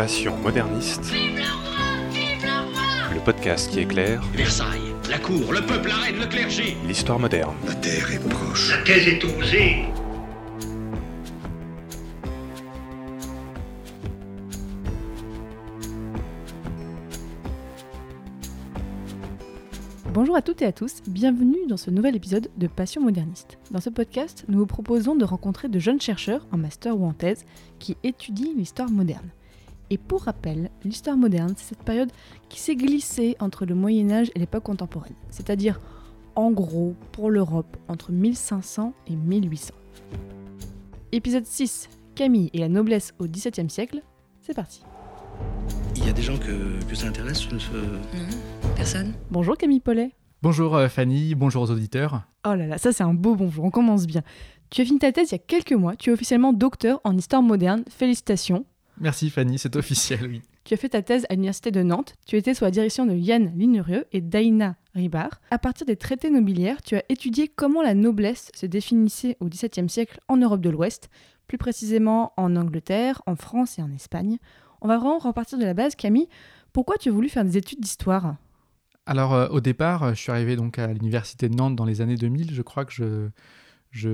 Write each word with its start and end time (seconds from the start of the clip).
Passion 0.00 0.34
moderniste. 0.38 1.12
Le 3.12 3.20
podcast 3.22 3.70
qui 3.70 3.80
éclaire 3.80 4.22
Versailles, 4.32 4.94
la 5.10 5.18
cour, 5.18 5.52
le 5.52 5.60
peuple, 5.60 5.88
la 5.88 5.96
reine, 5.96 6.18
le 6.18 6.26
clergé. 6.26 6.74
l'histoire 6.86 7.18
moderne. 7.18 7.54
La 7.66 7.74
terre 7.74 8.10
est 8.10 8.28
proche. 8.30 8.70
La 8.70 8.82
thèse 8.82 9.08
est 9.08 9.22
osée. 9.22 9.84
Bonjour 20.14 20.34
à 20.34 20.40
toutes 20.40 20.62
et 20.62 20.64
à 20.64 20.72
tous, 20.72 21.02
bienvenue 21.08 21.66
dans 21.68 21.76
ce 21.76 21.90
nouvel 21.90 22.16
épisode 22.16 22.48
de 22.56 22.66
Passion 22.68 23.02
moderniste. 23.02 23.58
Dans 23.70 23.82
ce 23.82 23.90
podcast, 23.90 24.46
nous 24.48 24.60
vous 24.60 24.66
proposons 24.66 25.14
de 25.14 25.26
rencontrer 25.26 25.68
de 25.68 25.78
jeunes 25.78 26.00
chercheurs 26.00 26.46
en 26.52 26.56
master 26.56 26.98
ou 26.98 27.04
en 27.04 27.12
thèse 27.12 27.44
qui 27.78 27.98
étudient 28.02 28.54
l'histoire 28.56 28.90
moderne. 28.90 29.28
Et 29.92 29.98
pour 29.98 30.22
rappel, 30.22 30.70
l'histoire 30.84 31.16
moderne, 31.16 31.54
c'est 31.56 31.70
cette 31.70 31.82
période 31.82 32.12
qui 32.48 32.60
s'est 32.60 32.76
glissée 32.76 33.36
entre 33.40 33.66
le 33.66 33.74
Moyen 33.74 34.10
Âge 34.12 34.30
et 34.36 34.38
l'époque 34.38 34.62
contemporaine, 34.62 35.16
c'est-à-dire 35.30 35.80
en 36.36 36.52
gros 36.52 36.94
pour 37.10 37.28
l'Europe 37.28 37.76
entre 37.88 38.12
1500 38.12 38.94
et 39.08 39.16
1800. 39.16 39.74
Épisode 41.10 41.44
6, 41.44 41.88
Camille 42.14 42.50
et 42.52 42.58
la 42.58 42.68
noblesse 42.68 43.14
au 43.18 43.26
XVIIe 43.26 43.68
siècle, 43.68 44.02
c'est 44.40 44.54
parti. 44.54 44.84
Il 45.96 46.06
y 46.06 46.08
a 46.08 46.12
des 46.12 46.22
gens 46.22 46.38
que, 46.38 46.84
que 46.88 46.94
ça 46.94 47.08
intéresse 47.08 47.50
Non, 47.50 47.58
personne. 48.76 49.14
Bonjour 49.32 49.56
Camille 49.56 49.80
Paulet. 49.80 50.12
Bonjour 50.40 50.76
euh, 50.76 50.88
Fanny, 50.88 51.34
bonjour 51.34 51.64
aux 51.64 51.70
auditeurs. 51.72 52.22
Oh 52.46 52.54
là 52.54 52.68
là, 52.68 52.78
ça 52.78 52.92
c'est 52.92 53.02
un 53.02 53.12
beau 53.12 53.34
bonjour, 53.34 53.64
on 53.64 53.70
commence 53.70 54.06
bien. 54.06 54.22
Tu 54.70 54.82
as 54.82 54.84
fini 54.84 55.00
ta 55.00 55.10
thèse 55.10 55.30
il 55.30 55.32
y 55.32 55.34
a 55.34 55.38
quelques 55.38 55.72
mois, 55.72 55.96
tu 55.96 56.10
es 56.10 56.12
officiellement 56.12 56.52
docteur 56.52 57.00
en 57.02 57.16
histoire 57.18 57.42
moderne, 57.42 57.82
félicitations. 57.90 58.64
Merci 59.00 59.30
Fanny, 59.30 59.58
c'est 59.58 59.76
officiel, 59.76 60.26
oui. 60.26 60.42
Tu 60.64 60.74
as 60.74 60.76
fait 60.76 60.90
ta 60.90 61.00
thèse 61.00 61.26
à 61.30 61.34
l'université 61.34 61.70
de 61.70 61.82
Nantes, 61.82 62.14
tu 62.26 62.36
étais 62.36 62.52
sous 62.52 62.64
la 62.64 62.70
direction 62.70 63.06
de 63.06 63.14
Yann 63.14 63.50
Linurieux 63.56 64.04
et 64.12 64.20
d'Aïna 64.20 64.76
Ribard. 64.94 65.40
À 65.50 65.58
partir 65.58 65.86
des 65.86 65.96
traités 65.96 66.30
nobiliaires, 66.30 66.82
tu 66.82 66.96
as 66.96 67.02
étudié 67.08 67.48
comment 67.48 67.82
la 67.82 67.94
noblesse 67.94 68.50
se 68.54 68.66
définissait 68.66 69.38
au 69.40 69.46
XVIIe 69.46 69.88
siècle 69.88 70.20
en 70.28 70.36
Europe 70.36 70.60
de 70.60 70.68
l'Ouest, 70.68 71.08
plus 71.48 71.56
précisément 71.56 72.34
en 72.36 72.54
Angleterre, 72.56 73.22
en 73.26 73.36
France 73.36 73.78
et 73.78 73.82
en 73.82 73.90
Espagne. 73.90 74.36
On 74.82 74.86
va 74.86 74.98
vraiment 74.98 75.18
repartir 75.18 75.58
de 75.58 75.64
la 75.64 75.74
base, 75.74 75.94
Camille. 75.94 76.28
Pourquoi 76.72 76.98
tu 76.98 77.08
as 77.08 77.12
voulu 77.12 77.30
faire 77.30 77.44
des 77.44 77.56
études 77.56 77.80
d'histoire? 77.80 78.36
Alors 79.06 79.34
euh, 79.34 79.48
au 79.48 79.60
départ, 79.60 80.04
euh, 80.04 80.10
je 80.10 80.20
suis 80.20 80.30
arrivé 80.30 80.56
donc 80.56 80.78
à 80.78 80.86
l'université 80.88 81.48
de 81.48 81.54
Nantes 81.56 81.74
dans 81.74 81.86
les 81.86 82.02
années 82.02 82.16
2000. 82.16 82.54
Je 82.54 82.62
crois 82.62 82.84
que 82.84 82.92
je, 82.92 83.28
je, 83.90 84.08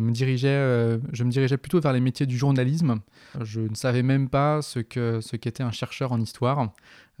me, 0.00 0.10
dirigeais, 0.10 0.48
euh, 0.48 0.98
je 1.12 1.24
me 1.24 1.30
dirigeais 1.30 1.58
plutôt 1.58 1.80
vers 1.80 1.92
les 1.92 2.00
métiers 2.00 2.26
du 2.26 2.36
journalisme. 2.36 3.00
Je 3.40 3.60
ne 3.60 3.74
savais 3.74 4.02
même 4.02 4.28
pas 4.28 4.62
ce 4.62 4.78
que 4.78 5.20
ce 5.20 5.36
qu'était 5.36 5.62
un 5.62 5.72
chercheur 5.72 6.12
en 6.12 6.20
histoire. 6.20 6.72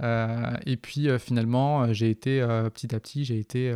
Euh, 0.02 0.56
et 0.64 0.76
puis 0.76 1.08
euh, 1.08 1.18
finalement, 1.18 1.82
euh, 1.82 1.92
j'ai 1.92 2.10
été 2.10 2.40
petit 2.72 2.94
à 2.94 3.00
petit, 3.00 3.24
j'ai 3.24 3.38
été, 3.38 3.74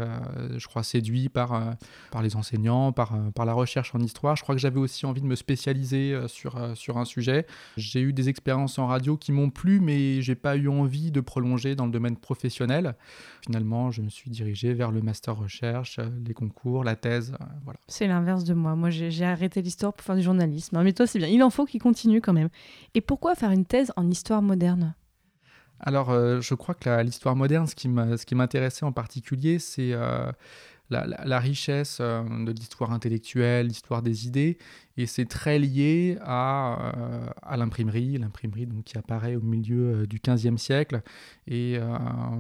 je 0.56 0.66
crois, 0.66 0.82
séduit 0.82 1.28
par, 1.28 1.76
par 2.10 2.22
les 2.22 2.36
enseignants, 2.36 2.92
par, 2.92 3.16
par 3.32 3.44
la 3.44 3.52
recherche 3.52 3.94
en 3.94 4.00
histoire. 4.00 4.36
Je 4.36 4.42
crois 4.42 4.54
que 4.54 4.60
j'avais 4.60 4.78
aussi 4.78 5.06
envie 5.06 5.20
de 5.20 5.26
me 5.26 5.34
spécialiser 5.34 6.16
sur, 6.26 6.76
sur 6.76 6.98
un 6.98 7.04
sujet. 7.04 7.46
J'ai 7.76 8.00
eu 8.00 8.12
des 8.12 8.28
expériences 8.28 8.78
en 8.78 8.86
radio 8.86 9.16
qui 9.16 9.32
m'ont 9.32 9.50
plu, 9.50 9.80
mais 9.80 10.22
j'ai 10.22 10.34
pas 10.34 10.56
eu 10.56 10.68
envie 10.68 11.10
de 11.10 11.20
prolonger 11.20 11.74
dans 11.74 11.86
le 11.86 11.92
domaine 11.92 12.16
professionnel. 12.16 12.94
Finalement, 13.44 13.90
je 13.90 14.02
me 14.02 14.08
suis 14.08 14.30
dirigé 14.30 14.74
vers 14.74 14.90
le 14.90 15.02
master 15.02 15.36
recherche, 15.36 15.98
les 16.24 16.34
concours, 16.34 16.84
la 16.84 16.96
thèse, 16.96 17.34
voilà. 17.64 17.80
C'est 17.88 18.06
l'inverse 18.06 18.44
de 18.44 18.54
moi. 18.54 18.76
Moi, 18.76 18.90
j'ai 18.90 19.24
arrêté 19.24 19.62
l'histoire 19.62 19.92
pour 19.92 20.04
faire 20.04 20.16
du 20.16 20.22
journalisme. 20.22 20.80
Mais 20.82 20.92
toi, 20.92 21.06
c'est 21.06 21.18
bien. 21.18 21.28
Il 21.28 21.42
en 21.42 21.50
faut 21.50 21.64
qu'il 21.64 21.80
continue 21.80 22.20
quand 22.20 22.32
même. 22.32 22.48
Et 22.94 23.00
pourquoi 23.00 23.34
faire 23.34 23.50
une 23.50 23.64
thèse 23.64 23.92
en 23.96 24.08
histoire 24.08 24.42
moderne? 24.42 24.94
Alors, 25.83 26.11
euh, 26.11 26.40
je 26.40 26.55
crois 26.55 26.74
que 26.74 27.02
l'histoire 27.02 27.34
moderne, 27.34 27.67
ce 27.67 27.74
qui 27.74 28.34
m'intéressait 28.34 28.84
en 28.84 28.92
particulier, 28.92 29.58
c'est 29.58 29.92
euh, 29.92 30.30
la, 30.90 31.40
richesse 31.40 31.98
euh, 32.01 32.23
de 32.23 32.52
l'histoire 32.52 32.92
intellectuelle, 32.92 33.67
l'histoire 33.67 34.01
des 34.01 34.29
idées, 34.29 34.58
et 34.96 35.06
c'est 35.06 35.24
très 35.24 35.58
lié 35.58 36.18
à, 36.23 36.92
l'imprimerie, 37.56 38.17
l'imprimerie 38.17 38.68
qui 38.84 38.96
apparaît 38.96 39.34
au 39.34 39.40
milieu 39.40 40.06
du 40.06 40.20
XVe 40.24 40.56
siècle. 40.56 41.02
Et 41.48 41.79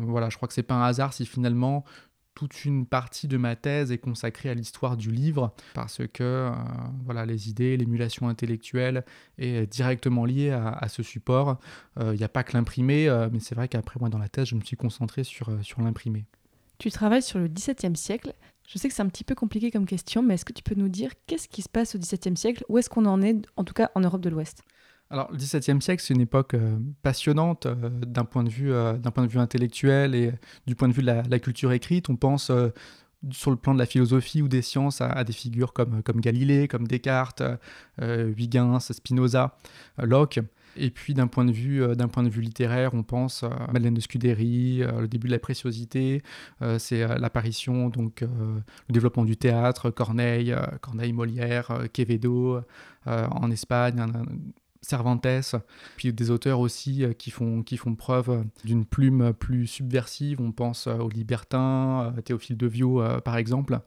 voilà, 0.02 0.28
je 0.30 0.36
crois 0.36 0.46
que 0.46 0.54
c'est 0.54 0.62
pas 0.62 0.74
un 0.74 0.84
hasard 0.84 1.12
si 1.12 1.26
finalement 1.26 1.84
toute 2.34 2.64
une 2.64 2.86
partie 2.86 3.28
de 3.28 3.36
ma 3.36 3.56
thèse 3.56 3.92
est 3.92 3.98
consacrée 3.98 4.48
à 4.48 4.54
l'histoire 4.54 4.96
du 4.96 5.10
livre, 5.10 5.54
parce 5.74 5.98
que 6.12 6.22
euh, 6.22 6.50
voilà, 7.04 7.26
les 7.26 7.48
idées, 7.48 7.76
l'émulation 7.76 8.28
intellectuelle 8.28 9.04
est 9.38 9.70
directement 9.70 10.24
liée 10.24 10.50
à, 10.50 10.88
ce 10.88 11.02
support. 11.02 11.58
Il 12.00 12.12
n'y 12.12 12.24
a 12.24 12.28
pas 12.28 12.42
que 12.42 12.56
l'imprimé, 12.56 13.08
euh, 13.08 13.28
mais 13.32 13.40
c'est 13.40 13.54
vrai 13.54 13.68
qu'après, 13.68 13.98
moi, 14.00 14.08
dans 14.08 14.18
la 14.18 14.28
thèse, 14.28 14.48
je 14.48 14.54
me 14.54 14.60
suis 14.60 14.76
concentré 14.76 15.24
sur, 15.24 15.48
euh, 15.48 15.62
sur 15.62 15.80
l'imprimé. 15.82 16.26
Tu 16.78 16.90
travailles 16.90 17.22
sur 17.22 17.38
le 17.38 17.48
XVIIe 17.48 17.96
siècle. 17.96 18.32
Je 18.66 18.78
sais 18.78 18.88
que 18.88 18.94
c'est 18.94 19.02
un 19.02 19.08
petit 19.08 19.24
peu 19.24 19.34
compliqué 19.34 19.70
comme 19.70 19.86
question, 19.86 20.22
mais 20.22 20.34
est-ce 20.34 20.44
que 20.44 20.52
tu 20.52 20.62
peux 20.62 20.74
nous 20.74 20.88
dire 20.88 21.10
qu'est-ce 21.26 21.48
qui 21.48 21.62
se 21.62 21.68
passe 21.68 21.94
au 21.94 21.98
XVIIe 21.98 22.36
siècle? 22.36 22.64
Où 22.68 22.78
est-ce 22.78 22.88
qu'on 22.88 23.06
en 23.06 23.22
est, 23.22 23.36
en 23.56 23.64
tout 23.64 23.74
cas 23.74 23.90
en 23.94 24.00
Europe 24.00 24.20
de 24.20 24.30
l'Ouest? 24.30 24.62
Alors, 25.12 25.30
le 25.30 25.36
XVIIe 25.36 25.82
siècle, 25.82 26.02
c'est 26.02 26.14
une 26.14 26.22
époque 26.22 26.54
euh, 26.54 26.78
passionnante 27.02 27.66
euh, 27.66 27.90
d'un 27.90 28.24
point, 28.24 28.44
de 28.44 28.48
vue, 28.48 28.72
euh, 28.72 28.94
point 28.94 29.26
de 29.26 29.30
vue 29.30 29.40
intellectuel 29.40 30.14
et 30.14 30.32
du 30.66 30.74
point 30.74 30.88
de 30.88 30.94
vue 30.94 31.02
de 31.02 31.06
la, 31.28 31.38
culture 31.38 31.70
écrite. 31.72 32.08
On 32.08 32.16
pense 32.16 32.48
euh, 32.48 32.70
sur 33.30 33.50
le 33.50 33.58
plan 33.58 33.74
de 33.74 33.78
la 33.78 33.84
philosophie 33.84 34.40
ou 34.40 34.48
des 34.48 34.62
sciences 34.62 35.02
à, 35.02 35.22
des 35.22 35.34
figures 35.34 35.74
comme, 35.74 36.02
comme 36.02 36.22
Galilée, 36.22 36.66
comme 36.66 36.88
Descartes, 36.88 37.42
Huygens, 38.00 38.90
Spinoza, 38.90 39.58
Locke. 39.98 40.40
Et 40.76 40.90
puis 40.90 41.12
d'un 41.12 41.26
point 41.26 41.44
de 41.44 41.52
vue 41.52 41.84
point 42.10 42.22
de 42.22 42.30
vue 42.30 42.40
littéraire, 42.40 42.94
on 42.94 43.04
pense 43.04 43.44
à 43.44 43.70
Madeleine 43.72 43.94
de 43.94 44.00
Scudéry, 44.00 44.78
le 44.78 45.06
début 45.06 45.28
de 45.28 45.32
la 45.32 45.38
préciosité, 45.38 46.24
c'est 46.78 47.06
l'apparition 47.18 47.90
donc 47.90 48.22
le 48.22 48.92
développement 48.92 49.24
du 49.24 49.36
théâtre, 49.36 49.90
Corneille, 49.90 50.56
Corneille, 50.80 51.12
Molière, 51.12 51.86
Quevedo 51.92 52.62
en 53.06 53.50
Espagne, 53.52 54.04
Cervantes, 54.82 55.54
puis 55.96 56.12
des 56.12 56.30
auteurs 56.30 56.58
aussi 56.58 57.04
euh, 57.04 57.12
qui 57.12 57.30
font, 57.30 57.62
preuve 57.96 58.30
euh, 58.30 58.42
d'une 58.64 58.84
plume 58.84 59.32
plus 59.32 59.68
subversive. 59.68 60.40
On 60.40 60.50
pense 60.50 60.88
euh, 60.88 60.96
aux 60.98 61.08
libertins, 61.08 62.12
Théophile 62.24 62.56
de 62.56 62.66
Viau 62.66 63.02
par 63.24 63.36
exemple. 63.36 63.80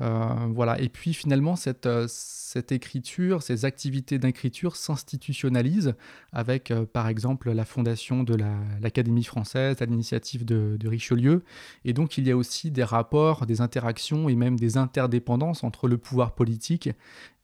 Euh, 0.00 0.46
voilà. 0.50 0.80
Et 0.80 0.88
puis 0.88 1.12
finalement, 1.12 1.56
cette, 1.56 1.86
euh, 1.86 2.06
cette 2.08 2.72
écriture, 2.72 3.42
ces 3.42 3.64
activités 3.64 4.18
d'écriture 4.18 4.76
s'institutionnalisent 4.76 5.94
avec 6.32 6.70
euh, 6.70 6.84
par 6.86 7.08
exemple 7.08 7.50
la 7.52 7.64
fondation 7.64 8.22
de 8.22 8.34
la- 8.34 8.60
l'Académie 8.80 9.24
française 9.24 9.82
à 9.82 9.86
l'initiative 9.86 10.44
de, 10.44 10.78
Richelieu. 10.88 11.42
Et 11.84 11.92
donc 11.92 12.16
il 12.16 12.26
y 12.26 12.30
a 12.30 12.36
aussi 12.36 12.70
des 12.70 12.84
rapports, 12.84 13.44
des 13.44 13.60
interactions 13.60 14.28
et 14.28 14.36
même 14.36 14.58
des 14.58 14.76
interdépendances 14.78 15.64
entre 15.64 15.88
le 15.88 15.98
pouvoir 15.98 16.34
politique 16.34 16.88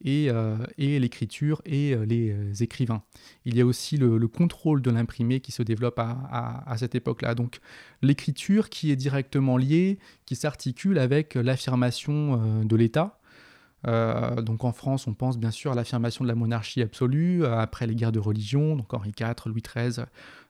et, 0.03 0.31
l'écriture 0.77 1.61
et 1.65 1.95
les 2.07 2.63
écrivains. 2.63 3.03
Il 3.45 3.55
y 3.55 3.61
a 3.61 3.65
aussi 3.65 3.97
le, 3.97 4.17
le 4.17 4.27
contrôle 4.27 4.81
de 4.81 4.89
l'imprimé 4.89 5.41
qui 5.41 5.51
se 5.51 5.61
développe 5.61 5.99
à, 5.99 6.75
cette 6.77 6.95
époque-là. 6.95 7.35
Donc 7.35 7.59
l'écriture 8.01 8.69
qui 8.69 8.91
est 8.91 8.95
directement 8.95 9.57
liée, 9.57 9.99
qui 10.25 10.35
s'articule 10.35 10.97
avec 10.97 11.35
l'affirmation 11.35 12.39
de 12.63 12.75
l'État. 12.75 13.19
Euh, 13.87 14.41
donc 14.41 14.63
en 14.63 14.71
France, 14.71 15.07
on 15.07 15.13
pense 15.13 15.37
bien 15.37 15.51
sûr 15.51 15.71
à 15.71 15.75
l'affirmation 15.75 16.23
de 16.23 16.27
la 16.29 16.35
monarchie 16.35 16.81
absolue, 16.81 17.43
euh, 17.43 17.57
après 17.57 17.85
les 17.85 17.95
guerres 17.95 18.11
de 18.11 18.19
religion, 18.19 18.75
donc 18.75 18.93
Henri 18.93 19.11
IV, 19.19 19.33
Louis 19.45 19.61
XIII, 19.61 20.05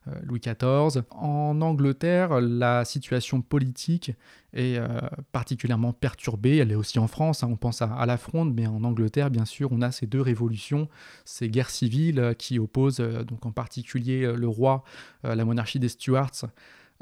euh, 0.08 0.12
Louis 0.24 0.40
XIV. 0.40 1.04
En 1.12 1.60
Angleterre, 1.62 2.40
la 2.40 2.86
situation 2.86 3.42
politique 3.42 4.12
est 4.54 4.78
euh, 4.78 4.88
particulièrement 5.32 5.92
perturbée. 5.92 6.58
Elle 6.58 6.72
est 6.72 6.76
aussi 6.76 7.00
en 7.00 7.08
France, 7.08 7.44
hein, 7.44 7.50
on 7.52 7.58
pense 7.58 7.82
à, 7.82 7.94
à 7.94 8.06
la 8.06 8.18
Fronde, 8.18 8.54
mais 8.54 8.68
en 8.68 8.84
Angleterre, 8.84 9.30
bien 9.30 9.46
sûr, 9.46 9.70
on 9.72 9.82
a 9.82 9.92
ces 9.92 10.08
deux 10.08 10.22
révolutions, 10.22 10.88
ces 11.26 11.50
guerres 11.50 11.72
civiles 11.72 12.20
euh, 12.20 12.34
qui 12.34 12.60
opposent 12.60 13.02
euh, 13.02 13.24
donc 13.24 13.46
en 13.46 13.52
particulier 13.52 14.24
euh, 14.24 14.36
le 14.36 14.48
roi, 14.48 14.84
euh, 15.26 15.36
la 15.36 15.44
monarchie 15.44 15.80
des 15.80 15.90
Stuarts, 15.90 16.46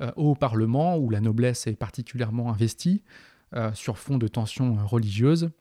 euh, 0.01 0.11
au 0.15 0.33
Parlement, 0.33 0.97
où 0.97 1.11
la 1.11 1.21
noblesse 1.21 1.67
est 1.67 1.75
particulièrement 1.75 2.51
investie, 2.51 3.03
euh, 3.05 3.32
sur 3.73 3.97
fond 3.97 4.17
de 4.17 4.27
tensions 4.27 4.77
euh, 4.77 4.85
religieuses. 4.85 5.51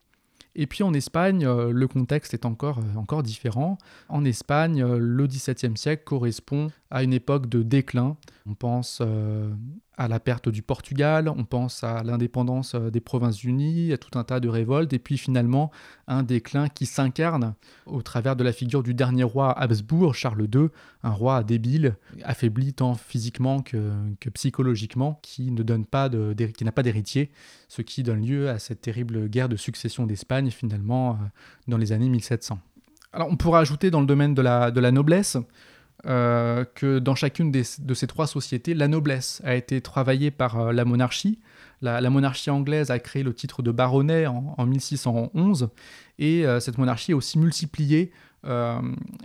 Et 0.54 0.66
puis 0.66 0.82
en 0.82 0.92
Espagne, 0.92 1.46
euh, 1.46 1.72
le 1.72 1.88
contexte 1.88 2.34
est 2.34 2.44
encore, 2.44 2.78
euh, 2.78 2.98
encore 2.98 3.22
différent. 3.22 3.78
En 4.08 4.24
Espagne, 4.24 4.82
euh, 4.82 4.98
le 4.98 5.26
XVIIe 5.26 5.76
siècle 5.76 6.04
correspond 6.04 6.70
à 6.90 7.02
une 7.02 7.12
époque 7.12 7.48
de 7.48 7.62
déclin. 7.62 8.16
On 8.46 8.54
pense 8.54 8.98
euh, 9.00 9.52
à 9.96 10.08
la 10.08 10.18
perte 10.18 10.48
du 10.48 10.62
Portugal, 10.62 11.28
on 11.28 11.44
pense 11.44 11.84
à 11.84 12.02
l'indépendance 12.02 12.74
euh, 12.74 12.90
des 12.90 13.00
Provinces-Unies, 13.00 13.92
à 13.92 13.98
tout 13.98 14.18
un 14.18 14.24
tas 14.24 14.40
de 14.40 14.48
révoltes, 14.48 14.92
et 14.92 14.98
puis 14.98 15.16
finalement 15.16 15.70
un 16.08 16.24
déclin 16.24 16.68
qui 16.68 16.86
s'incarne 16.86 17.54
au 17.86 18.02
travers 18.02 18.34
de 18.34 18.42
la 18.42 18.52
figure 18.52 18.82
du 18.82 18.94
dernier 18.94 19.22
roi 19.22 19.52
Habsbourg, 19.52 20.14
Charles 20.14 20.48
II, 20.52 20.68
un 21.04 21.10
roi 21.10 21.44
débile, 21.44 21.96
affaibli 22.24 22.72
tant 22.72 22.94
physiquement 22.94 23.62
que, 23.62 23.92
que 24.18 24.28
psychologiquement, 24.30 25.20
qui 25.22 25.52
n'a 25.52 25.62
pas 25.86 26.08
d'héritier, 26.82 27.30
ce 27.68 27.82
qui 27.82 28.02
donne 28.02 28.26
lieu 28.26 28.48
à 28.48 28.58
cette 28.58 28.80
terrible 28.80 29.28
guerre 29.28 29.48
de 29.48 29.56
succession 29.56 30.04
d'Espagne 30.06 30.50
finalement 30.50 31.12
euh, 31.12 31.16
dans 31.68 31.78
les 31.78 31.92
années 31.92 32.08
1700. 32.08 32.58
Alors 33.12 33.28
on 33.30 33.36
pourra 33.36 33.60
ajouter 33.60 33.90
dans 33.90 34.00
le 34.00 34.06
domaine 34.06 34.34
de 34.34 34.42
la 34.42 34.90
noblesse 34.90 35.36
euh, 36.04 36.64
que 36.74 36.98
dans 36.98 37.14
chacune 37.14 37.52
de 37.52 37.94
ces 37.94 38.06
trois 38.08 38.26
sociétés, 38.26 38.74
la 38.74 38.88
noblesse 38.88 39.40
a 39.44 39.54
été 39.54 39.80
travaillée 39.80 40.32
par 40.32 40.58
euh, 40.58 40.72
la 40.72 40.84
monarchie. 40.84 41.38
La, 41.80 42.10
monarchie 42.10 42.50
anglaise 42.50 42.90
a 42.90 42.98
créé 42.98 43.22
le 43.22 43.34
titre 43.34 43.62
de 43.62 43.72
baronnet 43.72 44.26
en, 44.26 44.54
en 44.56 44.66
1611, 44.66 45.68
et 46.18 46.46
euh, 46.46 46.60
cette 46.60 46.78
monarchie 46.78 47.12
a 47.12 47.16
aussi 47.16 47.38
multiplié 47.38 48.12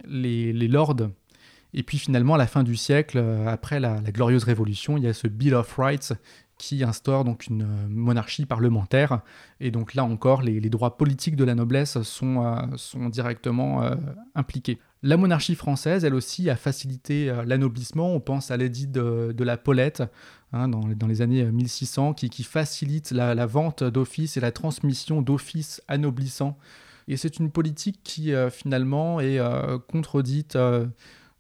les, 0.08 0.68
lords. 0.68 1.10
Et 1.74 1.84
puis 1.84 1.98
finalement, 2.00 2.36
à 2.36 2.38
la 2.38 2.48
fin 2.48 2.64
du 2.64 2.76
siècle, 2.76 3.24
après 3.48 3.80
la, 3.80 4.00
glorieuse 4.02 4.44
révolution, 4.44 4.98
il 4.98 5.04
y 5.04 5.08
a 5.08 5.14
ce 5.14 5.28
Bill 5.28 5.54
of 5.56 5.76
Rights 5.78 6.14
qui 6.58 6.84
instaure 6.84 7.24
donc 7.24 7.46
une 7.46 7.68
monarchie 7.90 8.48
parlementaire. 8.48 9.22
Et 9.60 9.70
donc 9.70 9.94
là 9.94 10.04
encore, 10.04 10.42
les, 10.42 10.60
les 10.60 10.70
droits 10.70 10.98
politiques 10.98 11.36
de 11.36 11.44
la 11.44 11.54
noblesse 11.54 12.02
sont, 12.02 12.70
sont 12.76 13.10
directement 13.10 13.92
impliqués. 14.34 14.80
La 15.04 15.16
monarchie 15.16 15.56
française, 15.56 16.06
elle 16.06 16.16
aussi, 16.16 16.50
a 16.50 16.56
facilité 16.56 17.30
euh, 17.30 17.44
l'anoblissement. 17.46 18.14
On 18.14 18.20
pense 18.20 18.50
à 18.52 18.58
l'édit 18.58 18.88
de, 18.88 19.34
la 19.38 19.58
Paulette 19.58 20.04
hein, 20.54 20.68
dans, 20.68 21.08
les- 21.08 21.22
années 21.22 21.44
1600, 21.44 22.14
qui, 22.14 22.30
qui 22.30 22.44
facilite 22.44 23.12
la, 23.12 23.46
vente 23.46 23.84
d'offices 23.84 24.38
et 24.38 24.40
la 24.40 24.52
transmission 24.52 25.22
d'offices 25.22 25.82
anoblissants. 25.88 26.58
Et 27.08 27.16
c'est 27.16 27.40
une 27.40 27.52
politique 27.52 28.02
qui, 28.04 28.34
euh, 28.34 28.50
finalement, 28.50 29.20
est 29.20 29.40
euh, 29.40 29.78
contredite, 29.78 30.56
euh, 30.56 30.86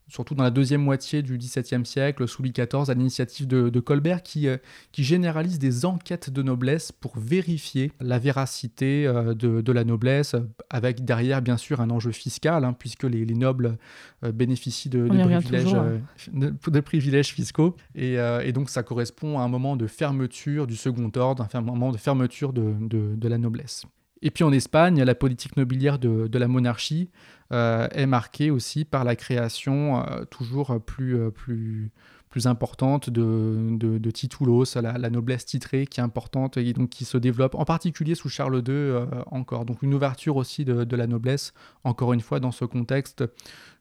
surtout 0.07 0.35
dans 0.35 0.43
la 0.43 0.51
deuxième 0.51 0.81
moitié 0.81 1.21
du 1.21 1.37
XVIIe 1.37 1.85
siècle, 1.85 2.27
sous 2.27 2.41
Louis 2.41 2.51
XIV, 2.51 2.89
à 2.89 2.93
l'initiative 2.93 3.47
de, 3.47 3.69
de 3.69 3.79
Colbert, 3.79 4.23
qui, 4.23 4.47
euh, 4.47 4.57
qui 4.91 5.03
généralise 5.03 5.59
des 5.59 5.85
enquêtes 5.85 6.29
de 6.29 6.41
noblesse 6.41 6.91
pour 6.91 7.17
vérifier 7.17 7.91
la 7.99 8.19
véracité 8.19 9.05
euh, 9.05 9.33
de, 9.33 9.61
de 9.61 9.71
la 9.71 9.83
noblesse, 9.83 10.35
avec 10.69 11.03
derrière, 11.03 11.41
bien 11.41 11.57
sûr, 11.57 11.81
un 11.81 11.89
enjeu 11.89 12.11
fiscal, 12.11 12.63
hein, 12.63 12.73
puisque 12.73 13.03
les, 13.03 13.25
les 13.25 13.35
nobles 13.35 13.77
euh, 14.23 14.31
bénéficient 14.31 14.89
de, 14.89 15.07
On 15.09 15.13
de 15.13 15.23
privilèges, 15.23 15.63
toujours, 15.63 16.71
de, 16.71 16.79
privilèges 16.79 17.33
fiscaux. 17.33 17.75
Et, 17.95 18.15
et 18.43 18.51
donc, 18.51 18.69
ça 18.69 18.83
correspond 18.83 19.39
à 19.39 19.43
un 19.43 19.47
moment 19.47 19.75
de 19.75 19.87
fermeture 19.87 20.67
du 20.67 20.75
second 20.75 21.11
ordre, 21.15 21.47
un 21.53 21.61
moment 21.61 21.91
de 21.91 21.97
fermeture 21.97 22.53
de 22.53 23.27
la 23.27 23.37
noblesse. 23.37 23.85
Et 24.21 24.31
puis 24.31 24.43
en 24.43 24.51
Espagne, 24.51 25.03
la 25.03 25.15
politique 25.15 25.57
nobiliaire 25.57 25.99
de, 25.99 26.27
de 26.27 26.37
la 26.37 26.47
monarchie 26.47 27.09
euh, 27.53 27.87
est 27.91 28.07
marquée 28.07 28.51
aussi 28.51 28.83
par 28.83 29.03
la 29.03 29.15
création 29.15 30.03
euh, 30.03 30.25
toujours 30.25 30.79
plus, 30.83 31.17
euh, 31.17 31.29
plus, 31.29 31.91
plus 32.29 32.47
importante 32.47 33.09
de, 33.09 33.77
de, 33.77 34.11
titulos, 34.11 34.65
la, 34.75 35.09
noblesse 35.09 35.45
titrée 35.45 35.87
qui 35.87 35.99
est 35.99 36.03
importante 36.03 36.57
et 36.57 36.73
donc 36.73 36.89
qui 36.89 37.05
se 37.05 37.17
développe 37.17 37.55
en 37.55 37.63
particulier 37.63 38.15
sous 38.15 38.29
Charles 38.29 38.63
II 38.67 39.07
encore. 39.31 39.65
Donc 39.65 39.81
une 39.81 39.93
ouverture 39.93 40.35
aussi 40.35 40.65
de, 40.65 40.83
de 40.83 40.95
la 40.95 41.07
noblesse, 41.07 41.53
encore 41.83 42.11
une 42.13 42.21
fois 42.21 42.39
dans 42.39 42.51
ce 42.51 42.65
contexte 42.65 43.23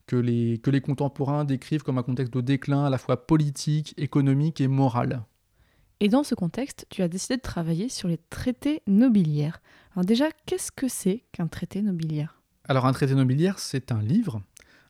que 0.06 0.17
les, 0.17 0.59
que 0.59 0.71
les 0.71 0.81
contemporains 0.81 1.44
décrivent 1.44 1.83
comme 1.83 1.99
un 1.99 2.03
contexte 2.03 2.33
de 2.33 2.41
déclin 2.41 2.85
à 2.85 2.91
la 2.91 2.99
fois 2.99 3.27
politique, 3.27 3.94
économique 3.97 4.61
et 4.61 4.69
moral. 4.69 5.25
Et 5.99 6.09
dans 6.09 6.23
ce 6.23 6.35
contexte, 6.35 6.87
tu 6.91 7.03
as 7.03 7.09
décidé 7.09 7.37
de 7.37 7.43
travailler 7.43 7.88
sur 7.88 8.06
les 8.06 8.19
traités 8.31 8.83
nobiliaires. 8.87 9.61
Alors 9.96 10.04
déjà, 10.04 10.26
qu'est-ce 10.44 10.70
que 10.70 10.88
c'est 10.88 11.25
qu'un 11.32 11.46
traité 11.46 11.81
nobiliaire? 11.81 12.43
Alors 12.69 12.84
un 12.84 12.93
traité 12.93 13.14
nobiliaire, 13.14 13.58
c'est 13.58 13.93
un 13.93 14.02
livre. 14.02 14.43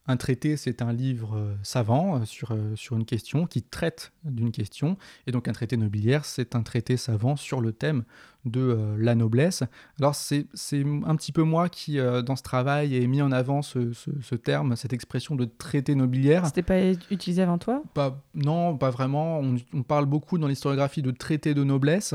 Un 0.09 0.17
traité, 0.17 0.57
c'est 0.57 0.83
un 0.83 0.93
livre 0.93 1.37
euh, 1.37 1.55
savant 1.63 2.17
euh, 2.21 2.25
sur, 2.25 2.51
euh, 2.51 2.75
sur 2.75 2.97
une 2.97 3.05
question 3.05 3.47
qui 3.47 3.63
traite 3.63 4.13
d'une 4.25 4.51
question. 4.51 4.97
Et 5.29 5.31
donc 5.33 5.47
un 5.47 5.53
traité 5.53 5.77
nobiliaire, 5.77 6.25
c'est 6.25 6.57
un 6.57 6.63
traité 6.65 6.97
savant 6.97 7.37
sur 7.37 7.61
le 7.61 7.73
thème 7.73 8.03
de 8.45 8.97
la 8.99 9.15
noblesse. 9.15 9.63
Alors 10.01 10.17
c'est 10.17 10.47
un 10.73 11.15
petit 11.15 11.31
peu 11.31 11.43
moi 11.45 11.69
qui, 11.69 11.99
dans 11.99 12.37
ce 12.37 12.43
travail, 12.43 12.97
ai 12.97 13.07
mis 13.09 13.21
en 13.23 13.31
avant 13.33 13.63
ce, 13.63 13.93
ce- 13.93 14.11
ce 14.21 14.35
terme, 14.37 14.75
cette 14.77 14.93
expression 14.93 15.35
de 15.37 15.45
traité 15.45 15.95
nobiliaire. 15.97 16.47
C'était 16.47 16.63
pas 16.63 16.81
utilisé 17.11 17.43
avant 17.43 17.59
toi? 17.59 17.83
Pas, 17.95 18.23
non, 18.35 18.77
pas 18.77 18.91
vraiment. 18.91 19.41
On, 19.41 19.57
on 19.73 19.83
parle 19.83 20.07
beaucoup 20.07 20.39
dans 20.39 20.47
l'historiographie 20.47 21.03
de 21.03 21.11
traité 21.11 21.55
de 21.55 21.65
noblesse 21.65 22.15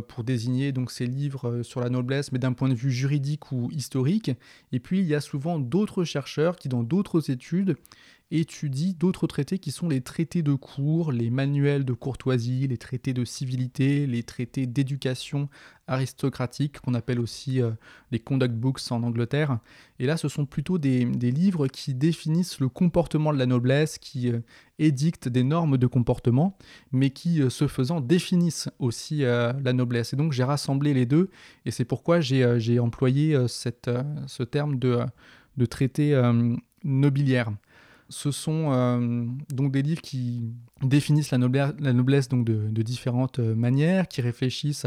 pour 0.00 0.24
désigner 0.24 0.72
donc 0.72 0.90
ces 0.90 1.06
livres 1.06 1.48
euh, 1.48 1.62
sur 1.62 1.80
la 1.80 1.90
noblesse, 1.90 2.32
mais 2.32 2.38
d'un 2.38 2.52
point 2.52 2.68
de 2.68 2.74
vue 2.74 2.90
juridique 2.90 3.52
ou 3.52 3.70
historique. 3.70 4.30
Et 4.72 4.80
puis 4.80 5.00
il 5.00 5.06
y 5.06 5.14
a 5.14 5.20
souvent 5.20 5.58
d'autres 5.58 6.04
chercheurs 6.04 6.56
qui, 6.56 6.68
dans 6.68 6.82
d'autres 6.82 7.30
études, 7.30 7.76
étudient 8.30 8.94
d'autres 8.98 9.26
traités 9.26 9.58
qui 9.58 9.70
sont 9.70 9.88
les 9.88 10.00
traités 10.00 10.42
de 10.42 10.54
cour, 10.54 11.12
les 11.12 11.30
manuels 11.30 11.84
de 11.84 11.92
courtoisie, 11.92 12.66
les 12.66 12.78
traités 12.78 13.12
de 13.12 13.24
civilité, 13.24 14.06
les 14.06 14.22
traités 14.22 14.66
d'éducation 14.66 15.48
aristocratique, 15.86 16.80
qu'on 16.80 16.94
appelle 16.94 17.20
aussi 17.20 17.60
euh, 17.60 17.70
les 18.10 18.18
conduct 18.18 18.54
books 18.54 18.90
en 18.90 19.02
Angleterre. 19.02 19.58
Et 19.98 20.06
là, 20.06 20.16
ce 20.16 20.28
sont 20.28 20.46
plutôt 20.46 20.78
des, 20.78 21.04
livres 21.04 21.68
qui 21.68 21.94
définissent 21.94 22.58
le 22.60 22.68
comportement 22.68 23.32
de 23.32 23.38
la 23.38 23.46
noblesse, 23.46 23.98
qui 23.98 24.30
euh, 24.30 24.40
édictent 24.78 25.28
des 25.28 25.44
normes 25.44 25.78
de 25.78 25.86
comportement, 25.86 26.56
mais 26.92 27.10
qui, 27.10 27.42
euh, 27.42 27.50
ce 27.50 27.68
faisant, 27.68 28.00
définissent 28.00 28.68
aussi 28.78 29.24
euh, 29.24 29.52
la 29.62 29.72
noblesse. 29.72 30.12
Et 30.12 30.16
donc, 30.16 30.32
j'ai 30.32 30.44
rassemblé 30.44 30.94
les 30.94 31.06
deux, 31.06 31.30
et 31.64 31.70
c'est 31.70 31.84
pourquoi 31.84 32.20
j'ai 32.20 32.42
euh, 32.42 32.82
employé 32.82 33.34
euh, 33.34 33.46
euh, 33.88 34.02
ce 34.26 34.42
terme 34.42 34.78
de, 34.78 34.88
euh, 34.88 35.06
de 35.56 35.66
traité 35.66 36.14
euh, 36.14 36.56
nobiliaire. 36.82 37.50
Ce 38.08 38.30
sont 38.30 38.70
euh, 38.72 39.26
donc 39.52 39.72
des 39.72 39.82
livres 39.82 40.02
qui 40.02 40.52
définissent 40.82 41.30
la, 41.30 41.38
noblesse, 41.38 42.28
donc 42.28 42.44
de, 42.44 42.82
différentes 42.82 43.38
euh, 43.38 43.54
manières, 43.54 44.08
qui 44.08 44.20
réfléchissent 44.20 44.86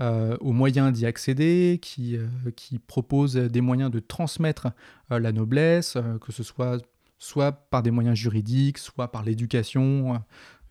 euh, 0.00 0.36
aux 0.40 0.52
moyens 0.52 0.92
d'y 0.92 1.06
accéder, 1.06 1.78
qui, 1.82 2.16
qui 2.56 2.78
proposent 2.78 3.34
des 3.34 3.60
moyens 3.60 3.90
de 3.90 4.00
transmettre 4.00 4.68
la 5.10 5.32
noblesse, 5.32 5.96
que 6.20 6.32
ce 6.32 6.42
soit 6.42 6.80
soit 7.18 7.52
par 7.52 7.82
des 7.82 7.90
moyens 7.90 8.16
juridiques, 8.16 8.76
soit 8.76 9.10
par 9.10 9.22
l'éducation. 9.22 10.20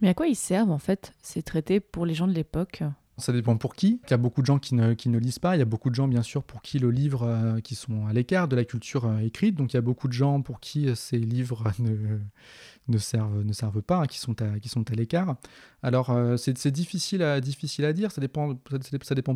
Mais 0.02 0.10
à 0.10 0.14
quoi 0.14 0.28
ils 0.28 0.36
servent 0.36 0.72
en 0.72 0.78
fait 0.78 1.14
ces 1.22 1.42
traités 1.42 1.80
pour 1.80 2.06
les 2.06 2.14
gens 2.14 2.28
de 2.28 2.34
l'époque? 2.34 2.84
Ça 3.18 3.32
dépend 3.32 3.58
pour 3.58 3.76
qui. 3.76 4.02
Il 4.08 4.12
y 4.12 4.14
a 4.14 4.18
beaucoup 4.18 4.42
de 4.42 4.48
gens 4.48 4.58
qui 4.58 4.74
ne, 4.74 5.18
lisent 5.20 5.38
pas. 5.38 5.56
Il 5.56 5.60
y 5.60 5.62
a 5.62 5.66
beaucoup 5.66 5.92
de 5.92 5.96
gens, 5.96 6.08
bien 6.08 6.24
sûr, 6.24 6.44
pour 6.44 6.64
qui 6.64 6.80
le 6.80 6.90
livre, 6.90 7.24
euh, 7.24 7.60
qui 7.60 7.76
sont 7.76 8.08
à 8.08 8.14
l'écart 8.14 8.48
de 8.48 8.56
la 8.56 8.66
culture 8.66 9.06
euh, 9.06 9.20
écrite. 9.20 9.56
Donc 9.56 9.74
il 9.74 9.76
y 9.76 9.78
a 9.78 9.82
beaucoup 9.82 10.08
de 10.08 10.14
gens 10.14 10.42
pour 10.42 10.60
qui 10.60 10.90
euh, 10.90 10.96
ces 10.96 11.20
livres 11.20 11.72
ne, 12.88 12.98
servent, 12.98 13.44
ne 13.44 13.54
servent 13.54 13.84
pas, 13.84 13.98
hein, 13.98 14.08
qui 14.08 14.18
sont 14.18 14.42
à, 14.42 14.96
l'écart. 14.96 15.36
Alors 15.84 16.10
euh, 16.10 16.38
c'est 16.38 16.72
difficile 16.72 17.22
à, 17.22 17.40
dire. 17.40 18.12
Ça 18.12 18.20
dépend, 18.20 18.56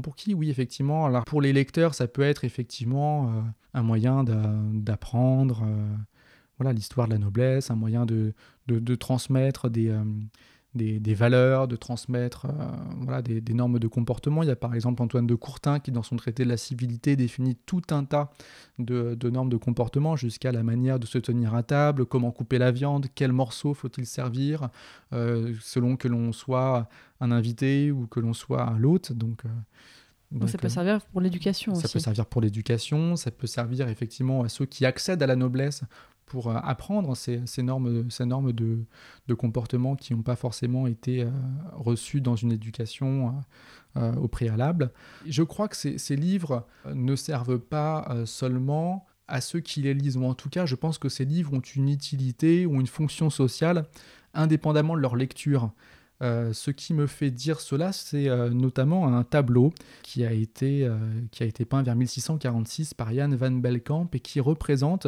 pour 0.02 0.16
qui. 0.16 0.34
Oui, 0.34 0.50
effectivement. 0.50 1.06
Alors 1.06 1.24
pour 1.26 1.42
les 1.42 1.54
lecteurs, 1.54 1.94
ça 1.94 2.08
peut 2.08 2.24
être 2.24 2.46
effectivement 2.46 3.44
un 3.76 3.84
moyen 3.84 4.24
d'a- 4.24 4.56
d'apprendre. 4.74 5.64
voilà 6.58 6.74
l'histoire 6.74 7.08
de 7.08 7.14
la 7.14 7.20
noblesse, 7.20 7.70
un 7.70 7.76
moyen 7.76 8.08
de, 8.08 8.34
transmettre 8.96 9.70
des, 9.70 9.96
des, 10.78 11.00
des 11.00 11.14
valeurs, 11.14 11.68
de 11.68 11.76
transmettre 11.76 12.46
euh, 12.46 12.52
voilà, 13.02 13.22
des, 13.22 13.42
des 13.42 13.54
normes 13.54 13.80
de 13.80 13.88
comportement. 13.88 14.44
Il 14.44 14.48
y 14.48 14.52
a 14.52 14.56
par 14.56 14.74
exemple 14.74 15.02
Antoine 15.02 15.28
de 15.28 15.36
Courtin 15.36 15.80
qui, 15.80 15.92
dans 15.92 16.04
son 16.04 16.16
traité 16.16 16.44
de 16.44 16.50
la 16.50 16.58
civilité, 16.58 17.16
définit 17.16 17.56
tout 17.66 17.82
un 17.92 18.06
tas 18.06 18.32
de, 18.80 19.16
de 19.16 19.30
normes 19.30 19.50
de 19.50 19.58
comportement, 19.58 20.16
jusqu'à 20.16 20.52
la 20.52 20.64
manière 20.64 21.00
de 21.00 21.06
se 21.06 21.18
tenir 21.18 21.54
à 21.56 21.64
table, 21.64 22.06
comment 22.06 22.32
couper 22.32 22.58
la 22.58 22.72
viande, 22.72 23.08
quel 23.16 23.34
morceau 23.34 23.74
faut-il 23.74 24.06
servir, 24.06 24.70
euh, 25.14 25.54
selon 25.62 25.98
que 25.98 26.08
l'on 26.08 26.32
soit 26.32 26.88
un 27.20 27.32
invité 27.32 27.92
ou 27.92 28.08
que 28.08 28.20
l'on 28.20 28.34
soit 28.34 28.76
l'hôte. 28.78 29.12
Donc, 29.12 29.46
euh, 29.46 29.50
Donc, 30.32 30.50
ça 30.50 30.54
donc, 30.54 30.62
peut 30.62 30.68
euh, 30.68 30.70
servir 30.70 31.02
pour 31.12 31.22
l'éducation 31.22 31.74
ça 31.74 31.86
aussi. 31.86 31.94
peut 31.94 32.00
servir 32.00 32.26
pour 32.26 32.42
l'éducation, 32.42 33.16
ça 33.16 33.32
peut 33.32 33.48
servir 33.48 33.88
effectivement 33.90 34.44
à 34.44 34.50
ceux 34.50 34.66
qui 34.66 34.86
accèdent 34.86 35.24
à 35.24 35.28
la 35.28 35.36
noblesse 35.36 35.82
pour 36.28 36.50
euh, 36.50 36.56
apprendre 36.62 37.16
ces, 37.16 37.42
normes, 37.64 38.12
ces 38.12 38.26
normes 38.26 38.52
de, 38.54 38.86
comportement 39.34 39.96
qui 39.96 40.14
n'ont 40.14 40.22
pas 40.22 40.36
forcément 40.36 40.86
été 40.86 41.24
euh, 41.24 41.30
reçues 41.74 42.22
dans 42.22 42.36
une 42.36 42.52
éducation 42.52 43.42
euh, 43.96 44.14
au 44.16 44.28
préalable. 44.28 44.92
Je 45.26 45.42
crois 45.42 45.68
que 45.68 45.76
ces, 45.76 46.16
livres 46.16 46.68
ne 46.94 47.16
servent 47.16 47.60
pas 47.60 48.16
seulement 48.26 49.08
à 49.28 49.42
ceux 49.42 49.60
qui 49.60 49.82
les 49.82 49.94
lisent, 49.94 50.18
ou 50.18 50.26
en 50.26 50.36
tout 50.36 50.50
cas, 50.50 50.66
je 50.66 50.76
pense 50.76 50.98
que 50.98 51.10
ces 51.10 51.26
livres 51.26 51.54
ont 51.54 51.62
une 51.62 51.90
utilité 51.90 52.66
ou 52.66 52.80
une 52.80 52.88
fonction 52.88 53.30
sociale 53.30 53.86
indépendamment 54.34 54.96
de 54.96 55.02
leur 55.02 55.16
lecture. 55.16 55.72
Ce 56.22 56.72
qui 56.72 56.94
me 56.94 57.08
fait 57.08 57.30
dire 57.30 57.60
cela, 57.60 57.92
c'est 57.92 58.30
notamment 58.52 59.08
un 59.08 59.24
tableau 59.24 59.74
qui 60.02 60.24
a, 60.24 60.32
été, 60.32 60.90
qui 61.32 61.44
a 61.44 61.46
été 61.46 61.66
peint 61.66 61.84
vers 61.84 61.96
1646 61.96 62.94
par 62.94 63.14
Jan 63.14 63.30
van 63.36 63.52
Belkamp 63.52 64.10
et 64.14 64.20
qui 64.20 64.40
représente 64.40 65.08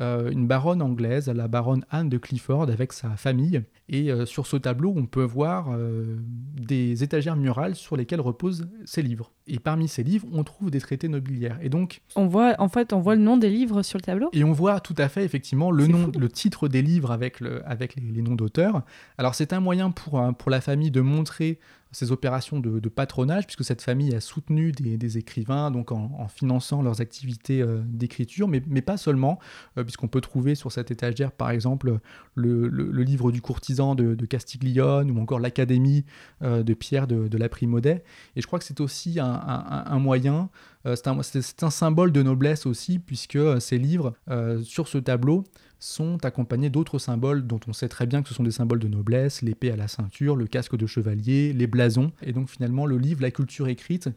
euh, 0.00 0.30
une 0.30 0.46
baronne 0.46 0.82
anglaise, 0.82 1.28
la 1.28 1.48
baronne 1.48 1.84
Anne 1.90 2.10
de 2.10 2.18
Clifford, 2.18 2.64
avec 2.68 2.92
sa 2.92 3.10
famille. 3.16 3.62
Et 3.88 4.10
euh, 4.10 4.26
sur 4.26 4.46
ce 4.46 4.56
tableau, 4.58 4.92
on 4.94 5.06
peut 5.06 5.22
voir 5.22 5.68
euh, 5.72 6.16
des 6.60 7.02
étagères 7.02 7.36
murales 7.36 7.74
sur 7.74 7.96
lesquelles 7.96 8.20
reposent 8.20 8.68
ses 8.84 9.00
livres. 9.00 9.32
Et 9.46 9.58
parmi 9.58 9.88
ces 9.88 10.02
livres, 10.02 10.26
on 10.32 10.44
trouve 10.44 10.70
des 10.70 10.80
traités 10.80 11.08
nobiliaires. 11.08 11.58
Et 11.62 11.70
donc, 11.70 12.02
On 12.14 12.26
voit, 12.26 12.54
en 12.58 12.68
fait, 12.68 12.92
on 12.92 13.00
voit 13.00 13.14
le 13.14 13.22
nom 13.22 13.38
des 13.38 13.48
livres 13.48 13.82
sur 13.82 13.98
le 13.98 14.02
tableau? 14.02 14.28
et 14.32 14.44
on 14.44 14.52
voit 14.52 14.80
tout 14.80 14.94
à 14.98 15.08
fait 15.08 15.24
effectivement 15.24 15.70
le 15.70 15.86
nom, 15.86 16.12
fou. 16.12 16.18
le 16.18 16.28
titre 16.28 16.68
des 16.68 16.82
livres 16.82 17.10
avec, 17.10 17.40
le, 17.40 17.66
avec 17.66 17.96
les, 17.96 18.02
les 18.02 18.22
noms 18.22 18.34
d'auteurs. 18.34 18.82
Alors 19.16 19.34
c'est 19.34 19.52
un 19.52 19.60
moyen 19.60 19.90
pour, 19.90 20.22
pour 20.36 20.50
la 20.50 20.60
famille 20.60 20.90
de 20.90 21.00
montrer 21.00 21.58
ces 21.92 22.12
opérations 22.12 22.60
de, 22.60 22.88
patronage, 22.88 23.46
puisque 23.46 23.64
cette 23.64 23.82
famille 23.82 24.14
a 24.14 24.20
soutenu 24.20 24.72
des, 24.72 25.18
écrivains 25.18 25.70
donc 25.70 25.92
en, 25.92 26.28
finançant 26.28 26.82
leurs 26.82 27.00
activités 27.00 27.62
euh, 27.62 27.80
d'écriture, 27.84 28.48
mais, 28.48 28.62
mais, 28.66 28.82
pas 28.82 28.96
seulement, 28.96 29.38
euh, 29.78 29.84
puisqu'on 29.84 30.08
peut 30.08 30.20
trouver 30.20 30.54
sur 30.54 30.72
cette 30.72 30.90
étagère, 30.90 31.32
par 31.32 31.50
exemple, 31.50 31.98
le, 32.34 32.68
livre 33.02 33.32
du 33.32 33.40
courtisan 33.40 33.94
de, 33.94 34.26
Castiglione 34.26 35.10
ou 35.10 35.20
encore 35.20 35.38
l'Académie 35.38 36.04
euh, 36.42 36.62
de 36.62 36.74
Pierre 36.74 37.06
de, 37.06 37.38
la 37.38 37.48
Primaudet. 37.48 38.04
Et 38.34 38.40
je 38.40 38.46
crois 38.46 38.58
que 38.58 38.64
c'est 38.64 38.80
aussi 38.80 39.18
un 39.20 39.98
moyen, 39.98 40.48
c'est 40.84 41.08
un, 41.08 41.18
un, 41.18 41.70
symbole 41.70 42.12
de 42.12 42.22
noblesse 42.22 42.66
aussi, 42.66 42.98
puisque 42.98 43.38
ces 43.60 43.78
livres, 43.78 44.14
sur 44.62 44.88
ce 44.88 44.98
tableau, 44.98 45.44
sont 45.78 46.24
accompagnés 46.24 46.70
d'autres 46.70 46.98
symboles 46.98 47.46
dont 47.46 47.60
on 47.68 47.72
sait 47.72 47.88
très 47.88 48.06
bien 48.06 48.22
que 48.22 48.28
ce 48.28 48.34
sont 48.34 48.42
des 48.42 48.50
symboles 48.50 48.78
de 48.78 48.88
noblesse, 48.88 49.42
l'épée 49.42 49.70
à 49.70 49.76
la 49.76 49.88
ceinture, 49.88 50.36
le 50.36 50.46
casque 50.46 50.76
de 50.76 50.86
chevalier, 50.86 51.52
les 51.52 51.66
blasons. 51.66 52.12
Et 52.22 52.32
donc 52.32 52.48
finalement, 52.48 52.86
le 52.86 52.98
livre, 52.98 53.22
la 53.22 53.30
culture 53.30 53.68
écrite, 53.68 54.08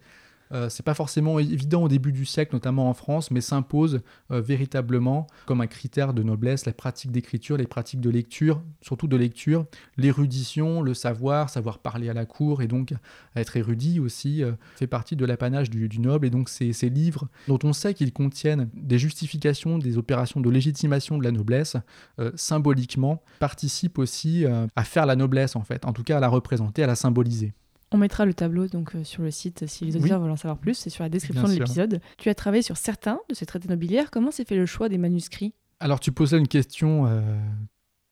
c'est 0.69 0.83
pas 0.83 0.93
forcément 0.93 1.39
évident 1.39 1.83
au 1.83 1.87
début 1.87 2.11
du 2.11 2.25
siècle, 2.25 2.55
notamment 2.55 2.89
en 2.89 2.93
France, 2.93 3.31
mais 3.31 3.41
s'impose 3.41 4.01
euh, 4.31 4.41
véritablement 4.41 5.27
comme 5.45 5.61
un 5.61 5.67
critère 5.67 6.13
de 6.13 6.23
noblesse 6.23 6.65
la 6.65 6.73
pratique 6.73 7.11
d'écriture, 7.11 7.57
les 7.57 7.67
pratiques 7.67 8.01
de 8.01 8.09
lecture, 8.09 8.61
surtout 8.81 9.07
de 9.07 9.17
lecture, 9.17 9.65
l'érudition, 9.97 10.81
le 10.81 10.93
savoir, 10.93 11.49
savoir 11.49 11.79
parler 11.79 12.09
à 12.09 12.13
la 12.13 12.25
cour 12.25 12.61
et 12.61 12.67
donc 12.67 12.93
être 13.35 13.57
érudit 13.57 13.99
aussi 13.99 14.43
euh, 14.43 14.53
fait 14.75 14.87
partie 14.87 15.15
de 15.15 15.25
l'apanage 15.25 15.69
du, 15.69 15.99
noble. 15.99 16.25
Et 16.25 16.29
donc 16.29 16.49
ces, 16.49 16.71
livres 16.89 17.27
dont 17.47 17.59
on 17.63 17.73
sait 17.73 17.93
qu'ils 17.93 18.13
contiennent 18.13 18.69
des 18.73 18.97
justifications, 18.97 19.77
des 19.77 19.97
opérations 19.97 20.39
de 20.39 20.49
légitimation 20.49 21.17
de 21.17 21.23
la 21.23 21.31
noblesse, 21.31 21.77
euh, 22.19 22.31
symboliquement 22.35 23.21
participent 23.39 23.99
aussi 23.99 24.45
euh, 24.45 24.67
à 24.75 24.83
faire 24.83 25.05
la 25.05 25.15
noblesse 25.15 25.55
en 25.55 25.63
fait, 25.63 25.85
en 25.85 25.93
tout 25.93 26.03
cas 26.03 26.17
à 26.17 26.19
la 26.19 26.29
représenter, 26.29 26.83
à 26.83 26.87
la 26.87 26.95
symboliser. 26.95 27.53
On 27.91 27.97
mettra 27.97 28.25
le 28.25 28.33
tableau 28.33 28.67
donc 28.67 28.95
euh, 28.95 29.03
sur 29.03 29.23
le 29.23 29.31
site 29.31 29.65
si 29.67 29.83
les 29.85 29.95
auditeurs 29.95 30.19
oui. 30.19 30.23
veulent 30.23 30.31
en 30.33 30.37
savoir 30.37 30.57
plus. 30.59 30.75
C'est 30.75 30.89
sur 30.91 31.03
la 31.03 31.09
description 31.09 31.43
Bien 31.45 31.55
de 31.55 31.59
l'épisode. 31.59 32.01
Tu 32.17 32.29
as 32.29 32.35
travaillé 32.35 32.61
sur 32.61 32.77
certains 32.77 33.19
de 33.29 33.35
ces 33.35 33.45
traités 33.45 33.67
nobiliaires. 33.67 34.11
Comment 34.11 34.31
s'est 34.31 34.45
fait 34.45 34.55
le 34.55 34.65
choix 34.67 34.89
des 34.89 34.97
manuscrits? 34.99 35.53
Alors 35.79 35.99
tu 35.99 36.11
posais 36.11 36.37
une 36.37 36.47
question 36.47 37.07
euh, 37.07 37.21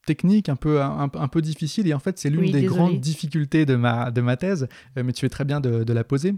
technique 0.05 0.49
un 0.49 0.55
peu, 0.55 0.81
un, 0.81 1.11
un, 1.13 1.27
peu 1.27 1.41
difficile 1.41 1.85
et 1.87 1.93
en 1.93 1.99
fait 1.99 2.17
c'est 2.17 2.29
l'une 2.29 2.39
oui, 2.41 2.51
des 2.51 2.61
désolé. 2.61 2.75
grandes 2.79 2.99
difficultés 2.99 3.65
de 3.65 3.75
ma, 3.75 4.09
de 4.09 4.21
ma 4.21 4.35
thèse, 4.37 4.67
euh, 4.97 5.03
mais 5.03 5.11
tu 5.13 5.21
fais 5.21 5.29
très 5.29 5.45
bien 5.45 5.59
de, 5.59 5.83
de 5.83 5.93
la 5.93 6.03
poser. 6.03 6.33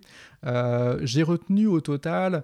Euh, 0.45 0.99
J'ai 1.03 1.23
retenu 1.23 1.67
au 1.67 1.81
total 1.81 2.43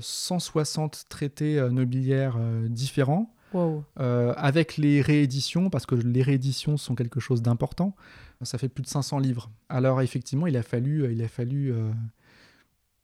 160 0.00 1.04
traités 1.10 1.60
nobiliaires 1.70 2.38
différents. 2.68 3.34
Wow. 3.54 3.82
avec 3.96 4.76
les 4.76 5.00
rééditions, 5.00 5.70
parce 5.70 5.86
que 5.86 5.94
les 5.94 6.22
rééditions 6.22 6.76
sont 6.76 6.94
quelque 6.94 7.18
chose 7.18 7.40
d'important 7.40 7.94
ça 8.42 8.58
fait 8.58 8.68
plus 8.68 8.82
de 8.82 8.88
500 8.88 9.18
livres. 9.18 9.50
Alors 9.68 10.00
effectivement, 10.02 10.46
il 10.46 10.56
a 10.56 10.62
fallu, 10.62 11.12
il 11.12 11.22
a 11.22 11.28
fallu 11.28 11.72
euh, 11.72 11.90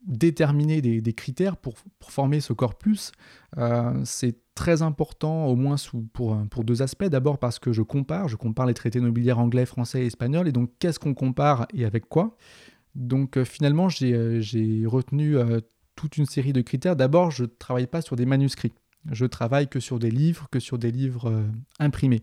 déterminer 0.06 0.80
des, 0.80 1.12
critères 1.12 1.56
pour, 1.56 1.74
former 2.00 2.40
ce 2.40 2.52
corpus. 2.52 3.12
Euh, 3.58 4.00
c'est 4.04 4.36
très 4.54 4.82
important, 4.82 5.46
au 5.46 5.56
moins 5.56 5.76
pour, 6.12 6.64
deux 6.64 6.82
aspects. 6.82 7.04
D'abord 7.04 7.38
parce 7.38 7.58
que 7.58 7.72
je 7.72 7.82
compare, 7.82 8.28
je 8.28 8.36
compare 8.36 8.66
les 8.66 8.74
traités 8.74 9.00
nobiliaires 9.00 9.38
anglais, 9.38 9.66
français 9.66 10.02
et 10.02 10.06
espagnols, 10.06 10.48
et 10.48 10.52
donc 10.52 10.70
qu'est-ce 10.78 10.98
qu'on 10.98 11.14
compare 11.14 11.66
et 11.74 11.84
avec 11.84 12.08
quoi? 12.08 12.36
Donc 12.94 13.36
euh, 13.36 13.44
finalement, 13.44 13.88
j'ai 13.88 14.14
euh, 14.14 14.40
retenu 14.86 15.36
euh, 15.36 15.60
toute 15.96 16.16
une 16.16 16.26
série 16.26 16.52
de 16.52 16.60
critères. 16.60 16.96
D'abord, 16.96 17.30
je 17.30 17.44
ne 17.44 17.48
travaille 17.48 17.86
pas 17.86 18.02
sur 18.02 18.16
des 18.16 18.26
manuscrits. 18.26 18.72
Je 19.10 19.26
travaille 19.26 19.68
que 19.68 19.80
sur 19.80 19.98
des 19.98 20.10
livres, 20.10 20.48
que 20.50 20.60
sur 20.60 20.78
des 20.78 20.90
livres 20.90 21.30
euh, 21.30 21.46
imprimés. 21.78 22.22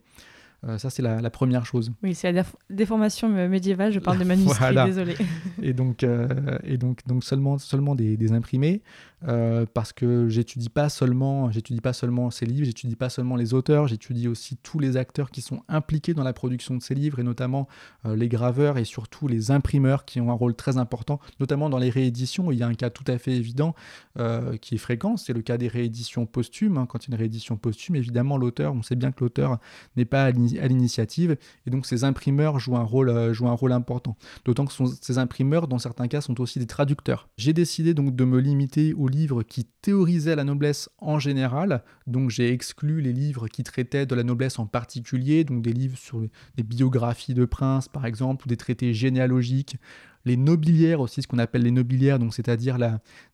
Euh, 0.67 0.77
ça, 0.77 0.91
c'est 0.91 1.01
la, 1.01 1.21
la, 1.21 1.29
première 1.31 1.65
chose. 1.65 1.91
Oui, 2.03 2.13
c'est 2.13 2.31
la 2.31 2.43
déformation 2.69 3.29
médiévale, 3.29 3.91
je 3.91 3.99
parle 3.99 4.19
de 4.19 4.23
manuscrits, 4.25 4.57
voilà. 4.59 4.85
désolé. 4.85 5.15
et 5.61 5.73
donc, 5.73 6.03
euh, 6.03 6.27
et 6.63 6.77
donc, 6.77 6.99
donc 7.07 7.23
seulement, 7.23 7.57
seulement 7.57 7.95
des, 7.95 8.15
des 8.15 8.31
imprimés, 8.31 8.81
euh, 9.27 9.65
parce 9.71 9.93
que 9.93 10.29
j'étudie 10.29 10.69
pas 10.69 10.89
seulement, 10.89 11.51
j'étudie 11.51 11.81
pas 11.81 11.93
seulement 11.93 12.31
ces 12.31 12.45
livres, 12.45 12.65
j'étudie 12.65 12.95
pas 12.95 13.09
seulement 13.09 13.35
les 13.35 13.53
auteurs, 13.53 13.87
j'étudie 13.87 14.27
aussi 14.27 14.57
tous 14.57 14.79
les 14.79 14.97
acteurs 14.97 15.29
qui 15.29 15.41
sont 15.41 15.61
impliqués 15.67 16.13
dans 16.13 16.23
la 16.23 16.33
production 16.33 16.75
de 16.75 16.81
ces 16.81 16.95
livres, 16.95 17.19
et 17.19 17.23
notamment 17.23 17.67
euh, 18.05 18.15
les 18.15 18.27
graveurs 18.27 18.77
et 18.77 18.85
surtout 18.85 19.27
les 19.27 19.51
imprimeurs 19.51 20.05
qui 20.05 20.19
ont 20.21 20.31
un 20.31 20.35
rôle 20.35 20.55
très 20.55 20.77
important, 20.77 21.19
notamment 21.39 21.69
dans 21.69 21.77
les 21.77 21.89
rééditions. 21.91 22.51
Il 22.51 22.57
y 22.57 22.63
a 22.63 22.67
un 22.67 22.73
cas 22.73 22.89
tout 22.89 23.03
à 23.07 23.17
fait 23.17 23.33
évident 23.33 23.75
euh, 24.17 24.57
qui 24.57 24.75
est 24.75 24.79
fréquent, 24.79 25.17
c'est 25.17 25.33
le 25.33 25.41
cas 25.41 25.57
des 25.57 25.67
rééditions 25.67 26.25
posthumes. 26.25 26.77
Hein. 26.77 26.87
Quand 26.87 27.05
il 27.05 27.11
y 27.11 27.13
a 27.13 27.15
une 27.15 27.19
réédition 27.19 27.57
posthume, 27.57 27.95
évidemment, 27.95 28.37
l'auteur, 28.37 28.73
on 28.73 28.81
sait 28.81 28.95
bien 28.95 29.11
que 29.11 29.23
l'auteur 29.23 29.59
n'est 29.97 30.05
pas 30.05 30.23
à 30.25 30.31
l'initiative, 30.31 31.37
et 31.67 31.69
donc 31.69 31.85
ces 31.85 32.03
imprimeurs 32.03 32.59
jouent 32.59 32.77
un 32.77 32.83
rôle, 32.83 33.33
jouent 33.33 33.49
un 33.49 33.53
rôle 33.53 33.71
important. 33.71 34.17
D'autant 34.45 34.65
que 34.65 34.73
ces 35.01 35.17
imprimeurs, 35.19 35.67
dans 35.67 35.79
certains 35.79 36.07
cas, 36.07 36.21
sont 36.21 36.41
aussi 36.41 36.57
des 36.57 36.67
traducteurs. 36.67 37.29
J'ai 37.37 37.53
décidé 37.53 37.93
donc 37.93 38.15
de 38.15 38.25
me 38.25 38.39
limiter 38.39 38.93
aux 38.93 39.10
livres 39.11 39.43
qui 39.43 39.65
théorisaient 39.65 40.35
la 40.35 40.43
noblesse 40.43 40.89
en 40.97 41.19
général, 41.19 41.83
donc 42.07 42.31
j'ai 42.31 42.51
exclu 42.51 43.01
les 43.01 43.13
livres 43.13 43.47
qui 43.47 43.63
traitaient 43.63 44.07
de 44.07 44.15
la 44.15 44.23
noblesse 44.23 44.57
en 44.57 44.65
particulier, 44.65 45.43
donc 45.43 45.61
des 45.61 45.73
livres 45.73 45.97
sur 45.97 46.21
des 46.55 46.63
biographies 46.63 47.35
de 47.35 47.45
princes 47.45 47.87
par 47.87 48.05
exemple, 48.07 48.45
ou 48.45 48.49
des 48.49 48.57
traités 48.57 48.93
généalogiques, 48.93 49.77
les 50.25 50.37
nobiliaires 50.37 50.99
aussi, 50.99 51.21
ce 51.21 51.27
qu'on 51.27 51.39
appelle 51.39 51.63
les 51.63 51.71
nobiliaires, 51.71 52.19
donc 52.19 52.33
c'est-à-dire 52.33 52.77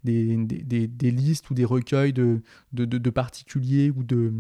des, 0.04 0.38
des, 0.38 0.88
des, 0.88 1.12
listes 1.12 1.50
ou 1.50 1.54
des 1.54 1.66
recueils 1.66 2.14
de, 2.14 2.42
de, 2.74 2.86
de, 2.86 2.98
de 2.98 3.10
particuliers 3.10 3.92
ou 3.92 4.04
de, 4.04 4.34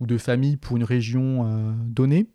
ou 0.00 0.06
de 0.06 0.18
familles 0.18 0.56
pour 0.56 0.76
une 0.76 0.84
région 0.84 1.46
euh, 1.46 1.72
donnée. 1.86 2.28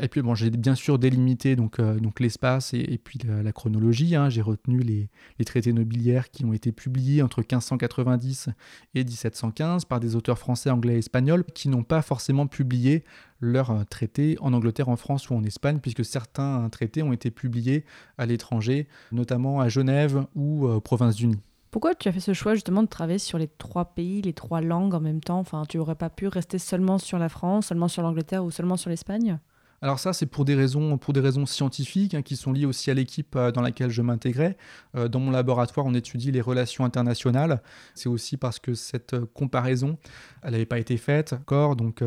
Et 0.00 0.08
puis 0.08 0.22
bon, 0.22 0.34
j'ai 0.34 0.50
bien 0.50 0.74
sûr 0.74 0.98
délimité 0.98 1.56
donc, 1.56 1.80
euh, 1.80 1.98
donc 1.98 2.20
l'espace 2.20 2.74
et, 2.74 3.00
puis 3.02 3.18
la, 3.24 3.52
chronologie. 3.52 4.14
Hein. 4.14 4.28
J'ai 4.28 4.42
retenu 4.42 4.80
les, 4.80 5.08
les, 5.38 5.44
traités 5.44 5.72
nobiliaires 5.72 6.30
qui 6.30 6.44
ont 6.44 6.52
été 6.52 6.70
publiés 6.70 7.22
entre 7.22 7.40
1590 7.40 8.50
et 8.94 9.04
1715 9.04 9.84
par 9.86 9.98
des 9.98 10.14
auteurs 10.14 10.38
français, 10.38 10.70
anglais 10.70 10.94
et 10.94 10.98
espagnols 10.98 11.44
qui 11.44 11.68
n'ont 11.68 11.82
pas 11.82 12.02
forcément 12.02 12.46
publié 12.46 13.04
leurs 13.40 13.70
euh, 13.70 13.84
traités 13.84 14.36
en 14.40 14.52
Angleterre, 14.52 14.88
en 14.88 14.96
France 14.96 15.30
ou 15.30 15.34
en 15.34 15.42
Espagne, 15.42 15.78
puisque 15.80 16.04
certains 16.04 16.68
traités 16.68 17.02
ont 17.02 17.12
été 17.12 17.30
publiés 17.30 17.84
à 18.18 18.26
l'étranger, 18.26 18.86
notamment 19.12 19.60
à 19.60 19.68
Genève 19.68 20.26
ou 20.34 20.66
euh, 20.66 20.74
aux 20.74 20.80
Provinces-Unies. 20.80 21.40
Pourquoi 21.70 21.94
tu 21.94 22.08
as 22.08 22.12
fait 22.12 22.20
ce 22.20 22.34
choix 22.34 22.54
justement 22.54 22.82
de 22.82 22.88
travailler 22.88 23.20
sur 23.20 23.38
les 23.38 23.46
trois 23.46 23.94
pays, 23.94 24.22
les 24.22 24.32
trois 24.32 24.60
langues 24.60 24.94
en 24.94 25.00
même 25.00 25.20
temps? 25.20 25.38
Enfin, 25.38 25.62
tu 25.68 25.78
n'aurais 25.78 25.94
pas 25.94 26.10
pu 26.10 26.26
rester 26.26 26.58
seulement 26.58 26.98
sur 26.98 27.18
la 27.18 27.28
France, 27.28 27.66
seulement 27.68 27.88
sur 27.88 28.02
l'Angleterre 28.02 28.44
ou 28.44 28.50
seulement 28.50 28.76
sur 28.76 28.90
l'Espagne? 28.90 29.38
Alors 29.82 29.98
ça, 29.98 30.12
c'est 30.12 30.26
pour 30.26 30.44
des 30.44 30.54
raisons, 30.54 30.98
pour 30.98 31.14
des 31.14 31.20
raisons 31.20 31.46
scientifiques 31.46 32.14
hein, 32.14 32.20
qui 32.20 32.36
sont 32.36 32.52
liées 32.52 32.66
aussi 32.66 32.90
à 32.90 32.94
l'équipe 32.94 33.34
euh, 33.34 33.50
dans 33.50 33.62
laquelle 33.62 33.88
je 33.88 34.02
m'intégrais. 34.02 34.58
Euh, 34.94 35.08
dans 35.08 35.20
mon 35.20 35.30
laboratoire, 35.30 35.86
on 35.86 35.94
étudie 35.94 36.30
les 36.30 36.42
relations 36.42 36.84
internationales. 36.84 37.62
C'est 37.94 38.10
aussi 38.10 38.36
parce 38.36 38.58
que 38.58 38.74
cette 38.74 39.14
euh, 39.14 39.24
comparaison, 39.32 39.96
elle 40.42 40.52
n'avait 40.52 40.66
pas 40.66 40.78
été 40.78 40.98
faite 40.98 41.32
encore. 41.32 41.76
Donc 41.76 42.02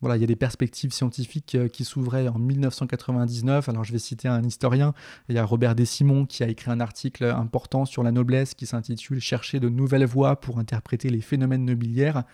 voilà, 0.00 0.16
il 0.16 0.20
y 0.20 0.24
a 0.24 0.26
des 0.26 0.36
perspectives 0.36 0.92
scientifiques 0.92 1.56
qui 1.72 1.84
s'ouvraient 1.84 2.28
en 2.28 2.38
1999. 2.38 3.68
Alors 3.68 3.84
je 3.84 3.92
vais 3.92 3.98
citer 3.98 4.28
un 4.28 4.42
historien. 4.42 4.92
Il 5.28 5.34
y 5.34 5.38
a 5.38 5.44
Robert 5.44 5.74
Desimon 5.74 6.26
qui 6.26 6.42
a 6.42 6.48
écrit 6.48 6.70
un 6.70 6.80
article 6.80 7.24
important 7.24 7.84
sur 7.84 8.02
la 8.02 8.12
noblesse 8.12 8.54
qui 8.54 8.66
s'intitule 8.66 9.20
Chercher 9.20 9.60
de 9.60 9.68
nouvelles 9.68 10.04
voies 10.04 10.36
pour 10.36 10.58
interpréter 10.58 11.10
les 11.10 11.20
phénomènes 11.20 11.64
nobiliaires 11.64 12.24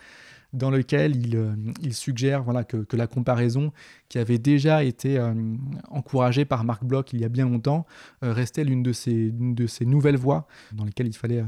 dans 0.53 0.69
lequel 0.69 1.15
il, 1.15 1.35
euh, 1.35 1.55
suggère 1.91 2.43
voilà, 2.43 2.63
que, 2.63 2.85
la 2.95 3.07
comparaison 3.07 3.71
qui 4.09 4.19
avait 4.19 4.37
déjà 4.37 4.83
été 4.83 5.17
euh, 5.17 5.33
encouragée 5.89 6.45
par 6.45 6.63
Marc 6.63 6.83
Bloch 6.83 7.13
il 7.13 7.21
y 7.21 7.25
a 7.25 7.29
bien 7.29 7.47
longtemps 7.47 7.85
euh, 8.23 8.33
restait 8.33 8.63
l'une 8.63 8.83
de, 8.83 8.93
ces, 8.93 9.31
de 9.31 9.85
nouvelles 9.85 10.17
voies 10.17 10.47
dans 10.73 10.83
lesquelles 10.83 11.07
il 11.07 11.15
fallait 11.15 11.43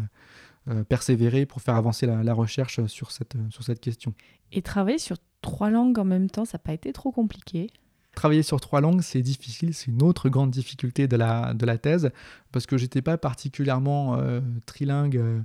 persévérer 0.88 1.45
pour 1.45 1.62
faire 1.62 1.75
avancer 1.75 2.05
la, 2.05 2.24
la, 2.24 2.33
recherche 2.33 2.86
sur 2.86 3.12
cette, 3.12 3.36
sur 3.50 3.63
cette 3.63 3.81
question. 3.81 4.13
Et 4.53 4.62
travailler 4.62 4.98
sur 4.98 5.17
trois 5.41 5.69
langues 5.69 6.00
en 6.00 6.05
même 6.05 6.29
temps, 6.29 6.45
ça 6.45 6.57
n'a 6.57 6.63
pas 6.63 6.72
été 6.72 6.93
trop 6.93 7.12
compliqué 7.12 7.67
Travailler 8.15 8.43
sur 8.43 8.62
trois 8.62 8.79
langues, 8.79 9.01
c'est 9.01 9.24
difficile, 9.24 9.74
c'est 9.74 9.89
une 9.89 10.03
autre 10.03 10.29
grande 10.29 10.51
difficulté 10.51 11.08
de 11.08 11.15
la, 11.15 11.55
de 11.55 11.65
la 11.65 11.79
thèse, 11.79 12.12
parce 12.51 12.67
que 12.67 12.77
j'étais 12.77 13.01
pas 13.01 13.17
particulièrement 13.17 14.20
euh, 14.20 14.39
trilingue 14.67 15.17
euh, 15.17 15.39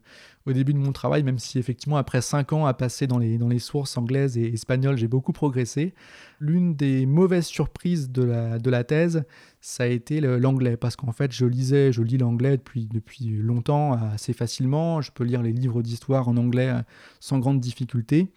au 0.45 0.53
début 0.53 0.75
de 0.75 0.79
mon 0.79 0.93
travail, 0.93 1.23
même 1.23 1.39
si 1.39 1.59
effectivement 1.59 1.97
après 1.97 2.21
cinq 2.21 2.53
ans 2.53 2.67
à 2.67 2.75
passer 2.75 3.07
dans 3.07 3.17
les, 3.17 3.39
dans 3.39 3.49
les 3.49 3.59
sources 3.59 3.97
anglaises 3.97 4.37
et 4.37 4.53
espagnoles, 4.53 4.99
j'ai 4.99 5.09
beaucoup 5.09 5.33
progressé. 5.33 5.95
L'une 6.41 6.75
des 6.75 7.07
mauvaises 7.07 7.47
surprises 7.47 8.11
de 8.11 8.23
la, 8.23 8.59
de 8.59 8.71
la 8.71 8.85
thèse, 8.85 9.25
ça 9.63 9.85
a 9.85 9.87
été 9.87 10.21
l'anglais, 10.21 10.77
parce 10.77 10.95
qu'en 10.95 11.13
fait 11.13 11.33
je 11.33 11.47
lisais, 11.47 11.91
je 11.91 12.03
lis 12.03 12.19
l'anglais 12.19 12.59
depuis, 12.59 12.87
depuis 12.87 13.31
longtemps, 13.39 13.95
assez 13.95 14.35
facilement, 14.35 15.01
je 15.01 15.11
peux 15.11 15.25
lire 15.25 15.43
les 15.43 15.53
livres 15.53 15.81
d'histoire 15.81 16.29
en 16.29 16.37
anglais 16.37 16.69
euh, 16.69 16.83
sans 17.19 17.39
grande 17.39 17.61
difficulté. 17.61 18.31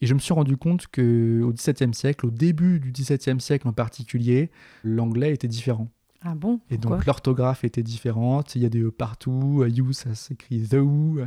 Et 0.00 0.06
je 0.06 0.14
me 0.14 0.18
suis 0.20 0.32
rendu 0.32 0.56
compte 0.56 0.86
qu'au 0.86 1.52
XVIIe 1.52 1.92
siècle, 1.94 2.26
au 2.26 2.30
début 2.30 2.78
du 2.80 2.92
XVIIe 2.92 3.40
siècle 3.40 3.66
en 3.66 3.72
particulier, 3.72 4.50
l'anglais 4.84 5.32
était 5.32 5.48
différent. 5.48 5.88
Ah 6.22 6.34
bon? 6.34 6.58
Et 6.68 6.78
donc 6.78 7.06
l'orthographe 7.06 7.62
était 7.62 7.82
différente, 7.84 8.56
il 8.56 8.62
y 8.62 8.66
a 8.66 8.68
des 8.68 8.82
E 8.82 8.90
partout, 8.90 9.60
euh, 9.62 9.68
you 9.68 9.92
ça 9.92 10.16
s'écrit 10.16 10.60
the 10.68 10.74
ou. 10.74 11.18
euh, 11.20 11.26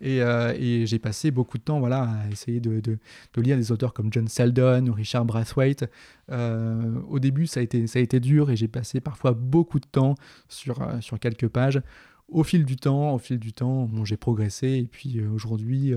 Et, 0.00 0.22
euh, 0.22 0.54
et 0.58 0.86
j'ai 0.86 0.98
passé 0.98 1.30
beaucoup 1.30 1.58
de 1.58 1.62
temps 1.62 1.80
voilà, 1.80 2.04
à 2.04 2.30
essayer 2.30 2.58
de, 2.58 2.80
de- 2.80 2.98
de 3.34 3.40
lire 3.42 3.58
des 3.58 3.72
auteurs 3.72 3.92
comme 3.92 4.10
John 4.10 4.26
Seldon 4.28 4.86
ou 4.88 4.92
Richard 4.94 5.26
Brathwaite. 5.26 5.84
Euh, 6.30 6.98
au 7.08 7.18
début, 7.18 7.46
ça 7.46 7.60
a, 7.60 7.62
été, 7.62 7.86
ça 7.86 7.98
a 7.98 8.02
été 8.02 8.20
dur 8.20 8.50
et 8.50 8.56
j'ai 8.56 8.68
passé 8.68 9.00
parfois 9.02 9.32
beaucoup 9.32 9.80
de 9.80 9.86
temps 9.86 10.14
sur, 10.48 10.80
euh, 10.80 11.00
sur 11.02 11.18
quelques 11.18 11.48
pages. 11.48 11.82
Au 12.28 12.42
fil 12.42 12.64
du 12.64 12.76
temps, 12.76 13.12
au 13.14 13.18
fil 13.18 13.38
du 13.38 13.52
temps, 13.52 13.84
bon, 13.84 14.06
j'ai 14.06 14.16
progressé 14.16 14.68
et 14.78 14.86
puis 14.90 15.20
aujourd'hui, 15.26 15.92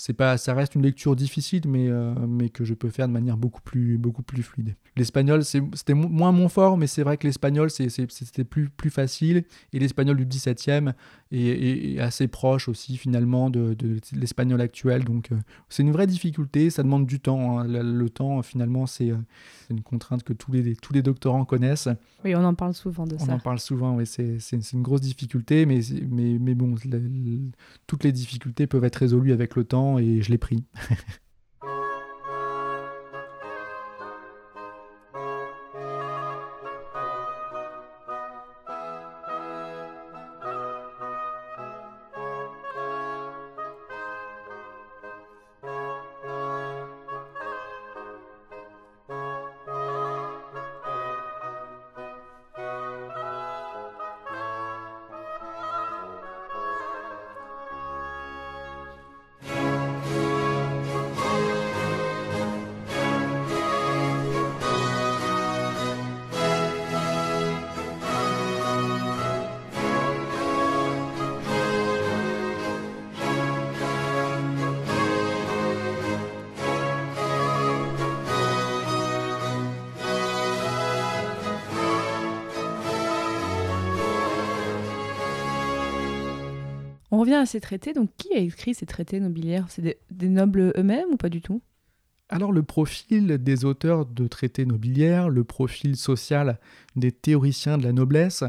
c'est 0.00 0.12
pas, 0.12 0.38
ça 0.38 0.54
reste 0.54 0.76
une 0.76 0.82
lecture 0.82 1.16
difficile, 1.16 1.62
mais, 1.66 1.88
euh, 1.88 2.14
mais 2.28 2.50
que 2.50 2.64
je 2.64 2.72
peux 2.72 2.88
faire 2.88 3.08
de 3.08 3.12
manière 3.12 3.36
beaucoup 3.36 3.60
plus, 3.60 3.98
beaucoup 3.98 4.22
plus 4.22 4.44
fluide. 4.44 4.76
L'espagnol, 4.96 5.44
c'était 5.44 5.92
mo- 5.92 6.08
moins 6.08 6.30
mon 6.30 6.48
fort, 6.48 6.76
mais 6.78 6.86
c'est 6.86 7.02
vrai 7.02 7.16
que 7.16 7.26
l'espagnol, 7.26 7.68
c'était 7.68 8.44
plus, 8.44 8.68
plus 8.70 8.90
facile. 8.90 9.42
Et 9.72 9.80
l'espagnol 9.80 10.16
du 10.16 10.24
17e 10.24 10.92
est 11.30 11.98
assez 12.00 12.26
proche 12.28 12.68
aussi, 12.68 12.96
finalement, 12.96 13.50
de, 13.50 13.74
de 13.74 13.98
l'espagnol 14.14 14.60
actuel. 14.60 15.04
Donc, 15.04 15.30
euh, 15.32 15.36
c'est 15.68 15.82
une 15.82 15.92
vraie 15.92 16.06
difficulté, 16.06 16.70
ça 16.70 16.82
demande 16.82 17.06
du 17.06 17.20
temps. 17.20 17.58
hein. 17.60 17.64
Le, 17.66 17.82
le 17.82 18.10
temps, 18.10 18.40
finalement, 18.42 18.86
c'est 18.86 19.10
euh, 19.10 19.16
une 19.70 19.82
contrainte 19.82 20.22
que 20.22 20.32
tous 20.32 20.52
les, 20.52 20.74
tous 20.76 20.92
les 20.92 21.02
doctorants 21.02 21.44
connaissent. 21.44 21.88
Oui, 22.24 22.34
on 22.34 22.44
en 22.44 22.54
parle 22.54 22.74
souvent 22.74 23.06
de 23.06 23.16
On 23.16 23.18
ça. 23.26 23.34
en 23.34 23.38
parle 23.38 23.58
souvent, 23.58 23.96
oui, 23.96 24.06
c'est 24.06 24.38
une 24.72 24.82
grosse 24.82 25.02
difficulté, 25.02 25.66
mais, 25.66 25.80
mais, 26.10 26.38
mais 26.40 26.54
bon, 26.54 26.74
le- 26.84 26.98
le- 26.98 27.50
toutes 27.86 28.04
les 28.04 28.12
difficultés 28.12 28.66
peuvent 28.66 28.84
être 28.84 28.96
résolues 28.96 29.32
avec 29.32 29.54
le 29.56 29.64
temps 29.64 29.98
et 29.98 30.22
je 30.22 30.30
l'ai 30.30 30.38
pris. 30.38 30.64
On 87.18 87.22
revient 87.22 87.34
à 87.34 87.46
ces 87.46 87.60
traités. 87.60 87.94
Donc, 87.94 88.10
qui 88.16 88.32
a 88.32 88.38
écrit 88.38 88.74
ces 88.74 88.86
traités 88.86 89.18
nobiliaires? 89.18 89.66
C'est 89.70 89.98
des, 90.08 90.28
nobles 90.28 90.72
eux-mêmes 90.76 91.08
ou 91.10 91.16
pas 91.16 91.28
du 91.28 91.42
tout? 91.42 91.60
Alors 92.28 92.52
le 92.52 92.62
profil 92.62 93.38
des 93.38 93.64
auteurs 93.64 94.06
de 94.06 94.28
traités 94.28 94.64
nobiliaires, 94.64 95.28
le 95.28 95.42
profil 95.42 95.96
social 95.96 96.60
des 96.94 97.10
théoriciens 97.10 97.76
de 97.76 97.82
la 97.82 97.92
noblesse 97.92 98.44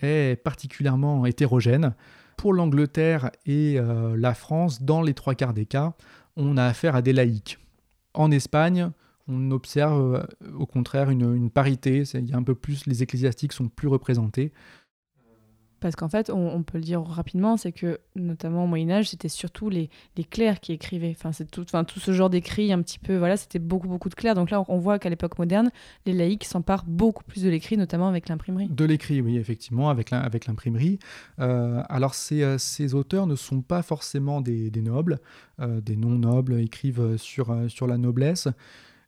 est 0.00 0.42
particulièrement 0.42 1.26
hétérogène. 1.26 1.94
Pour 2.38 2.54
l'Angleterre 2.54 3.30
et 3.44 3.78
euh, 3.78 4.16
la 4.16 4.32
France, 4.32 4.82
dans 4.82 5.02
les 5.02 5.12
trois 5.12 5.34
quarts 5.34 5.52
des 5.52 5.66
cas, 5.66 5.92
on 6.34 6.56
a 6.56 6.64
affaire 6.64 6.96
à 6.96 7.02
des 7.02 7.12
laïcs. 7.12 7.58
En 8.14 8.30
Espagne, 8.30 8.90
on 9.26 9.50
observe 9.50 10.14
euh, 10.14 10.52
au 10.58 10.64
contraire 10.64 11.10
une, 11.10 11.50
parité, 11.50 12.04
il 12.14 12.30
y 12.30 12.32
a 12.32 12.38
un 12.38 12.42
peu 12.42 12.54
plus, 12.54 12.86
les 12.86 13.02
ecclésiastiques 13.02 13.52
sont 13.52 13.68
plus 13.68 13.88
représentés. 13.88 14.52
Parce 15.80 15.94
qu'en 15.94 16.08
fait, 16.08 16.30
on, 16.30 16.62
peut 16.62 16.78
le 16.78 16.84
dire 16.84 17.02
rapidement, 17.02 17.56
c'est 17.56 17.72
que 17.72 18.00
notamment 18.16 18.64
au 18.64 18.66
Moyen 18.66 18.90
Âge, 18.90 19.10
c'était 19.10 19.28
surtout 19.28 19.70
les, 19.70 19.90
les 20.16 20.24
clercs 20.24 20.60
qui 20.60 20.72
écrivaient. 20.72 21.14
Enfin, 21.16 21.32
c'est 21.32 21.48
tout, 21.48 21.62
enfin, 21.62 21.84
tout 21.84 22.00
ce 22.00 22.12
genre 22.12 22.30
d'écrit 22.30 22.72
un 22.72 22.82
petit 22.82 22.98
peu. 22.98 23.16
Voilà, 23.16 23.36
c'était 23.36 23.60
beaucoup 23.60 23.86
beaucoup 23.86 24.08
de 24.08 24.14
clercs. 24.14 24.34
Donc 24.34 24.50
là, 24.50 24.64
on, 24.68 24.78
voit 24.78 24.98
qu'à 24.98 25.08
l'époque 25.08 25.38
moderne, 25.38 25.70
les 26.04 26.12
laïcs 26.12 26.44
s'emparent 26.44 26.84
beaucoup 26.84 27.22
plus 27.24 27.42
de 27.42 27.48
l'écrit, 27.48 27.76
notamment 27.76 28.08
avec 28.08 28.28
l'imprimerie. 28.28 28.68
De 28.68 28.84
l'écrit, 28.84 29.20
oui, 29.20 29.36
effectivement, 29.36 29.88
avec 29.88 30.10
l'im- 30.10 30.20
avec 30.20 30.46
l'imprimerie. 30.46 30.98
Euh, 31.38 31.82
alors, 31.88 32.14
ces, 32.14 32.42
euh, 32.42 32.58
ces 32.58 32.94
auteurs 32.94 33.26
ne 33.26 33.36
sont 33.36 33.62
pas 33.62 33.82
forcément 33.82 34.40
des, 34.40 34.70
des 34.70 34.82
nobles. 34.82 35.20
Euh, 35.60 35.80
des 35.80 35.96
non-nobles 35.96 36.60
écrivent 36.60 37.16
sur, 37.16 37.56
sur 37.68 37.86
la 37.86 37.98
noblesse. 37.98 38.48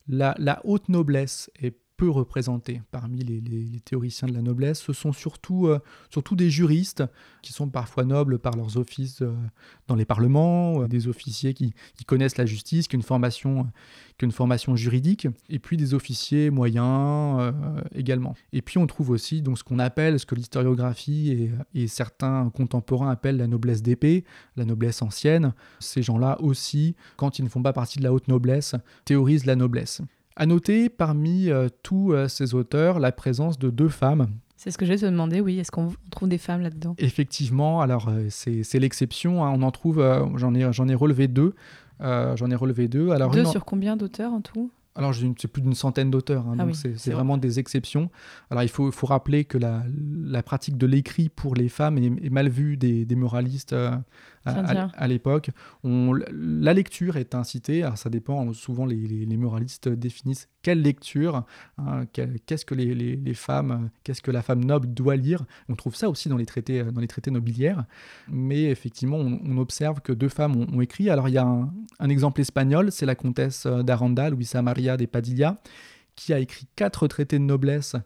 La 0.08 0.60
haute 0.64 0.88
noblesse 0.88 1.50
est 1.60 1.76
peu 2.00 2.08
représentée 2.08 2.80
parmi 2.90 3.22
les, 3.22 3.80
théoriciens 3.84 4.26
de 4.26 4.32
la 4.32 4.40
noblesse. 4.40 4.80
Ce 4.80 4.94
sont 4.94 5.12
surtout, 5.12 5.66
euh, 5.66 5.80
surtout 6.08 6.34
des 6.34 6.48
juristes 6.48 7.04
qui 7.42 7.52
sont 7.52 7.68
parfois 7.68 8.04
nobles 8.04 8.38
par 8.38 8.56
leurs 8.56 8.78
offices 8.78 9.20
euh, 9.20 9.34
dans 9.86 9.96
les 9.96 10.06
parlements, 10.06 10.80
euh, 10.80 10.88
des 10.88 11.08
officiers 11.08 11.52
qui, 11.52 11.74
connaissent 12.06 12.38
la 12.38 12.46
justice, 12.46 12.88
qui 12.88 12.96
ont 12.96 13.00
une 14.22 14.32
formation, 14.32 14.76
juridique, 14.76 15.28
et 15.50 15.58
puis 15.58 15.76
des 15.76 15.92
officiers 15.92 16.48
moyens 16.48 17.52
également. 17.94 18.34
Et 18.54 18.62
puis 18.62 18.78
on 18.78 18.86
trouve 18.86 19.10
aussi 19.10 19.42
donc, 19.42 19.58
ce 19.58 19.64
qu'on 19.64 19.78
appelle, 19.78 20.18
ce 20.18 20.24
que 20.24 20.34
l'historiographie 20.34 21.50
et 21.74 21.86
certains 21.86 22.50
contemporains 22.50 23.10
appellent 23.10 23.36
la 23.36 23.46
noblesse 23.46 23.82
d'épée, 23.82 24.24
la 24.56 24.64
noblesse 24.64 25.02
ancienne. 25.02 25.52
Ces 25.78 26.02
gens-là 26.02 26.40
aussi, 26.40 26.96
quand 27.16 27.38
ils 27.38 27.44
ne 27.44 27.50
font 27.50 27.62
pas 27.62 27.74
partie 27.74 27.98
de 27.98 28.04
la 28.04 28.12
haute 28.12 28.26
noblesse, 28.26 28.74
théorisent 29.04 29.46
la 29.46 29.56
noblesse. 29.56 30.02
À 30.40 30.46
noter 30.46 30.88
parmi 30.88 31.50
euh, 31.50 31.68
tous 31.82 32.14
euh, 32.14 32.26
ces 32.26 32.54
auteurs 32.54 32.98
la 32.98 33.12
présence 33.12 33.58
de 33.58 33.68
deux 33.68 33.90
femmes. 33.90 34.28
C'est 34.56 34.70
ce 34.70 34.78
que 34.78 34.86
je 34.86 34.92
vais 34.92 34.96
te 34.96 35.04
demander, 35.04 35.42
oui. 35.42 35.58
Est-ce 35.58 35.70
qu'on 35.70 35.88
on 35.88 36.10
trouve 36.10 36.30
des 36.30 36.38
femmes 36.38 36.62
là-dedans? 36.62 36.94
Effectivement, 36.96 37.82
alors 37.82 38.08
euh, 38.08 38.28
c'est 38.30 38.78
l'exception. 38.78 39.44
hein, 39.44 39.52
on 39.54 39.60
en 39.60 39.70
trouve, 39.70 40.02
j'en 40.36 40.54
ai, 40.54 40.94
relevé 40.94 41.28
deux. 41.28 41.52
J'en 42.00 42.50
ai 42.50 42.54
relevé 42.54 42.88
deux. 42.88 43.10
Alors, 43.10 43.32
Deux 43.32 43.40
une 43.40 43.46
sur 43.48 43.66
combien 43.66 43.98
d'auteurs 43.98 44.32
en 44.32 44.40
tout? 44.40 44.70
Alors, 44.96 45.14
c'est 45.14 45.46
plus 45.48 45.62
d'une 45.62 45.74
centaine 45.74 46.10
d'auteurs, 46.10 46.46
hein, 46.48 46.54
Ah 46.54 46.62
donc 46.62 46.68
oui, 46.68 46.74
c'est 46.74 46.92
c'est 46.92 46.98
c'est 46.98 47.10
vrai. 47.10 47.16
vraiment 47.16 47.36
des 47.38 47.58
exceptions. 47.58 48.10
Alors, 48.50 48.62
il 48.62 48.68
faut, 48.68 48.90
rappeler 49.02 49.44
que 49.44 49.56
la, 49.56 49.84
la 50.24 50.42
pratique 50.42 50.76
de 50.78 50.86
l'écrit 50.86 51.28
pour 51.28 51.54
les 51.54 51.68
femmes 51.68 51.96
est, 51.98 52.06
est 52.26 52.30
mal 52.30 52.48
vue 52.48 52.76
des, 52.76 53.04
des 53.04 53.14
moralistes 53.14 53.72
euh, 53.72 53.92
à, 54.44 55.08
l'époque. 55.08 55.50
La 55.84 56.74
lecture 56.74 57.16
est 57.16 57.34
incitée, 57.34 57.82
alors 57.82 57.98
ça 57.98 58.10
dépend, 58.10 58.52
souvent 58.52 58.86
les, 58.86 58.96
les- 58.96 59.26
les 59.26 59.36
moralistes 59.36 59.88
définissent 59.88 60.48
quelle 60.62 60.82
lecture, 60.82 61.44
hein, 61.78 62.04
qu'est-ce 62.12 62.64
que 62.64 62.74
les, 62.74 63.34
femmes, 63.34 63.70
euh, 63.70 63.88
qu'est-ce 64.04 64.22
que 64.22 64.30
la 64.30 64.42
femme 64.42 64.64
noble 64.64 64.92
doit 64.92 65.16
lire. 65.16 65.44
On 65.68 65.74
trouve 65.74 65.94
ça 65.94 66.08
aussi 66.08 66.28
dans 66.28 66.36
les 66.36 66.46
traités, 66.46 66.80
euh, 66.80 66.90
dans 66.90 67.00
les 67.00 67.08
traités 67.08 67.30
nobiliaires, 67.30 67.84
mais 68.28 68.64
effectivement, 68.64 69.16
on, 69.18 69.40
on 69.44 69.58
observe 69.58 70.00
que 70.00 70.12
deux 70.12 70.28
femmes 70.28 70.56
ont, 70.56 70.66
ont 70.72 70.80
écrit. 70.80 71.10
Alors, 71.10 71.28
il 71.28 71.34
y 71.34 71.38
a 71.38 71.46
un, 71.46 71.72
un 71.98 72.08
exemple 72.08 72.40
espagnol, 72.40 72.92
c'est 72.92 73.06
la 73.06 73.14
comtesse 73.14 73.66
euh, 73.66 73.82
d'Aranda, 73.82 74.30
Luisa 74.30 74.62
Maria 74.62 74.96
de 74.96 75.06
Padilla, 75.06 75.60
qui 76.16 76.32
a 76.32 76.38
écrit 76.38 76.66
quatre 76.76 77.06
traités 77.08 77.38
de 77.38 77.44
noblesse 77.44 77.96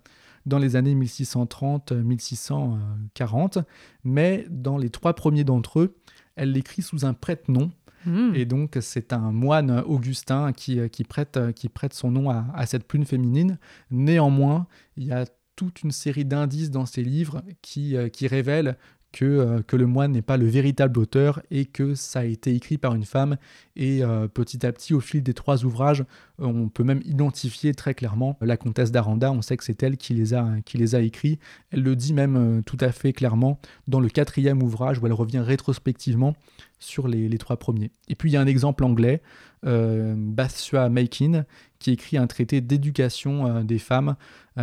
dans 0.46 0.58
les 0.58 0.76
années 0.76 0.94
1630-1640, 0.94 3.64
mais 4.04 4.46
dans 4.50 4.76
les 4.76 4.90
trois 4.90 5.14
premiers 5.14 5.44
d'entre 5.44 5.80
eux, 5.80 5.96
elle 6.36 6.52
l'écrit 6.52 6.82
sous 6.82 7.04
un 7.04 7.14
prête-nom, 7.14 7.70
Hmm. 8.06 8.34
et 8.34 8.44
donc 8.44 8.76
c'est 8.82 9.14
un 9.14 9.32
moine 9.32 9.82
augustin 9.86 10.52
qui, 10.52 10.78
euh, 10.78 10.88
qui, 10.88 11.04
prête, 11.04 11.38
qui 11.54 11.70
prête 11.70 11.94
son 11.94 12.10
nom 12.10 12.28
à, 12.28 12.44
à 12.54 12.66
cette 12.66 12.86
plume 12.86 13.06
féminine. 13.06 13.58
Néanmoins, 13.90 14.66
il 14.98 15.04
y 15.04 15.12
a 15.12 15.24
toute 15.56 15.82
une 15.82 15.90
série 15.90 16.26
d'indices 16.26 16.70
dans 16.70 16.84
ces 16.84 17.02
livres 17.02 17.42
qui, 17.62 17.96
euh, 17.96 18.08
qui 18.10 18.26
révèlent 18.26 18.76
que, 19.12 19.24
euh, 19.24 19.62
que 19.62 19.76
le 19.76 19.86
moine 19.86 20.12
n'est 20.12 20.22
pas 20.22 20.36
le 20.36 20.46
véritable 20.46 20.98
auteur 20.98 21.40
et 21.50 21.64
que 21.64 21.94
ça 21.94 22.20
a 22.20 22.24
été 22.24 22.54
écrit 22.54 22.76
par 22.78 22.94
une 22.94 23.04
femme. 23.04 23.36
Et 23.76 24.04
euh, 24.04 24.28
petit 24.28 24.64
à 24.64 24.72
petit, 24.72 24.94
au 24.94 25.00
fil 25.00 25.22
des 25.22 25.34
trois 25.34 25.64
ouvrages, 25.64 26.02
euh, 26.40 26.46
on 26.46 26.68
peut 26.68 26.84
même 26.84 27.00
identifier 27.04 27.74
très 27.74 27.94
clairement 27.94 28.38
la 28.40 28.56
comtesse 28.56 28.92
d'Aranda. 28.92 29.32
On 29.32 29.42
sait 29.42 29.56
que 29.56 29.64
c'est 29.64 29.82
elle 29.82 29.96
qui 29.96 30.14
les, 30.14 30.32
a, 30.32 30.48
qui 30.64 30.78
les 30.78 30.94
a 30.94 31.00
écrits. 31.00 31.38
Elle 31.70 31.82
le 31.82 31.96
dit 31.96 32.14
même 32.14 32.36
euh, 32.36 32.62
tout 32.62 32.78
à 32.80 32.92
fait 32.92 33.12
clairement 33.12 33.58
dans 33.88 33.98
le 33.98 34.08
quatrième 34.08 34.62
ouvrage 34.62 35.00
où 35.00 35.06
elle 35.06 35.12
revient 35.12 35.40
rétrospectivement 35.40 36.36
sur 36.78 37.08
les, 37.08 37.38
trois 37.38 37.56
premiers. 37.56 37.90
Et 38.08 38.14
puis 38.14 38.30
il 38.30 38.34
y 38.34 38.36
a 38.36 38.40
un 38.40 38.46
exemple 38.46 38.84
anglais, 38.84 39.22
Bathsheba 39.62 40.90
Makin, 40.90 41.46
qui 41.78 41.92
écrit 41.92 42.18
un 42.18 42.26
traité 42.26 42.60
d'éducation 42.60 43.64
des 43.64 43.78
femmes 43.78 44.16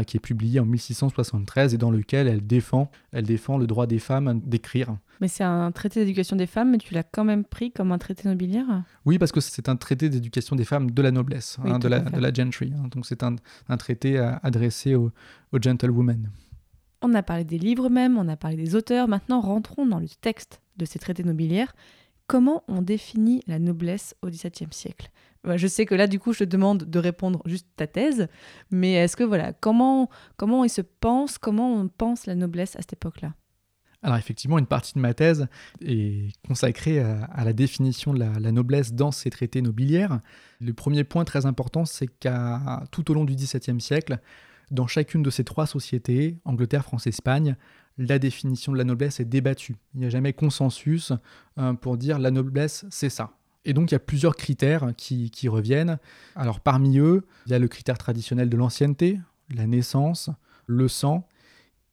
qui 0.06 0.18
est 0.18 0.20
publié 0.20 0.60
en 0.60 0.66
1673 0.66 1.74
et 1.74 1.78
dans 1.80 1.90
lequel 1.90 2.28
elle 2.28 2.46
défend, 2.46 2.92
elle 3.12 3.26
défend 3.26 3.58
le 3.58 3.66
droit 3.66 3.88
des 3.88 3.98
femmes 3.98 4.40
d'écrire. 4.46 4.96
Mais 5.22 5.28
c'est 5.28 5.44
un 5.44 5.72
traité 5.72 6.02
d'éducation 6.02 6.36
des 6.36 6.48
femmes, 6.48 6.72
mais 6.72 6.78
tu 6.80 6.94
l'as 6.94 7.04
quand 7.04 7.24
même 7.24 7.46
pris 7.46 7.72
comme 7.72 7.92
un 7.92 7.98
traité 8.00 8.28
nobiliaire 8.28 8.84
Oui, 9.06 9.20
parce 9.20 9.32
que 9.32 9.40
c'est 9.40 9.70
un 9.70 9.76
traité 9.78 10.10
d'éducation 10.10 10.56
des 10.56 10.66
femmes 10.66 10.90
de 10.92 11.02
la 11.02 11.12
noblesse, 11.12 11.58
Oui, 11.64 11.72
hein, 11.72 11.80
de, 11.80 11.88
la, 11.88 12.00
de 12.00 12.36
gentry. 12.36 12.74
hein. 12.76 12.88
Donc 12.90 13.06
c'est 13.06 13.22
un, 13.24 13.36
un 13.70 13.78
traité 13.78 14.18
euh, 14.18 14.32
adressé 14.44 14.96
aux, 14.96 15.12
aux 15.52 15.62
gentlewomen. 15.62 16.30
On 17.04 17.14
a 17.14 17.24
parlé 17.24 17.44
des 17.44 17.58
livres 17.60 17.90
même, 17.90 18.18
on 18.18 18.28
a 18.28 18.36
parlé 18.36 18.58
des 18.58 18.76
auteurs, 18.76 19.08
maintenant 19.08 19.42
rentrons 19.42 19.86
dans 19.86 20.00
le 20.00 20.08
texte 20.10 20.62
de 20.78 20.86
ces 20.86 21.00
traités 21.00 21.24
nobiliaires. 21.24 21.74
Comment 22.28 22.64
on 22.68 22.82
définit 22.82 23.42
la 23.48 23.60
noblesse 23.60 24.16
au 24.22 24.28
XVIIe 24.30 24.70
siècle? 24.72 25.12
Bah, 25.44 25.58
Je 25.58 25.68
sais 25.68 25.86
que 25.86 25.96
là, 25.96 26.08
du 26.08 26.18
coup, 26.20 26.34
je 26.34 26.40
te 26.40 26.44
demande 26.50 26.84
de 26.84 27.00
répondre 27.00 27.42
juste 27.46 27.68
ta 27.76 27.88
thèse, 27.88 28.28
mais 28.72 28.94
est-ce 28.94 29.18
que 29.18 29.24
voilà, 29.24 29.52
comment, 29.54 30.10
comment 30.38 30.64
il 30.64 30.70
se 30.70 30.82
pense, 30.82 31.38
comment 31.38 31.74
on 31.74 31.88
pense 31.90 32.26
la 32.28 32.36
noblesse 32.36 32.76
à 32.76 32.80
cette 32.80 32.94
époque-là? 32.94 33.34
Alors 34.04 34.18
effectivement, 34.18 34.58
une 34.58 34.66
partie 34.66 34.94
de 34.96 35.00
ma 35.00 35.14
thèse 35.14 35.48
est 35.86 36.34
consacrée 36.48 37.00
à, 37.00 37.44
la 37.44 37.54
définition 37.54 38.14
de 38.14 38.20
la, 38.20 38.52
noblesse 38.52 38.94
dans 38.94 39.12
ces 39.12 39.30
traités 39.30 39.62
nobiliaires. 39.62 40.20
Le 40.60 40.74
premier 40.74 41.04
point 41.04 41.24
très 41.24 41.46
important, 41.46 41.86
c'est 41.86 42.08
qu'à 42.08 42.84
tout 42.92 43.12
au 43.12 43.14
long 43.14 43.26
du 43.26 43.36
XVIIe 43.36 43.80
siècle, 43.80 44.20
dans 44.72 44.88
chacune 44.88 45.22
de 45.22 45.30
ces 45.30 45.44
trois 45.44 45.68
sociétés, 45.68 46.38
Angleterre, 46.46 46.84
France, 46.84 47.06
Espagne, 47.06 47.56
la 47.98 48.18
définition 48.18 48.72
de 48.72 48.78
la 48.78 48.86
noblesse 48.86 49.20
est 49.20 49.26
débattue. 49.26 49.76
Il 49.94 50.00
n'y 50.00 50.06
a 50.08 50.10
jamais 50.10 50.34
consensus 50.34 51.12
euh, 51.60 51.74
pour 51.74 51.98
dire 51.98 52.18
la 52.18 52.32
noblesse, 52.32 52.86
c'est 52.90 53.10
ça. 53.10 53.32
Et 53.66 53.74
donc 53.74 53.92
il 53.92 53.94
y 53.94 53.96
a 53.96 54.00
plusieurs 54.00 54.36
critères 54.36 54.94
qui 54.98 55.48
reviennent. 55.48 56.00
Alors 56.36 56.62
parmi 56.62 56.98
eux, 56.98 57.28
il 57.46 57.52
y 57.52 57.56
a 57.56 57.60
le 57.60 57.68
critère 57.68 58.00
traditionnel 58.00 58.50
de 58.50 58.58
l'ancienneté, 58.58 59.20
la 59.54 59.68
naissance, 59.68 60.32
le 60.66 60.88
sang, 60.88 61.28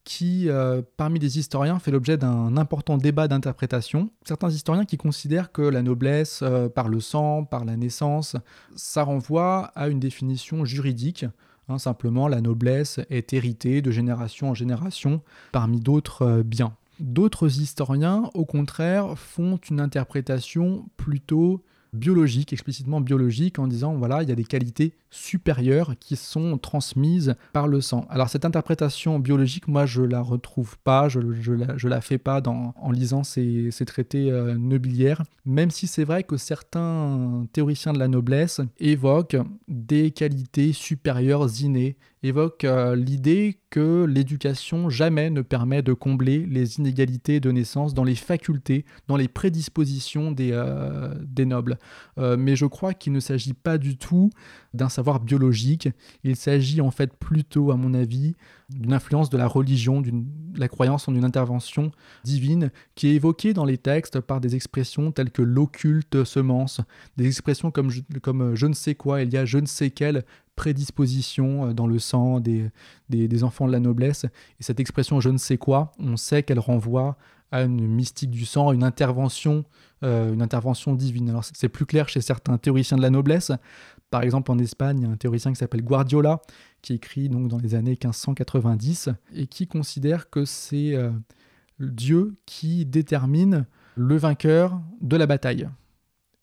qui, 0.08 0.48
euh, 0.48 0.80
parmi 0.96 1.18
les 1.18 1.38
historiens, 1.38 1.78
fait 1.78 1.90
l'objet 1.90 2.16
d'un 2.16 2.56
important 2.56 2.96
débat 2.96 3.28
d'interprétation. 3.28 4.08
Certains 4.24 4.48
historiens 4.48 4.86
qui 4.86 4.96
considèrent 4.96 5.52
que 5.52 5.60
la 5.60 5.82
noblesse, 5.82 6.40
euh, 6.42 6.70
par 6.70 6.88
le 6.88 6.98
sang, 6.98 7.44
par 7.44 7.66
la 7.66 7.76
naissance, 7.76 8.34
ça 8.74 9.02
renvoie 9.02 9.70
à 9.74 9.88
une 9.88 10.00
définition 10.00 10.64
juridique. 10.64 11.26
Hein, 11.68 11.76
simplement, 11.76 12.26
la 12.26 12.40
noblesse 12.40 13.00
est 13.10 13.34
héritée 13.34 13.82
de 13.82 13.90
génération 13.90 14.48
en 14.48 14.54
génération 14.54 15.20
parmi 15.52 15.78
d'autres 15.78 16.22
euh, 16.22 16.42
biens. 16.42 16.74
D'autres 17.00 17.60
historiens, 17.60 18.30
au 18.32 18.46
contraire, 18.46 19.18
font 19.18 19.60
une 19.68 19.78
interprétation 19.78 20.86
plutôt 20.96 21.62
biologique, 21.92 22.52
explicitement 22.52 23.00
biologique, 23.00 23.58
en 23.58 23.66
disant 23.66 23.94
voilà, 23.94 24.22
il 24.22 24.28
y 24.28 24.32
a 24.32 24.34
des 24.34 24.44
qualités 24.44 24.92
supérieures 25.10 25.94
qui 25.98 26.16
sont 26.16 26.58
transmises 26.58 27.34
par 27.52 27.66
le 27.66 27.80
sang. 27.80 28.06
Alors 28.10 28.28
cette 28.28 28.44
interprétation 28.44 29.18
biologique, 29.18 29.68
moi 29.68 29.86
je 29.86 30.02
la 30.02 30.20
retrouve 30.20 30.76
pas, 30.78 31.08
je, 31.08 31.20
je, 31.40 31.88
la, 31.88 32.00
fais 32.00 32.18
pas 32.18 32.42
en 32.46 32.90
lisant 32.90 33.24
ces, 33.24 33.70
ces 33.70 33.84
traités 33.84 34.30
euh, 34.30 34.56
nobiliaires, 34.56 35.22
même 35.44 35.70
si 35.70 35.86
c'est 35.86 36.04
vrai 36.04 36.24
que 36.24 36.36
certains 36.36 37.46
théoriciens 37.52 37.92
de 37.92 37.98
la 37.98 38.08
noblesse 38.08 38.60
évoquent 38.78 39.38
des 39.66 40.10
qualités 40.10 40.72
supérieures 40.72 41.48
innées, 41.62 41.96
évoquent 42.22 42.64
euh, 42.64 42.96
l'idée 42.96 43.60
que 43.70 44.04
l'éducation 44.04 44.88
jamais 44.88 45.30
ne 45.30 45.42
permet 45.42 45.82
de 45.82 45.92
combler 45.92 46.46
les 46.46 46.78
inégalités 46.78 47.38
de 47.38 47.50
naissance 47.50 47.94
dans 47.94 48.04
les 48.04 48.14
facultés, 48.14 48.84
dans 49.06 49.16
les 49.16 49.28
prédispositions 49.28 50.32
des, 50.32 50.50
euh, 50.52 51.14
des 51.22 51.44
nobles. 51.44 51.78
Euh, 52.18 52.36
mais 52.36 52.56
je 52.56 52.66
crois 52.66 52.94
qu'il 52.94 53.12
ne 53.12 53.20
s'agit 53.20 53.52
pas 53.52 53.78
du 53.78 53.96
tout 53.96 54.30
d'un 54.74 54.88
savoir 54.88 55.20
biologique, 55.20 55.88
il 56.24 56.36
s'agit 56.36 56.80
en 56.80 56.90
fait 56.90 57.14
plutôt, 57.14 57.70
à 57.70 57.76
mon 57.76 57.94
avis, 57.94 58.34
d'une 58.68 58.92
influence 58.92 59.30
de 59.30 59.38
la 59.38 59.46
religion, 59.46 60.00
de 60.02 60.12
la 60.56 60.68
croyance 60.68 61.08
en 61.08 61.14
une 61.14 61.24
intervention 61.24 61.90
divine 62.24 62.70
qui 62.94 63.08
est 63.08 63.14
évoquée 63.14 63.54
dans 63.54 63.64
les 63.64 63.78
textes 63.78 64.20
par 64.20 64.40
des 64.40 64.54
expressions 64.54 65.10
telles 65.10 65.30
que 65.30 65.42
l'occulte 65.42 66.24
semence, 66.24 66.80
des 67.16 67.26
expressions 67.26 67.70
comme 67.70 67.90
je, 67.90 68.02
comme 68.20 68.54
je 68.54 68.66
ne 68.66 68.74
sais 68.74 68.94
quoi, 68.94 69.22
il 69.22 69.32
y 69.32 69.38
a 69.38 69.46
je 69.46 69.58
ne 69.58 69.66
sais 69.66 69.90
quelle 69.90 70.24
prédisposition 70.58 71.72
dans 71.72 71.86
le 71.86 72.00
sang 72.00 72.40
des, 72.40 72.68
des, 73.08 73.44
enfants 73.44 73.68
de 73.68 73.72
la 73.72 73.78
noblesse. 73.78 74.24
Et 74.58 74.62
cette 74.62 74.80
expression 74.80 75.20
je 75.20 75.28
ne 75.28 75.38
sais 75.38 75.56
quoi, 75.56 75.92
on 76.00 76.16
sait 76.16 76.42
qu'elle 76.42 76.58
renvoie 76.58 77.16
à 77.52 77.62
une 77.62 77.86
mystique 77.86 78.30
du 78.30 78.44
sang, 78.44 78.72
une 78.72 78.82
intervention, 78.82 79.64
euh, 80.02 80.34
une 80.34 80.42
intervention 80.42 80.94
divine. 80.94 81.30
Alors 81.30 81.44
c'est 81.44 81.68
plus 81.68 81.86
clair 81.86 82.08
chez 82.08 82.20
certains 82.20 82.58
théoriciens 82.58 82.96
de 82.96 83.02
la 83.02 83.10
noblesse. 83.10 83.52
Par 84.10 84.22
exemple, 84.22 84.50
en 84.50 84.58
Espagne, 84.58 84.98
il 84.98 85.04
y 85.04 85.06
a 85.06 85.10
un 85.10 85.16
théoricien 85.16 85.52
qui 85.52 85.58
s'appelle 85.58 85.82
Guardiola, 85.82 86.40
qui 86.82 86.94
écrit 86.94 87.28
donc 87.28 87.46
dans 87.46 87.58
les 87.58 87.76
années 87.76 87.92
1590 87.92 89.10
et 89.34 89.46
qui 89.46 89.68
considère 89.68 90.28
que 90.28 90.44
c'est 90.44 90.94
euh, 90.94 91.10
Dieu 91.78 92.34
qui 92.46 92.84
détermine 92.84 93.64
le 93.94 94.16
vainqueur 94.16 94.80
de 95.00 95.16
la 95.16 95.26
bataille. 95.26 95.68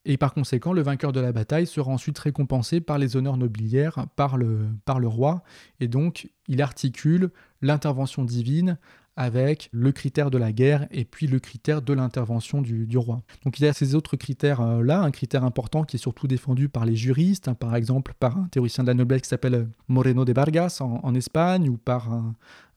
Et 0.05 0.17
par 0.17 0.33
conséquent, 0.33 0.71
le 0.71 0.83
vainqueur 0.83 1.11
de 1.11 1.19
la 1.19 1.31
bataille 1.31 1.65
sera 1.65 1.91
ensuite 1.91 2.19
récompensé 2.19 2.79
par 2.79 2.99
les 2.99 3.17
honneurs 3.17 3.37
nobiliaires, 3.37 4.05
par 4.15 4.37
le, 4.37 4.67
par 4.85 4.99
le 4.99 5.07
roi. 5.07 5.43
Et 5.79 5.87
donc, 5.87 6.29
il 6.47 6.61
articule 6.61 7.31
l'intervention 7.61 8.23
divine 8.23 8.77
avec 9.17 9.69
le 9.71 9.91
critère 9.91 10.29
de 10.29 10.37
la 10.37 10.51
guerre 10.51 10.87
et 10.91 11.05
puis 11.05 11.27
le 11.27 11.39
critère 11.39 11.81
de 11.81 11.93
l'intervention 11.93 12.61
du, 12.61 12.97
roi. 12.97 13.21
Donc 13.43 13.59
il 13.59 13.65
y 13.65 13.67
a 13.67 13.73
ces 13.73 13.95
autres 13.95 14.17
critères-là, 14.17 15.01
un 15.01 15.11
critère 15.11 15.43
important 15.43 15.83
qui 15.83 15.95
est 15.95 15.99
surtout 15.99 16.27
défendu 16.27 16.69
par 16.69 16.85
les 16.85 16.95
juristes, 16.95 17.47
hein, 17.47 17.53
par 17.53 17.75
exemple 17.75 18.13
par 18.19 18.37
un 18.37 18.47
théoricien 18.47 18.83
de 18.83 18.89
la 18.89 18.93
noblesse 18.93 19.21
qui 19.21 19.29
s'appelle 19.29 19.67
Moreno 19.87 20.25
de 20.25 20.33
Vargas 20.33 20.79
en, 20.81 21.15
Espagne, 21.15 21.69
ou 21.69 21.77
par 21.77 22.11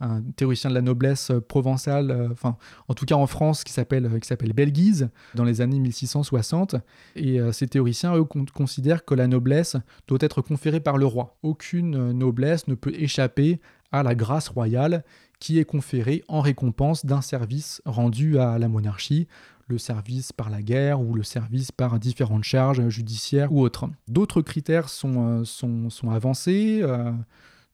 un, 0.00 0.22
théoricien 0.36 0.70
de 0.70 0.74
la 0.74 0.80
noblesse 0.80 1.32
provençale, 1.48 2.10
euh, 2.10 2.28
enfin 2.30 2.56
en 2.86 2.94
tout 2.94 3.04
cas 3.04 3.16
en 3.16 3.26
France, 3.26 3.64
qui 3.64 3.72
s'appelle 3.72 4.08
Belguise, 4.54 5.10
dans 5.34 5.44
les 5.44 5.60
années 5.60 5.80
1660. 5.80 6.76
Et 7.16 7.40
euh, 7.40 7.50
ces 7.50 7.66
théoriciens, 7.66 8.14
eux, 8.16 8.24
considèrent 8.24 9.04
que 9.04 9.14
la 9.14 9.26
noblesse 9.26 9.76
doit 10.06 10.18
être 10.20 10.40
conférée 10.40 10.80
par 10.80 10.98
le 10.98 11.06
roi. 11.06 11.36
Aucune 11.42 12.12
noblesse 12.12 12.68
ne 12.68 12.74
peut 12.74 12.92
échapper 12.94 13.60
à 13.92 14.02
la 14.02 14.14
grâce 14.14 14.48
royale 14.48 15.04
qui 15.40 15.58
est 15.58 15.64
conféré 15.64 16.24
en 16.28 16.40
récompense 16.40 17.06
d'un 17.06 17.20
service 17.20 17.80
rendu 17.84 18.38
à 18.38 18.58
la 18.58 18.68
monarchie, 18.68 19.28
le 19.68 19.78
service 19.78 20.32
par 20.32 20.50
la 20.50 20.62
guerre 20.62 21.00
ou 21.00 21.14
le 21.14 21.22
service 21.22 21.70
par 21.70 21.98
différentes 21.98 22.44
charges 22.44 22.88
judiciaires 22.88 23.52
ou 23.52 23.60
autres. 23.60 23.88
D'autres 24.08 24.42
critères 24.42 24.88
sont, 24.88 25.44
euh, 25.44 26.10
avancés, 26.10 26.80
euh, 26.82 27.12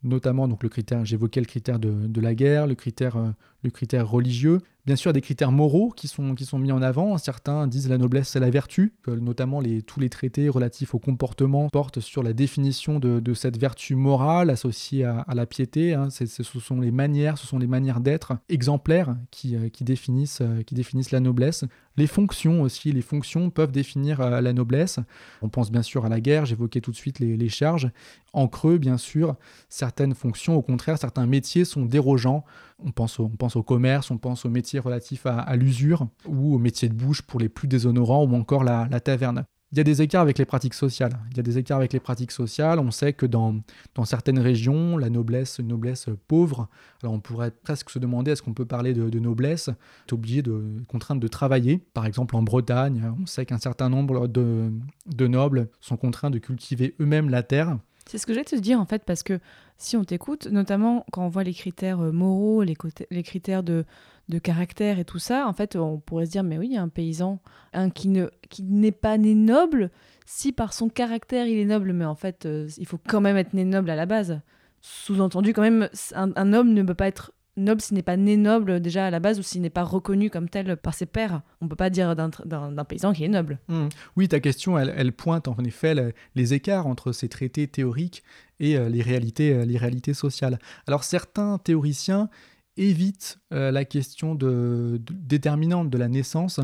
notamment 0.03 0.49
donc 0.49 0.63
le 0.63 0.69
critère, 0.69 1.05
j'évoquais 1.05 1.41
le 1.41 1.47
critère 1.47 1.79
de, 1.79 2.21
la 2.21 2.35
guerre, 2.35 2.67
le 2.67 2.75
critère, 2.75 3.17
euh, 3.17 3.31
le 3.63 3.71
critère 3.71 4.09
religieux, 4.09 4.61
bien 4.87 4.97
sûr 4.97 5.13
des 5.13 5.21
critères 5.21 5.53
moraux 5.53 5.91
qui 5.91 6.09
sont, 6.09 6.35
qui 6.35 6.45
sont 6.45 6.59
mis 6.59 6.73
en 6.73 6.83
avant. 6.83 7.17
Certains 7.19 7.67
disent 7.67 7.89
la 7.89 7.99
noblesse 7.99 8.29
c'est 8.29 8.41
la 8.41 8.51
vertu, 8.51 8.95
notamment 9.07 9.63
tous 9.87 10.01
les 10.01 10.11
traités 10.11 10.49
relatifs 10.49 10.95
au 10.95 10.99
comportement 10.99 11.69
portent 11.69 12.01
sur 12.01 12.23
la 12.23 12.33
définition 12.33 12.99
de, 12.99 13.35
cette 13.35 13.59
vertu 13.59 13.97
morale 13.97 14.51
associée 14.51 15.05
à, 15.05 15.25
la 15.35 15.47
piété. 15.47 15.95
Hein. 15.95 16.09
ce 16.11 16.43
sont 16.43 16.81
les 16.81 16.91
manières, 16.91 17.39
ce 17.39 17.47
sont 17.47 17.59
les 17.59 17.67
manières 17.67 18.01
d'être 18.01 18.35
exemplaires 18.49 19.17
qui, 19.31 19.57
euh, 19.57 19.69
définissent, 19.81 20.41
euh, 20.41 20.63
qui 20.63 20.75
définissent 20.75 21.11
la 21.11 21.21
noblesse. 21.21 21.65
Les 21.97 22.07
fonctions 22.07 22.63
aussi, 22.63 22.93
les 22.93 23.03
fonctions 23.03 23.51
peuvent 23.51 23.71
définir 23.71 24.21
euh, 24.21 24.41
la 24.41 24.53
noblesse. 24.53 24.99
On 25.43 25.49
pense 25.49 25.71
bien 25.71 25.83
sûr 25.83 26.05
à 26.05 26.09
la 26.09 26.21
guerre, 26.21 26.45
j'évoquais 26.45 26.81
tout 26.81 26.91
de 26.91 26.97
suite 26.97 27.21
les, 27.21 27.49
charges. 27.49 27.91
En 28.33 28.49
creux, 28.49 28.79
bien 28.79 28.97
sûr, 28.97 29.37
certaines 29.69 30.15
fonctions, 30.15 30.57
au 30.57 30.63
contraire, 30.63 30.99
certains 30.99 31.27
métiers 31.27 31.65
sont 31.65 31.85
dérogeants. 31.85 32.45
On 32.85 32.91
pense 32.91 33.21
au, 33.21 33.63
commerce, 33.63 34.11
on 34.11 34.19
pense 34.19 34.45
aux 34.45 34.51
métiers 34.51 34.81
relatifs 34.81 35.27
à, 35.27 35.55
l'usure 35.57 36.09
ou 36.27 36.55
aux 36.55 36.59
métiers 36.59 36.89
de 36.89 36.95
bouche 36.95 37.23
pour 37.23 37.39
les 37.39 37.49
plus 37.49 37.69
déshonorants 37.69 38.25
ou 38.25 38.35
encore 38.35 38.65
la 38.65 39.01
taverne. 39.01 39.45
Il 39.75 39.79
y 39.79 39.81
a 39.81 39.85
des 39.85 40.03
écarts 40.03 40.23
avec 40.23 40.39
les 40.39 40.45
pratiques 40.45 40.75
sociales. 40.75 41.19
Il 41.33 41.37
y 41.37 41.41
a 41.41 41.43
des 41.43 41.59
écarts 41.59 41.79
avec 41.79 41.93
les 41.93 41.99
pratiques 41.99 42.31
sociales. 42.31 42.79
On 42.79 42.93
sait 42.93 43.13
que 43.13 43.27
dans, 43.27 43.57
dans 43.97 44.05
certaines 44.05 44.39
régions, 44.39 44.97
la 44.97 45.11
noblesse, 45.11 45.59
une 45.59 45.67
noblesse 45.67 46.07
pauvre, 46.29 46.69
alors 47.03 47.13
on 47.13 47.19
pourrait 47.19 47.51
presque 47.51 47.91
se 47.91 47.99
demander 47.99 48.31
est-ce 48.31 48.43
qu'on 48.43 48.55
peut 48.55 48.67
parler 48.67 48.95
de, 48.95 49.19
noblesse? 49.19 49.71
Est 50.13 50.43
de 50.43 50.65
contrainte 50.87 51.19
de 51.19 51.27
travailler. 51.27 51.81
Par 51.93 52.07
exemple, 52.07 52.37
en 52.37 52.43
Bretagne, 52.43 53.03
on 53.21 53.27
sait 53.27 53.47
qu'un 53.47 53.59
certain 53.59 53.89
nombre 53.89 54.29
de, 54.29 54.71
de 55.07 55.27
nobles 55.27 55.69
sont 55.81 55.97
contraints 55.97 56.31
de 56.31 56.39
cultiver 56.39 56.95
eux-mêmes 57.01 57.29
la 57.29 57.43
terre. 57.43 57.77
C'est 58.07 58.19
ce 58.19 58.27
que 58.27 58.35
j'allais 58.35 58.45
te 58.45 58.57
dire 58.57 58.81
en 58.81 58.85
fait, 58.85 59.05
parce 59.05 59.23
que 59.23 59.41
si 59.79 59.97
on 59.97 60.05
t'écoute, 60.05 60.47
notamment 60.47 61.05
quand 61.13 61.25
on 61.25 61.29
voit 61.29 61.45
les 61.45 61.55
critères 61.55 61.99
moraux, 61.99 62.63
les, 62.63 62.77
critères 63.23 63.63
de, 63.63 63.85
de 64.29 64.39
caractère 64.39 64.99
et 64.99 65.05
tout 65.05 65.19
ça, 65.19 65.47
en 65.47 65.53
fait, 65.53 65.77
on 65.77 65.99
pourrait 65.99 66.27
se 66.27 66.31
dire, 66.31 66.43
mais 66.43 66.59
oui, 66.59 66.77
un 66.77 66.89
paysan 66.89 67.41
un 67.73 67.91
qui 67.91 68.09
ne 68.09 68.29
qui 68.51 68.63
n'est 68.63 68.93
pas 68.93 69.19
né 69.19 69.35
noble, 69.35 69.91
si 70.27 70.53
par 70.53 70.73
son 70.73 70.89
caractère 70.89 71.47
il 71.47 71.59
est 71.59 71.65
noble, 71.65 71.93
mais 71.93 72.05
en 72.05 72.15
fait, 72.15 72.47
euh, 72.47 72.69
il 72.79 72.87
faut 72.87 73.01
quand 73.09 73.21
même 73.21 73.37
être 73.37 73.55
né 73.55 73.65
noble 73.65 73.91
à 73.91 73.97
la 73.97 74.07
base. 74.07 74.41
Sous-entendu, 74.81 75.55
quand 75.55 75.63
même, 75.63 75.89
un, 76.15 76.31
un, 76.37 76.53
homme 76.53 76.75
ne 76.75 76.83
peut 76.83 76.95
pas 76.95 77.09
être 77.09 77.33
noble 77.57 77.81
s'il 77.81 77.97
n'est 77.97 78.03
pas 78.03 78.17
né 78.17 78.37
noble 78.37 78.81
déjà 78.81 79.07
à 79.07 79.11
la 79.11 79.21
base 79.21 79.39
ou 79.39 79.43
s'il 79.43 79.63
n'est 79.63 79.71
pas 79.71 79.83
reconnu 79.83 80.31
comme 80.31 80.49
tel 80.49 80.77
par 80.77 80.95
ses 80.95 81.07
pairs. 81.07 81.43
On 81.61 81.67
ne 81.67 81.71
peut 81.71 81.77
pas 81.77 81.91
dire 81.91 82.15
d'un 82.17 82.85
paysan 82.85 83.13
qui 83.13 83.25
est 83.25 83.29
noble. 83.29 83.59
Mmh. 83.69 83.89
Oui, 84.17 84.29
ta 84.29 84.41
question, 84.41 84.79
elle, 84.79 85.13
pointe 85.13 85.49
en 85.49 85.59
effet 85.65 85.95
le, 85.95 86.13
les 86.35 86.55
écarts 86.55 86.87
entre 86.87 87.13
ces 87.13 87.29
traités 87.29 87.69
théoriques 87.69 88.23
et 88.61 88.77
euh, 88.77 88.89
les, 88.89 89.03
réalités, 89.03 89.53
euh, 89.53 89.65
les 89.65 89.79
réalités 89.79 90.15
sociales. 90.15 90.59
Alors 90.87 91.05
certains 91.05 91.59
théoriciens 91.59 92.29
évitent 92.77 93.39
euh, 93.53 93.71
la 93.71 93.85
question 93.85 94.35
de, 94.35 95.01
déterminante 95.11 95.91
de 95.91 95.99
la 95.99 96.09
naissance 96.09 96.61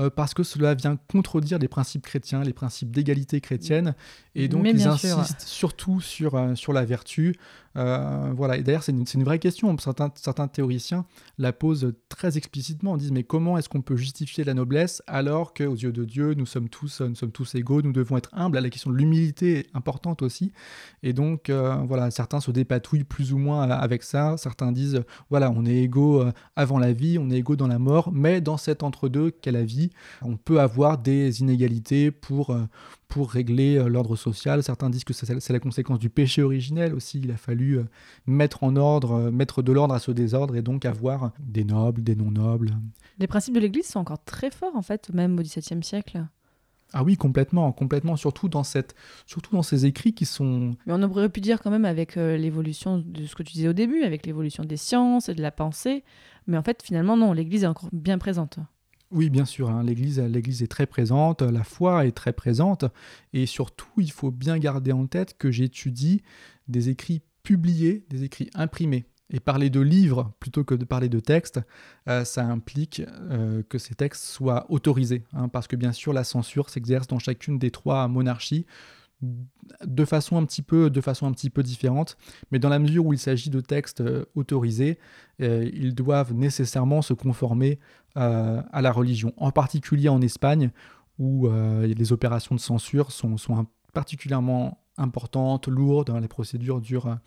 euh, 0.00 0.10
parce 0.10 0.34
que 0.34 0.42
cela 0.42 0.74
vient 0.74 0.98
contredire 1.10 1.58
les 1.58 1.68
principes 1.68 2.04
chrétiens, 2.04 2.42
les 2.42 2.52
principes 2.52 2.90
d'égalité 2.90 3.40
chrétienne, 3.40 3.94
et 4.34 4.48
donc 4.48 4.66
ils 4.66 4.80
sûr. 4.80 4.90
insistent 4.92 5.40
surtout 5.40 6.00
sur, 6.00 6.34
euh, 6.34 6.54
sur 6.54 6.72
la 6.72 6.84
vertu. 6.84 7.36
Euh, 7.76 8.32
voilà. 8.36 8.56
Et 8.56 8.62
d'ailleurs, 8.62 8.84
c'est 8.84 8.92
une, 8.92 9.04
une 9.14 9.24
vraie 9.24 9.40
question. 9.40 9.76
Certains, 9.78 10.12
certains 10.14 10.46
théoriciens 10.46 11.04
la 11.38 11.52
posent 11.52 11.92
très 12.08 12.36
explicitement. 12.36 12.96
Ils 12.96 13.00
disent 13.00 13.12
mais 13.12 13.24
comment 13.24 13.58
est-ce 13.58 13.68
qu'on 13.68 13.82
peut 13.82 13.96
justifier 13.96 14.44
la 14.44 14.54
noblesse 14.54 15.02
alors 15.08 15.54
qu'aux 15.54 15.74
yeux 15.74 15.90
de 15.90 16.04
Dieu, 16.04 16.34
nous 16.34 16.46
sommes 16.46 16.68
tous, 16.68 17.00
nous 17.00 17.16
sommes 17.16 17.32
tous 17.32 17.54
égaux, 17.56 17.82
nous 17.82 17.92
devons 17.92 18.16
être 18.16 18.30
humbles? 18.32 18.58
La 18.58 18.70
question 18.70 18.90
de 18.90 18.96
l'humilité 18.96 19.58
est 19.58 19.66
importante 19.74 20.22
aussi. 20.22 20.52
Et 21.02 21.12
donc, 21.12 21.50
voilà, 21.50 22.12
certains 22.12 22.38
se 22.38 22.52
dépatouillent 22.52 23.02
plus 23.02 23.32
ou 23.32 23.38
moins 23.38 23.62
avec 23.62 24.04
ça. 24.04 24.36
Certains 24.36 24.70
disent 24.70 25.02
voilà, 25.28 25.50
on 25.50 25.66
est 25.66 25.82
égaux 25.82 26.24
avant 26.54 26.78
la 26.78 26.92
vie, 26.92 27.18
on 27.18 27.28
est 27.30 27.38
égaux 27.38 27.56
dans 27.56 27.68
la 27.68 27.80
mort, 27.80 28.12
mais 28.12 28.40
dans 28.40 28.56
cet 28.56 28.84
entre-deux 28.84 29.32
qu'est 29.32 29.52
la 29.52 29.64
vie, 29.64 29.83
on 30.22 30.36
peut 30.36 30.60
avoir 30.60 30.98
des 30.98 31.40
inégalités 31.40 32.10
pour, 32.10 32.50
euh, 32.50 32.64
pour 33.08 33.30
régler 33.30 33.76
euh, 33.76 33.88
l'ordre 33.88 34.16
social. 34.16 34.62
Certains 34.62 34.90
disent 34.90 35.04
que 35.04 35.12
c'est 35.12 35.50
la 35.50 35.60
conséquence 35.60 35.98
du 35.98 36.10
péché 36.10 36.42
originel 36.42 36.94
aussi. 36.94 37.20
Il 37.22 37.30
a 37.30 37.36
fallu 37.36 37.78
euh, 37.78 37.84
mettre 38.26 38.64
en 38.64 38.76
ordre, 38.76 39.30
mettre 39.30 39.62
de 39.62 39.72
l'ordre 39.72 39.94
à 39.94 39.98
ce 39.98 40.10
désordre 40.10 40.56
et 40.56 40.62
donc 40.62 40.84
avoir 40.84 41.32
des 41.40 41.64
nobles, 41.64 42.02
des 42.02 42.16
non-nobles. 42.16 42.76
Les 43.18 43.26
principes 43.26 43.54
de 43.54 43.60
l'Église 43.60 43.86
sont 43.86 44.00
encore 44.00 44.22
très 44.24 44.50
forts, 44.50 44.76
en 44.76 44.82
fait, 44.82 45.10
même 45.12 45.38
au 45.38 45.42
XVIIe 45.42 45.82
siècle. 45.82 46.24
Ah 46.96 47.02
oui, 47.02 47.16
complètement, 47.16 47.72
complètement, 47.72 48.14
surtout 48.14 48.48
dans, 48.48 48.62
cette, 48.62 48.94
surtout 49.26 49.56
dans 49.56 49.64
ces 49.64 49.84
écrits 49.84 50.14
qui 50.14 50.26
sont... 50.26 50.76
Mais 50.86 50.92
on 50.92 51.02
aurait 51.02 51.28
pu 51.28 51.40
dire 51.40 51.60
quand 51.60 51.70
même 51.70 51.84
avec 51.84 52.16
euh, 52.16 52.36
l'évolution 52.36 53.02
de 53.04 53.26
ce 53.26 53.34
que 53.34 53.42
tu 53.42 53.54
disais 53.54 53.66
au 53.66 53.72
début, 53.72 54.04
avec 54.04 54.24
l'évolution 54.24 54.64
des 54.64 54.76
sciences 54.76 55.28
et 55.28 55.34
de 55.34 55.42
la 55.42 55.50
pensée. 55.50 56.04
Mais 56.46 56.56
en 56.56 56.62
fait, 56.62 56.84
finalement, 56.84 57.16
non, 57.16 57.32
l'Église 57.32 57.64
est 57.64 57.66
encore 57.66 57.88
bien 57.92 58.16
présente. 58.16 58.60
Oui, 59.14 59.30
bien 59.30 59.44
sûr, 59.44 59.70
hein, 59.70 59.84
l'Église, 59.84 60.18
est 60.18 60.66
très 60.66 60.86
présente, 60.86 61.40
la 61.40 61.62
foi 61.62 62.04
est 62.04 62.10
très 62.10 62.32
présente, 62.32 62.84
et 63.32 63.46
surtout, 63.46 63.92
il 63.98 64.10
faut 64.10 64.32
bien 64.32 64.58
garder 64.58 64.90
en 64.90 65.06
tête 65.06 65.38
que 65.38 65.52
j'étudie 65.52 66.20
des 66.66 66.88
écrits 66.88 67.22
publiés, 67.44 68.04
des 68.10 68.24
écrits 68.24 68.50
imprimés. 68.54 69.04
Et 69.30 69.38
parler 69.38 69.70
de 69.70 69.80
livres 69.80 70.32
plutôt 70.40 70.64
que 70.64 70.74
de 70.74 70.84
parler 70.84 71.08
de 71.08 71.20
textes, 71.20 71.60
euh, 72.08 72.24
ça 72.24 72.44
implique 72.44 73.02
euh, 73.30 73.62
que 73.68 73.78
ces 73.78 73.94
textes 73.94 74.24
soient 74.24 74.66
autorisés, 74.68 75.22
hein, 75.32 75.48
parce 75.48 75.68
que 75.68 75.76
bien 75.76 75.92
sûr, 75.92 76.12
la 76.12 76.24
censure 76.24 76.68
s'exerce 76.68 77.06
dans 77.06 77.20
chacune 77.20 77.56
des 77.58 77.70
trois 77.70 78.08
monarchies 78.08 78.66
de 79.84 80.04
façon 80.04 80.36
un 80.36 80.44
petit 80.44 80.62
peu, 80.62 80.90
de 80.90 81.00
façon 81.00 81.26
un 81.26 81.32
petit 81.32 81.50
peu 81.50 81.62
différente, 81.62 82.16
mais 82.50 82.58
dans 82.58 82.68
la 82.68 82.78
mesure 82.78 83.06
où 83.06 83.12
il 83.12 83.18
s'agit 83.18 83.50
de 83.50 83.60
textes 83.60 84.00
euh, 84.00 84.24
autorisés, 84.34 84.98
euh, 85.40 85.68
ils 85.72 85.94
doivent 85.94 86.32
nécessairement 86.34 87.02
se 87.02 87.14
conformer 87.14 87.78
euh, 88.16 88.62
à 88.72 88.82
la 88.82 88.92
religion, 88.92 89.32
en 89.36 89.50
particulier 89.50 90.08
en 90.08 90.20
Espagne, 90.20 90.70
où 91.18 91.48
les 91.48 92.12
opérations 92.12 92.56
de 92.56 92.60
censure 92.60 93.12
sont, 93.12 93.36
particulièrement 93.92 94.78
importantes, 94.96 95.68
lourdes, 95.68 96.10
hein, 96.10 96.18
les 96.20 96.26
procédures 96.26 96.80
durent 96.80 97.18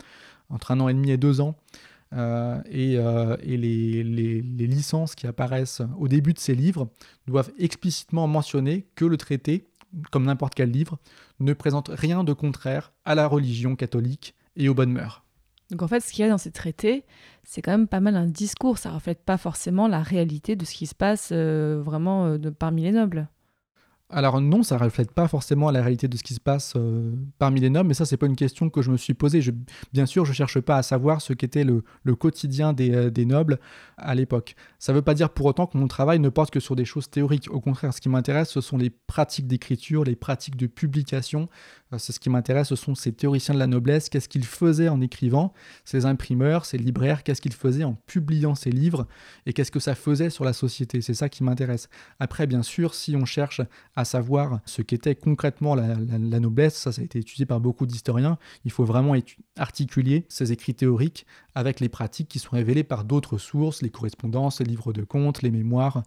entre 0.50 0.72
un 0.72 0.80
an 0.80 0.88
et 0.90 0.94
demi 0.94 1.10
et 1.10 1.16
deux 1.16 1.40
ans. 1.40 1.56
Et 2.12 2.98
les- 3.46 4.02
les 4.02 4.66
licences 4.66 5.14
qui 5.14 5.26
apparaissent 5.26 5.80
au 5.98 6.06
début 6.06 6.34
de 6.34 6.38
ces 6.38 6.54
livres 6.54 6.90
doivent 7.26 7.50
explicitement 7.58 8.26
mentionner 8.26 8.86
que 8.94 9.06
le 9.06 9.16
traité, 9.16 9.66
comme 10.10 10.24
n'importe 10.24 10.54
quel 10.54 10.70
livre, 10.70 10.98
ne 11.40 11.52
présente 11.52 11.88
rien 11.92 12.24
de 12.24 12.32
contraire 12.32 12.92
à 13.04 13.14
la 13.14 13.26
religion 13.26 13.76
catholique 13.76 14.34
et 14.56 14.68
aux 14.68 14.74
bonnes 14.74 14.92
mœurs. 14.92 15.24
Donc 15.70 15.82
en 15.82 15.88
fait, 15.88 16.00
ce 16.00 16.12
qu'il 16.12 16.24
y 16.24 16.26
a 16.26 16.30
dans 16.30 16.38
ces 16.38 16.50
traités, 16.50 17.04
c'est 17.44 17.60
quand 17.60 17.72
même 17.72 17.88
pas 17.88 18.00
mal 18.00 18.16
un 18.16 18.26
discours. 18.26 18.78
Ça 18.78 18.90
reflète 18.90 19.22
pas 19.24 19.36
forcément 19.36 19.86
la 19.86 20.02
réalité 20.02 20.56
de 20.56 20.64
ce 20.64 20.74
qui 20.74 20.86
se 20.86 20.94
passe 20.94 21.28
euh, 21.32 21.82
vraiment 21.84 22.24
euh, 22.26 22.38
de- 22.38 22.48
parmi 22.50 22.82
les 22.82 22.92
nobles. 22.92 23.28
Alors 24.10 24.40
non, 24.40 24.62
ça 24.62 24.78
reflète 24.78 25.12
pas 25.12 25.28
forcément 25.28 25.70
la 25.70 25.82
réalité 25.82 26.08
de 26.08 26.16
ce 26.16 26.22
qui 26.22 26.32
se 26.32 26.40
passe 26.40 26.72
euh, 26.76 27.12
parmi 27.38 27.60
les 27.60 27.68
nobles, 27.68 27.88
mais 27.88 27.94
ça 27.94 28.06
c'est 28.06 28.16
pas 28.16 28.24
une 28.24 28.36
question 28.36 28.70
que 28.70 28.80
je 28.80 28.90
me 28.90 28.96
suis 28.96 29.12
posée. 29.12 29.42
Je- 29.42 29.50
bien 29.92 30.06
sûr, 30.06 30.24
je 30.24 30.32
cherche 30.32 30.58
pas 30.60 30.78
à 30.78 30.82
savoir 30.82 31.20
ce 31.20 31.34
qu'était 31.34 31.64
le, 31.64 31.84
le 32.04 32.14
quotidien 32.14 32.72
des, 32.72 33.10
des 33.10 33.26
nobles 33.26 33.58
à 33.98 34.14
l'époque. 34.14 34.54
Ça 34.78 34.92
veut 34.92 35.02
pas 35.02 35.14
dire 35.14 35.30
pour 35.30 35.46
autant 35.46 35.66
que 35.66 35.76
mon 35.76 35.88
travail 35.88 36.20
ne 36.20 36.28
porte 36.28 36.52
que 36.52 36.60
sur 36.60 36.76
des 36.76 36.84
choses 36.84 37.10
théoriques. 37.10 37.50
Au 37.50 37.60
contraire, 37.60 37.92
ce 37.92 38.00
qui 38.00 38.08
m'intéresse, 38.08 38.50
ce 38.50 38.60
sont 38.60 38.76
les 38.76 38.90
pratiques 38.90 39.48
d'écriture, 39.48 40.04
les 40.04 40.14
pratiques 40.14 40.56
de 40.56 40.68
publication. 40.68 41.48
Euh, 41.92 41.98
c'est 41.98 42.12
ce 42.12 42.20
qui 42.20 42.30
m'intéresse, 42.30 42.68
ce 42.68 42.76
sont 42.76 42.94
ces 42.94 43.12
théoriciens 43.12 43.54
de 43.54 43.58
la 43.58 43.66
noblesse. 43.66 44.08
Qu'est-ce 44.08 44.28
qu'ils 44.28 44.44
faisaient 44.44 44.88
en 44.88 45.00
écrivant 45.00 45.52
Ces 45.84 46.06
imprimeurs, 46.06 46.64
ces 46.64 46.78
libraires, 46.78 47.24
qu'est-ce 47.24 47.40
qu'ils 47.40 47.54
faisaient 47.54 47.82
en 47.82 47.94
publiant 48.06 48.54
ces 48.54 48.70
livres? 48.70 49.08
Et 49.46 49.52
qu'est-ce 49.52 49.72
que 49.72 49.80
ça 49.80 49.96
faisait 49.96 50.30
sur 50.30 50.44
la 50.44 50.52
société? 50.52 51.00
C'est 51.00 51.14
ça 51.14 51.28
qui 51.28 51.42
m'intéresse. 51.42 51.88
Après, 52.20 52.46
bien 52.46 52.62
sûr, 52.62 52.94
si 52.94 53.16
on 53.16 53.24
cherche 53.24 53.60
à 53.96 54.04
savoir 54.04 54.60
ce 54.64 54.82
qu'était 54.82 55.16
concrètement 55.16 55.74
la, 55.74 55.96
noblesse, 56.38 56.76
ça, 56.76 56.92
ça 56.92 57.02
a 57.02 57.04
été 57.04 57.18
étudié 57.18 57.46
par 57.46 57.58
beaucoup 57.58 57.84
d'historiens, 57.84 58.38
il 58.64 58.70
faut 58.70 58.84
vraiment 58.84 59.14
articuler 59.56 60.24
ces 60.28 60.52
écrits 60.52 60.74
théoriques 60.74 61.26
avec 61.54 61.80
les 61.80 61.88
pratiques 61.88 62.28
qui 62.28 62.38
sont 62.38 62.50
révélées 62.52 62.84
par 62.84 63.04
d'autres 63.04 63.38
sources, 63.38 63.82
les 63.82 63.90
correspondances, 63.90 64.60
livres 64.68 64.92
de 64.92 65.02
comptes, 65.02 65.42
les 65.42 65.50
mémoires, 65.50 66.02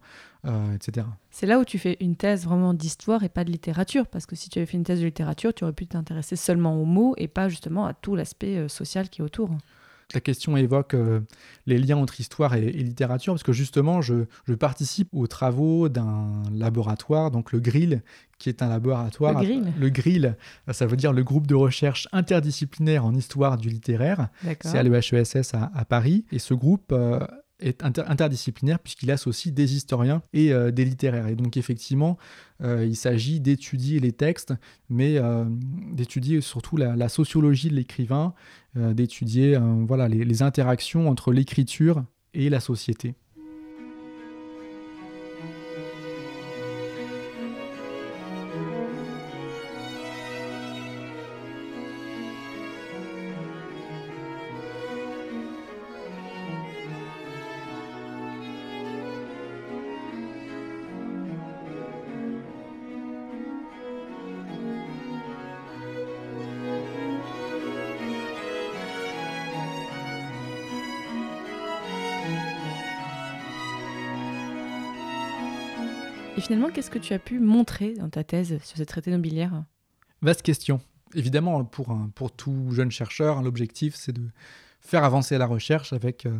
euh, 0.46 0.74
etc. 0.74 1.06
C'est 1.30 1.46
là 1.46 1.58
où 1.58 1.64
tu 1.64 1.78
fais 1.78 1.96
une 2.00 2.16
thèse 2.16 2.44
vraiment 2.44 2.74
d'histoire 2.74 3.22
et 3.24 3.28
pas 3.28 3.44
de 3.44 3.50
littérature. 3.50 4.06
Parce 4.06 4.26
que 4.26 4.36
si 4.36 4.48
tu 4.48 4.58
avais 4.58 4.66
fait 4.66 4.76
une 4.76 4.84
thèse 4.84 5.00
de 5.00 5.06
littérature, 5.06 5.52
tu 5.52 5.64
aurais 5.64 5.72
pu 5.72 5.86
t'intéresser 5.86 6.36
seulement 6.36 6.80
aux 6.80 6.84
mots 6.84 7.14
et 7.18 7.28
pas 7.28 7.48
justement 7.48 7.86
à 7.86 7.94
tout 7.94 8.14
l'aspect 8.16 8.56
euh, 8.56 8.68
social 8.68 9.08
qui 9.08 9.20
est 9.20 9.24
autour. 9.24 9.50
La 10.14 10.20
question 10.20 10.56
évoque 10.56 10.94
euh, 10.94 11.20
les 11.66 11.78
liens 11.78 11.96
entre 11.96 12.20
histoire 12.20 12.54
et, 12.54 12.66
et 12.66 12.82
littérature, 12.82 13.32
parce 13.32 13.42
que 13.42 13.52
justement, 13.52 14.02
je, 14.02 14.26
je 14.44 14.54
participe 14.54 15.08
aux 15.12 15.26
travaux 15.26 15.88
d'un 15.88 16.42
laboratoire, 16.52 17.30
donc 17.30 17.52
le 17.52 17.60
GRIL, 17.60 18.02
qui 18.42 18.48
est 18.48 18.60
un 18.60 18.68
laboratoire. 18.68 19.40
Le 19.40 19.46
Grill 19.46 19.72
Le 19.78 19.88
GRIL, 19.88 20.36
ça 20.72 20.86
veut 20.86 20.96
dire 20.96 21.12
le 21.12 21.22
groupe 21.22 21.46
de 21.46 21.54
recherche 21.54 22.08
interdisciplinaire 22.12 23.04
en 23.04 23.14
histoire 23.14 23.56
du 23.56 23.68
littéraire. 23.68 24.28
C'est 24.60 24.78
à 24.78 24.82
l'EHESS 24.82 25.54
à, 25.54 25.70
à 25.74 25.84
Paris. 25.84 26.24
Et 26.32 26.40
ce 26.40 26.52
groupe 26.52 26.90
euh, 26.90 27.20
interdisciplinaire 27.82 28.78
puisqu'il 28.78 29.10
associe 29.10 29.52
des 29.52 29.74
historiens 29.74 30.22
et 30.32 30.52
euh, 30.52 30.70
des 30.70 30.84
littéraires. 30.84 31.28
Et 31.28 31.36
donc 31.36 31.56
effectivement, 31.56 32.18
euh, 32.62 32.84
il 32.84 32.96
s'agit 32.96 33.40
d'étudier 33.40 34.00
les 34.00 34.12
textes, 34.12 34.54
mais 34.88 35.18
euh, 35.18 35.44
d'étudier 35.92 36.40
surtout 36.40 36.76
la, 36.76 37.08
sociologie 37.08 37.68
de 37.68 37.74
l'écrivain, 37.74 38.34
d'étudier 38.74 39.58
voilà, 39.86 40.08
les 40.08 40.42
interactions 40.42 41.08
entre 41.08 41.32
l'écriture 41.32 42.04
et 42.32 42.48
la 42.48 42.60
société. 42.60 43.14
Et 76.36 76.40
finalement, 76.40 76.70
qu'est-ce 76.70 76.90
que 76.90 76.98
tu 76.98 77.12
as 77.12 77.18
pu 77.18 77.38
montrer 77.38 77.94
dans 77.94 78.08
ta 78.08 78.24
thèse 78.24 78.58
sur 78.62 78.76
ces 78.76 78.86
traités 78.86 79.10
nobiliaires 79.10 79.64
Vaste 80.22 80.42
question. 80.42 80.80
Évidemment, 81.14 81.64
pour, 81.64 81.90
un- 81.90 82.10
pour 82.14 82.32
tout 82.32 82.70
jeune 82.70 82.90
chercheur, 82.90 83.38
hein, 83.38 83.42
l'objectif, 83.42 83.94
c'est 83.94 84.12
de 84.12 84.22
faire 84.80 85.04
avancer 85.04 85.36
la 85.36 85.46
recherche 85.46 85.92
avec, 85.92 86.24
euh, 86.26 86.38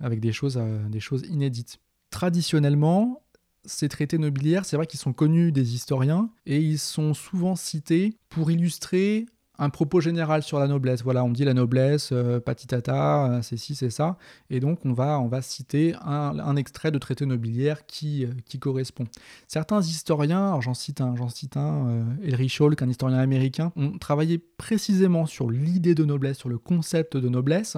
avec 0.00 0.20
des, 0.20 0.32
choses, 0.32 0.58
euh, 0.60 0.88
des 0.88 1.00
choses 1.00 1.22
inédites. 1.28 1.78
Traditionnellement, 2.10 3.22
ces 3.64 3.88
traités 3.88 4.18
nobiliaires, 4.18 4.64
c'est 4.64 4.76
vrai 4.76 4.86
qu'ils 4.86 4.98
sont 5.00 5.12
connus 5.12 5.52
des 5.52 5.74
historiens 5.74 6.30
et 6.46 6.58
ils 6.60 6.78
sont 6.78 7.14
souvent 7.14 7.54
cités 7.54 8.16
pour 8.28 8.50
illustrer 8.50 9.26
un 9.58 9.70
propos 9.70 10.00
général 10.00 10.42
sur 10.42 10.58
la 10.58 10.68
noblesse. 10.68 11.02
Voilà, 11.02 11.24
on 11.24 11.30
dit 11.30 11.44
la 11.44 11.54
noblesse, 11.54 12.10
euh, 12.12 12.38
patitata, 12.40 13.26
euh, 13.26 13.42
c'est 13.42 13.56
ci, 13.56 13.74
c'est 13.74 13.90
ça. 13.90 14.16
Et 14.50 14.60
donc, 14.60 14.84
on 14.84 14.92
va, 14.92 15.18
on 15.20 15.26
va 15.26 15.42
citer 15.42 15.94
un, 16.02 16.56
extrait 16.56 16.90
de 16.90 16.98
traité 16.98 17.26
nobiliaire 17.26 17.84
qui, 17.86 18.24
euh, 18.24 18.30
qui 18.46 18.58
correspond. 18.58 19.04
Certains 19.48 19.80
historiens, 19.80 20.60
j'en 20.60 20.74
cite 20.74 21.00
un, 21.00 21.16
j'en 21.16 21.28
cite 21.28 21.56
un 21.56 21.88
euh, 21.88 22.04
Elrich 22.22 22.60
un 22.60 22.88
historien 22.88 23.18
américain, 23.18 23.72
ont 23.76 23.98
travaillé 23.98 24.38
précisément 24.38 25.26
sur 25.26 25.50
l'idée 25.50 25.94
de 25.94 26.04
noblesse, 26.04 26.38
sur 26.38 26.48
le 26.48 26.58
concept 26.58 27.16
de 27.16 27.28
noblesse, 27.28 27.76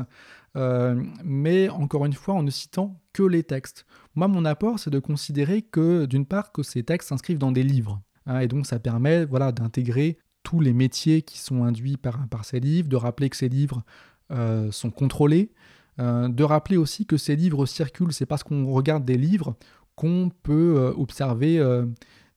mais 1.24 1.68
encore 1.68 2.06
une 2.06 2.12
fois 2.12 2.34
en 2.34 2.42
ne 2.42 2.50
citant 2.50 3.00
que 3.12 3.22
les 3.22 3.42
textes. 3.42 3.86
Moi, 4.14 4.28
mon 4.28 4.44
apport, 4.44 4.78
c'est 4.78 4.90
de 4.90 4.98
considérer 4.98 5.62
que, 5.62 6.06
d'une 6.06 6.26
part, 6.26 6.52
que 6.52 6.62
ces 6.62 6.82
textes 6.82 7.08
s'inscrivent 7.10 7.38
dans 7.38 7.52
des 7.52 7.62
livres. 7.62 8.00
hein, 8.26 8.40
et 8.40 8.48
donc, 8.48 8.66
ça 8.66 8.78
permet 8.78 9.24
voilà, 9.24 9.52
d'intégrer 9.52 10.18
tous 10.42 10.60
les 10.60 10.72
métiers 10.72 11.22
qui 11.22 11.38
sont 11.38 11.64
induits 11.64 11.96
par, 11.96 12.44
ces 12.44 12.60
livres, 12.60 12.88
de 12.88 12.96
rappeler 12.96 13.30
que 13.30 13.36
ces 13.36 13.48
livres 13.48 13.82
euh, 14.30 14.70
sont 14.72 14.90
contrôlés, 14.90 15.50
euh, 15.98 16.28
de 16.28 16.44
rappeler 16.44 16.76
aussi 16.76 17.06
que 17.06 17.16
ces 17.16 17.36
livres 17.36 17.66
circulent, 17.66 18.12
c'est 18.12 18.26
parce 18.26 18.42
qu'on 18.42 18.66
regarde 18.72 19.04
des 19.04 19.18
livres 19.18 19.56
qu'on 19.96 20.30
peut 20.42 20.76
euh, 20.76 20.92
observer 20.96 21.60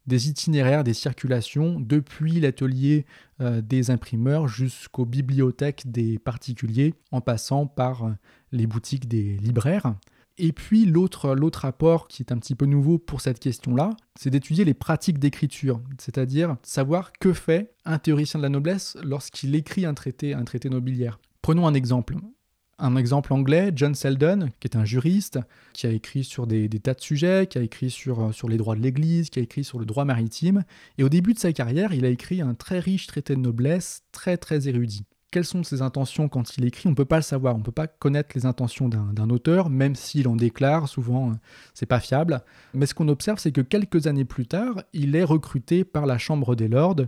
des 0.06 0.28
itinéraires, 0.28 0.84
des 0.84 0.94
circulations 0.94 1.80
depuis 1.80 2.42
l'atelier 2.42 3.06
des 3.39 3.89
imprimeurs 3.89 4.48
jusqu'aux 4.48 5.06
bibliothèques 5.06 5.84
des 5.86 6.20
particuliers, 6.20 6.94
en 7.12 7.22
passant 7.22 7.68
par 7.68 8.13
les 8.52 8.68
boutiques 8.68 9.08
des 9.08 9.38
libraires. 9.38 9.96
Et 10.38 10.52
puis 10.52 10.86
l'autre, 10.86 11.36
l'autre 11.36 11.65
apport 11.65 12.08
qui 12.08 12.24
est 12.24 12.32
un 12.32 12.38
petit 12.38 12.56
peu 12.56 12.65
nouveau 12.65 12.98
pour 12.98 13.22
cette 13.22 13.39
question-là, 13.39 13.91
c'est 14.15 14.32
d'étudier 14.32 14.65
les 14.65 14.74
pratiques 14.74 15.19
d'écriture, 15.19 15.80
c'est-à-dire 16.00 16.58
savoir 16.63 17.12
que 17.13 17.34
fait 17.34 17.76
un 17.86 18.00
théoricien 18.00 18.39
de 18.39 18.43
la 18.43 18.50
noblesse 18.50 18.98
lorsqu'il 19.04 19.54
écrit 19.54 19.86
un 19.86 19.93
traité, 19.93 20.34
un 20.34 20.43
traité 20.43 20.69
nobiliaire. 20.69 21.19
Prenons 21.41 21.67
un 21.67 21.74
exemple. 21.74 22.15
Un 22.80 22.96
exemple 22.96 23.32
anglais, 23.32 23.72
John 23.76 23.93
Selden, 23.93 24.50
qui 24.60 24.67
est 24.67 24.76
un 24.76 24.84
juriste, 24.84 25.39
qui 25.74 25.86
a 25.86 25.91
écrit 25.91 26.24
sur 26.24 26.48
des, 26.48 26.67
tas 26.67 26.96
de 26.96 27.02
sujets, 27.02 27.46
qui 27.48 27.60
a 27.60 27.62
écrit 27.62 27.91
sur, 27.91 28.34
sur 28.34 28.50
les 28.50 28.58
droits 28.58 28.76
de 28.76 28.82
l'Église, 28.82 29.30
qui 29.30 29.39
a 29.39 29.43
écrit 29.43 29.63
sur 29.63 29.78
le 29.78 29.86
droit 29.86 30.06
maritime. 30.06 30.63
Et 30.98 31.04
au 31.04 31.10
début 31.10 31.36
de 31.36 31.39
sa 31.39 31.54
carrière, 31.54 31.93
il 31.93 32.04
a 32.04 32.10
écrit 32.10 32.41
un 32.41 32.56
très 32.56 32.80
riche 32.80 33.06
traité 33.06 33.36
de 33.36 33.39
noblesse, 33.39 34.02
très 34.12 34.38
très 34.38 34.67
érudit 34.67 35.06
quelles 35.34 35.46
sont 35.46 35.63
ses 35.63 35.82
intentions 35.82 36.30
quand 36.30 36.58
il 36.58 36.65
écrit, 36.65 36.88
on 36.88 36.91
ne 36.91 36.96
peut 36.96 37.06
pas 37.06 37.15
le 37.15 37.24
savoir, 37.24 37.56
on 37.56 37.58
ne 37.58 37.63
peut 37.63 37.72
pas 37.72 37.88
connaître 37.88 38.30
les 38.36 38.46
intentions 38.46 38.88
d'un 38.88 39.30
auteur, 39.32 39.72
même 39.72 39.96
s'il 39.96 40.28
en 40.28 40.36
déclare, 40.36 40.88
souvent 40.88 41.32
euh, 41.32 41.34
c'est 41.74 41.88
pas 41.88 42.00
fiable. 42.00 42.41
Mais 42.76 42.86
ce 42.86 42.93
qu'on 42.93 43.08
observe, 43.08 43.39
c'est 43.39 43.52
que 43.52 43.62
quelques 43.62 44.06
années 44.06 44.26
plus 44.26 44.46
tard, 44.46 44.84
il 44.93 45.15
est 45.15 45.24
recruté 45.24 45.84
par 45.84 46.06
la 46.06 46.19
Chambre 46.19 46.56
des 46.56 46.67
Lords 46.67 47.08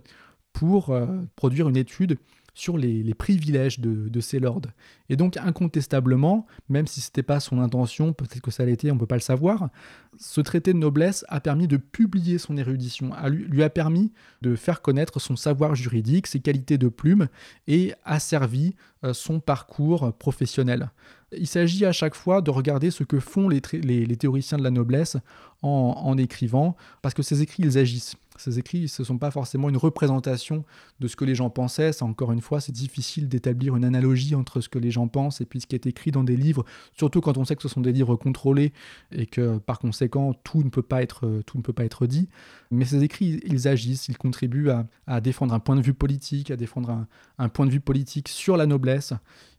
pour 0.53 0.89
euh, 0.89 1.05
produire 1.35 1.69
une 1.69 1.77
étude 1.77 2.17
sur 2.55 2.77
les, 2.77 3.13
privilèges 3.13 3.79
de, 3.79 4.19
ces 4.21 4.39
lords. 4.39 4.61
Et 5.09 5.17
donc 5.17 5.37
incontestablement, 5.37 6.47
même 6.69 6.87
si 6.87 7.01
ce 7.01 7.09
n'était 7.09 7.21
pas 7.21 7.39
son 7.39 7.59
intention, 7.59 8.13
peut-être 8.13 8.41
que 8.41 8.49
ça 8.49 8.65
l'était, 8.65 8.89
on 8.89 8.95
ne 8.95 8.99
peut 8.99 9.05
pas 9.05 9.15
le 9.15 9.21
savoir, 9.21 9.69
ce 10.17 10.41
traité 10.41 10.73
de 10.73 10.79
noblesse 10.79 11.25
a 11.27 11.41
permis 11.41 11.67
de 11.67 11.77
publier 11.77 12.37
son 12.37 12.57
érudition, 12.57 13.11
lui 13.27 13.61
a 13.61 13.69
permis 13.69 14.13
de 14.41 14.55
faire 14.55 14.81
connaître 14.81 15.19
son 15.19 15.35
savoir 15.35 15.75
juridique, 15.75 16.27
ses 16.27 16.39
qualités 16.39 16.77
de 16.77 16.87
plume, 16.87 17.27
et 17.67 17.93
a 18.05 18.19
servi 18.19 18.75
euh, 19.03 19.13
son 19.13 19.41
parcours 19.41 20.13
professionnel. 20.13 20.89
Il 21.37 21.47
s'agit 21.47 21.85
à 21.85 21.91
chaque 21.91 22.15
fois 22.15 22.41
de 22.41 22.51
regarder 22.51 22.89
ce 22.89 23.03
que 23.03 23.19
font 23.19 23.49
les, 23.49 23.59
théoriciens 23.61 24.57
de 24.57 24.63
la 24.63 24.71
noblesse 24.71 25.17
en, 25.61 26.17
écrivant, 26.17 26.77
parce 27.01 27.15
que 27.15 27.23
ces 27.23 27.41
écrits, 27.41 27.63
ils 27.63 27.77
agissent. 27.77 28.15
Ces 28.37 28.59
écrits, 28.59 28.87
ce 28.87 29.01
ne 29.01 29.05
sont 29.05 29.17
pas 29.17 29.31
forcément 29.31 29.69
une 29.69 29.77
représentation 29.77 30.65
de 30.99 31.07
ce 31.07 31.15
que 31.15 31.25
les 31.25 31.35
gens 31.35 31.49
pensaient. 31.49 31.93
Ça, 31.93 32.05
encore 32.05 32.31
une 32.31 32.41
fois, 32.41 32.61
c'est 32.61 32.71
difficile 32.71 33.27
d'établir 33.27 33.75
une 33.75 33.85
analogie 33.85 34.35
entre 34.35 34.61
ce 34.61 34.69
que 34.69 34.79
les 34.79 34.91
gens 34.91 35.07
pensent 35.07 35.41
et 35.41 35.45
puis 35.45 35.61
ce 35.61 35.67
qui 35.67 35.75
est 35.75 35.85
écrit 35.85 36.11
dans 36.11 36.23
des 36.23 36.35
livres, 36.35 36.65
surtout 36.93 37.21
quand 37.21 37.37
on 37.37 37.45
sait 37.45 37.55
que 37.55 37.61
ce 37.61 37.69
sont 37.69 37.81
des 37.81 37.91
livres 37.91 38.15
contrôlés 38.15 38.73
et 39.11 39.25
que 39.25 39.57
par 39.57 39.79
conséquent, 39.79 40.33
tout 40.43 40.63
ne 40.63 40.69
peut 40.69 40.81
pas 40.81 41.01
être, 41.01 41.41
tout 41.45 41.57
ne 41.57 41.63
peut 41.63 41.73
pas 41.73 41.85
être 41.85 42.07
dit. 42.07 42.29
Mais 42.71 42.85
ces 42.85 43.03
écrits, 43.03 43.39
ils 43.45 43.67
agissent, 43.67 44.07
ils 44.09 44.17
contribuent 44.17 44.69
à, 45.07 45.21
défendre 45.21 45.53
un 45.53 45.59
point 45.59 45.75
de 45.75 45.81
vue 45.81 45.93
politique, 45.93 46.51
à 46.51 46.55
défendre 46.55 47.05
un 47.37 47.49
point 47.49 47.65
de 47.65 47.71
vue 47.71 47.79
politique 47.79 48.27
sur 48.27 48.57
la 48.57 48.65
noblesse 48.65 49.13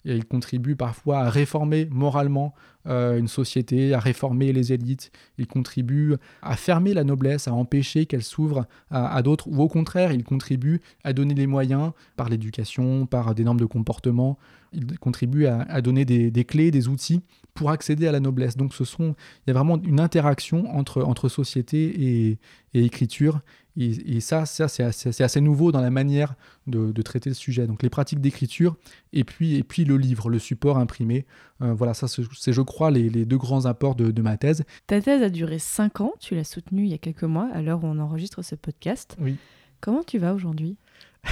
et 0.07 0.15
il 0.15 0.25
contribue 0.25 0.77
parfois 0.77 1.19
à 1.19 1.31
réformer 1.31 1.87
moralement 1.91 2.55
euh, 2.87 3.19
une 3.19 3.29
société, 3.29 3.95
à 3.95 3.99
réformer 3.99 4.53
les 4.53 4.73
élites, 4.73 5.11
il 5.39 5.47
contribue 5.47 6.15
à 6.43 6.57
fermer 6.57 6.95
la 6.95 7.05
noblesse, 7.05 7.49
à 7.49 7.53
empêcher 7.53 8.07
qu'elle 8.07 8.23
s'ouvre 8.23 8.67
à, 8.91 9.23
d'autres, 9.23 9.49
ou 9.49 9.61
au 9.61 9.69
contraire, 9.69 10.13
il 10.13 10.25
contribue 10.25 10.81
à 11.05 11.13
donner 11.13 11.35
les 11.35 11.47
moyens 11.47 11.93
par 12.17 12.29
l'éducation, 12.29 13.07
par 13.07 13.35
des 13.35 13.45
normes 13.45 13.61
de 13.61 13.67
comportement, 13.67 14.39
il 14.73 14.99
contribue 14.99 15.47
à, 15.47 15.81
donner 15.81 16.05
des, 16.05 16.45
clés, 16.45 16.71
des 16.71 16.89
outils 16.89 17.23
pour 17.55 17.71
accéder 17.71 18.07
à 18.07 18.13
la 18.13 18.21
noblesse. 18.21 18.57
Donc 18.57 18.75
ce 18.75 18.85
sont, 18.85 19.15
il 19.47 19.49
y 19.49 19.51
a 19.51 19.55
vraiment 19.55 19.81
une 19.83 20.01
interaction 20.01 20.77
entre, 20.77 21.03
entre 21.03 21.29
société 21.29 22.29
et, 22.31 22.39
et 22.75 22.85
écriture, 22.85 23.41
et, 23.79 24.21
ça, 24.21 24.47
ça 24.47 24.69
c'est 24.69 25.23
assez, 25.23 25.41
nouveau 25.41 25.71
dans 25.71 25.83
la 25.83 25.91
manière 25.91 26.35
de, 26.67 27.03
traiter 27.03 27.29
le 27.29 27.35
sujet. 27.35 27.67
Donc 27.67 27.83
les 27.83 27.91
pratiques 27.91 28.21
d'écriture 28.21 28.77
et 29.13 29.23
puis, 29.23 29.57
et 29.57 29.63
puis 29.63 29.85
le 29.85 29.99
livre, 29.99 30.31
le 30.31 30.39
support 30.39 30.79
imprimé. 30.79 31.27
Euh, 31.63 31.75
voilà, 31.75 31.93
ça 31.93 32.09
c'est 32.09 32.53
je 32.53 32.63
crois 32.63 32.91
les, 32.91 33.11
deux 33.27 33.37
grands 33.37 33.67
apports 33.67 33.95
de, 33.95 34.23
ma 34.23 34.39
thèse. 34.39 34.65
Ta 34.87 35.01
thèse 35.01 35.23
a 35.23 35.29
duré 35.29 35.59
5 35.59 36.01
ans, 36.01 36.15
tu 36.21 36.35
l'as 36.35 36.45
soutenue 36.45 36.85
il 36.85 36.91
y 36.91 36.95
a 36.95 36.99
quelques 36.99 37.25
mois, 37.25 37.49
à 37.53 37.61
l'heure 37.61 37.85
où 37.85 37.87
on 37.87 37.99
enregistre 37.99 38.43
ce 38.43 38.55
podcast. 38.55 39.17
Oui. 39.21 39.37
Comment 39.81 40.03
tu 40.03 40.19
vas 40.19 40.33
aujourd'hui? 40.33 40.77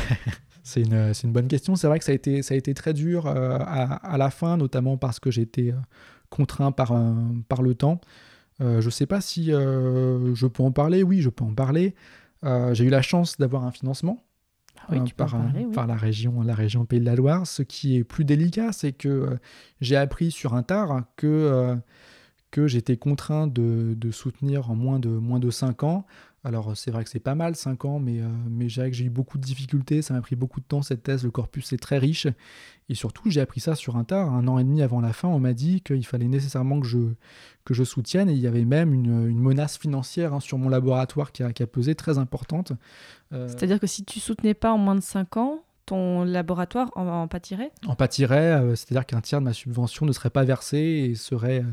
C'est 0.63 0.81
une, 0.81 1.13
une, 1.23 1.33
bonne 1.33 1.49
question. 1.49 1.77
C'est 1.77 1.87
vrai 1.87 1.99
que 1.99 2.07
ça 2.07 2.13
a 2.13 2.15
été, 2.15 2.43
ça 2.43 2.55
a 2.55 2.57
été 2.57 2.73
très 2.73 2.95
dur 2.95 3.27
euh, 3.27 3.59
à, 3.59 3.95
à, 3.95 4.17
la 4.17 4.31
fin, 4.31 4.57
notamment 4.57 4.97
parce 4.97 5.21
que 5.21 5.31
j'étais 5.31 5.73
euh, 5.73 5.77
contraint 6.31 6.73
par, 6.73 6.95
par 7.49 7.61
le 7.61 7.75
temps. 7.75 8.01
je 8.61 8.85
ne 8.85 8.91
sais 8.91 9.05
pas 9.05 9.21
si 9.21 9.47
je 9.47 10.47
peux 10.47 10.63
en 10.63 10.73
parler. 10.73 11.03
Oui, 11.03 11.21
je 11.21 11.29
peux 11.29 11.45
en 11.45 11.55
parler. 11.55 11.95
Euh, 12.45 12.75
j'ai 12.75 12.85
eu 12.85 12.91
la 12.91 13.03
chance 13.03 13.39
d'avoir 13.39 13.65
un 13.65 13.71
financement 13.71 14.25
ah 14.77 14.95
euh, 14.95 15.05
par, 15.17 15.37
par, 15.73 15.87
la, 15.87 15.97
région, 15.97 16.43
la 16.43 16.55
région 16.55 16.85
Pays 16.85 17.01
de 17.01 17.05
la 17.05 17.15
Loire. 17.15 17.47
Ce 17.47 17.63
qui 17.63 17.97
est 17.97 18.05
plus 18.05 18.25
délicat, 18.25 18.73
c'est 18.73 18.93
que 18.93 19.09
euh, 19.09 19.39
j'ai 19.81 19.97
appris 19.97 20.31
sur 20.31 20.55
un 20.55 20.63
tard 20.63 21.05
que, 21.17 21.77
que 22.55 22.69
j'étais 22.69 22.97
contraint 22.97 23.49
de, 23.49 23.95
de, 23.97 24.11
soutenir 24.13 24.71
en 24.71 24.77
moins 24.77 25.01
de, 25.01 25.09
moins 25.09 25.41
de 25.41 25.51
5 25.51 25.83
ans. 25.83 26.07
Alors 26.45 26.77
c'est 26.77 26.93
vrai 26.93 27.03
que 27.03 27.11
c'est 27.11 27.19
pas 27.19 27.35
mal, 27.35 27.57
5 27.57 27.85
ans, 27.85 27.99
mais, 27.99 28.21
euh, 28.21 28.29
mais 28.49 28.69
j'ai 28.69 29.05
eu 29.05 29.11
beaucoup 29.11 29.39
de 29.39 29.43
difficultés, 29.43 30.03
ça 30.03 30.15
m'a 30.15 30.21
pris 30.21 30.37
beaucoup 30.37 30.61
de 30.61 30.65
temps 30.65 30.81
cette 30.81 31.03
thèse, 31.03 31.25
le 31.25 31.33
corpus 31.33 31.73
est 31.73 31.79
très 31.79 31.99
riche, 31.99 32.29
et 32.89 32.95
surtout 32.95 33.29
j'ai 33.29 33.41
appris 33.41 33.59
ça 33.59 33.75
sur 33.75 33.97
un 33.97 34.05
tard, 34.05 34.33
un 34.33 34.47
an 34.47 34.59
et 34.59 34.63
demi 34.63 34.83
avant 34.83 35.01
la 35.01 35.13
fin, 35.13 35.27
on 35.27 35.41
m'a 35.41 35.53
dit 35.53 35.81
qu'il 35.81 36.07
fallait 36.07 36.29
nécessairement 36.29 36.79
que 36.79 36.87
je, 36.87 36.99
que 37.65 37.75
je 37.75 37.83
soutienne, 37.83 38.29
et 38.29 38.35
il 38.35 38.39
y 38.39 38.47
avait 38.47 38.65
même 38.65 38.95
une, 38.95 39.35
menace 39.37 39.77
financière 39.77 40.33
hein, 40.33 40.39
sur 40.39 40.57
mon 40.57 40.69
laboratoire 40.69 41.33
qui 41.33 41.43
a, 41.43 41.53
qui 41.53 41.65
a, 41.65 41.67
pesé 41.67 41.97
très 41.97 42.19
importante. 42.19 42.71
Euh, 43.33 43.49
C'est-à-dire 43.49 43.81
que 43.81 43.89
si 43.89 44.05
tu 44.05 44.21
soutenais 44.21 44.55
pas 44.55 44.71
en 44.71 44.79
moins 44.79 44.95
de 44.95 45.01
5 45.01 45.39
ans, 45.39 45.65
ton 45.87 46.23
laboratoire 46.23 46.91
en, 46.95 47.27
pâtirait? 47.27 47.73
En 47.87 47.97
pâtirait, 47.97 48.53
euh, 48.53 48.77
c'est-à-dire 48.77 49.07
qu'un 49.07 49.21
tiers 49.21 49.41
de 49.41 49.45
ma 49.45 49.53
subvention 49.53 50.07
ne 50.07 50.13
serait 50.13 50.31
pas 50.31 50.45
versé 50.45 50.79
et 50.79 51.15
serait 51.17 51.65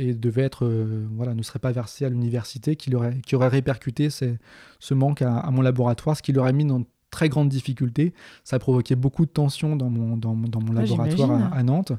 et 0.00 0.14
devait 0.14 0.42
être, 0.42 0.64
euh, 0.64 1.06
voilà, 1.12 1.34
ne 1.34 1.42
serait 1.42 1.58
pas 1.58 1.72
versé 1.72 2.06
à 2.06 2.08
l'université, 2.08 2.74
qui, 2.74 2.94
aurait, 2.94 3.20
qui 3.26 3.36
aurait 3.36 3.48
répercuté 3.48 4.08
ce 4.10 4.94
manque 4.94 5.22
à, 5.22 5.48
mon 5.50 5.60
laboratoire, 5.60 6.16
ce 6.16 6.22
qui 6.22 6.32
l'aurait 6.32 6.54
mis 6.54 6.64
dans 6.64 6.82
très 7.10 7.28
grandes 7.28 7.50
difficultés. 7.50 8.14
Ça 8.42 8.56
a 8.56 8.58
provoqué 8.58 8.94
beaucoup 8.94 9.26
de 9.26 9.30
tensions 9.30 9.76
dans 9.76 9.90
mon, 9.90 10.16
dans, 10.16 10.34
mon 10.34 10.72
laboratoire 10.72 11.52
à, 11.52 11.62
Nantes. 11.62 11.92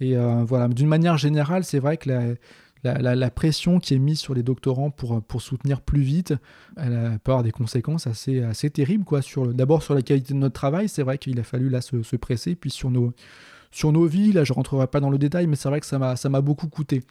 Et 0.00 0.16
euh, 0.16 0.42
voilà, 0.44 0.68
d'une 0.68 0.88
manière 0.88 1.16
générale, 1.16 1.64
c'est 1.64 1.78
vrai 1.78 1.96
que 1.96 2.36
la, 2.82 3.14
la, 3.14 3.30
pression 3.30 3.78
qui 3.78 3.94
est 3.94 3.98
mise 3.98 4.18
sur 4.18 4.34
les 4.34 4.42
doctorants 4.42 4.90
pour, 4.90 5.22
pour 5.22 5.40
soutenir 5.40 5.80
plus 5.80 6.02
vite, 6.02 6.34
elle 6.76 7.18
peut 7.22 7.30
avoir 7.30 7.44
des 7.44 7.52
conséquences 7.52 8.08
assez, 8.08 8.42
assez 8.42 8.68
terribles. 8.68 9.04
Quoi. 9.04 9.22
Sur, 9.22 9.54
d'abord 9.54 9.82
sur 9.82 9.94
la 9.94 10.02
qualité 10.02 10.34
de 10.34 10.38
notre 10.38 10.54
travail, 10.54 10.88
c'est 10.88 11.02
vrai 11.02 11.18
qu'il 11.18 11.38
a 11.38 11.44
fallu 11.44 11.68
là 11.68 11.80
se, 11.80 12.02
se 12.02 12.16
presser, 12.16 12.56
puis 12.56 12.70
sur 12.70 12.90
nos, 12.90 13.12
sur 13.74 13.90
nos 13.90 14.06
vies, 14.06 14.32
là 14.32 14.44
je 14.44 14.52
rentrerai 14.52 14.86
pas 14.86 15.00
dans 15.00 15.10
le 15.10 15.18
détail, 15.18 15.48
mais 15.48 15.56
c'est 15.56 15.68
vrai 15.68 15.80
que 15.80 15.86
ça 15.86 15.98
m'a 15.98 16.40
beaucoup 16.40 16.68
coûté. 16.68 17.02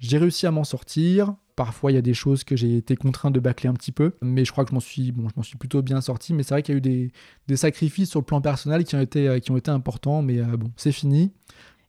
J'ai 0.00 0.16
réussi 0.16 0.46
à 0.46 0.50
m'en 0.50 0.64
sortir. 0.64 1.34
Parfois, 1.56 1.92
il 1.92 1.94
y 1.94 1.98
a 1.98 2.02
des 2.02 2.14
choses 2.14 2.42
que 2.42 2.56
j'ai 2.56 2.78
été 2.78 2.96
contraint 2.96 3.30
de 3.30 3.38
bâcler 3.38 3.68
un 3.68 3.74
petit 3.74 3.92
peu, 3.92 4.14
mais 4.22 4.46
je 4.46 4.50
crois 4.50 4.64
que 4.64 4.70
je 4.70 4.74
m'en 4.74 4.80
suis, 4.80 5.12
bon, 5.12 5.28
je 5.28 5.34
m'en 5.36 5.42
suis 5.42 5.58
plutôt 5.58 5.82
bien 5.82 6.00
sorti. 6.00 6.32
Mais 6.32 6.42
c'est 6.42 6.54
vrai 6.54 6.62
qu'il 6.62 6.72
y 6.72 6.76
a 6.76 6.78
eu 6.78 6.80
des, 6.80 7.12
des, 7.48 7.56
sacrifices 7.56 8.08
sur 8.08 8.20
le 8.20 8.24
plan 8.24 8.40
personnel 8.40 8.84
qui 8.84 8.96
ont 8.96 9.00
été, 9.00 9.28
euh, 9.28 9.38
qui 9.40 9.50
ont 9.50 9.58
été 9.58 9.70
importants, 9.70 10.22
mais 10.22 10.38
euh, 10.38 10.56
bon, 10.56 10.72
c'est 10.76 10.92
fini. 10.92 11.32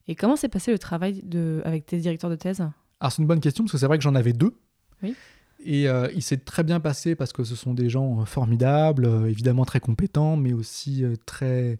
Et 0.08 0.14
comment 0.14 0.36
s'est 0.36 0.50
passé 0.50 0.72
le 0.72 0.78
travail 0.78 1.22
de, 1.24 1.62
avec 1.64 1.86
tes 1.86 1.96
directeurs 1.98 2.28
de 2.28 2.36
thèse? 2.36 2.60
Alors, 3.00 3.12
c'est 3.12 3.22
une 3.22 3.28
bonne 3.28 3.40
question, 3.40 3.64
parce 3.64 3.72
que 3.72 3.78
c'est 3.78 3.86
vrai 3.86 3.96
que 3.96 4.04
j'en 4.04 4.14
avais 4.14 4.34
deux. 4.34 4.54
Oui. 5.02 5.14
Et 5.64 5.88
euh, 5.88 6.08
il 6.14 6.22
s'est 6.22 6.38
très 6.38 6.64
bien 6.64 6.80
passé 6.80 7.14
parce 7.14 7.32
que 7.32 7.44
ce 7.44 7.54
sont 7.54 7.72
des 7.72 7.88
gens 7.88 8.26
formidables, 8.26 9.08
évidemment 9.26 9.64
très 9.64 9.80
compétents, 9.80 10.36
mais 10.36 10.52
aussi 10.52 11.04
très, 11.24 11.78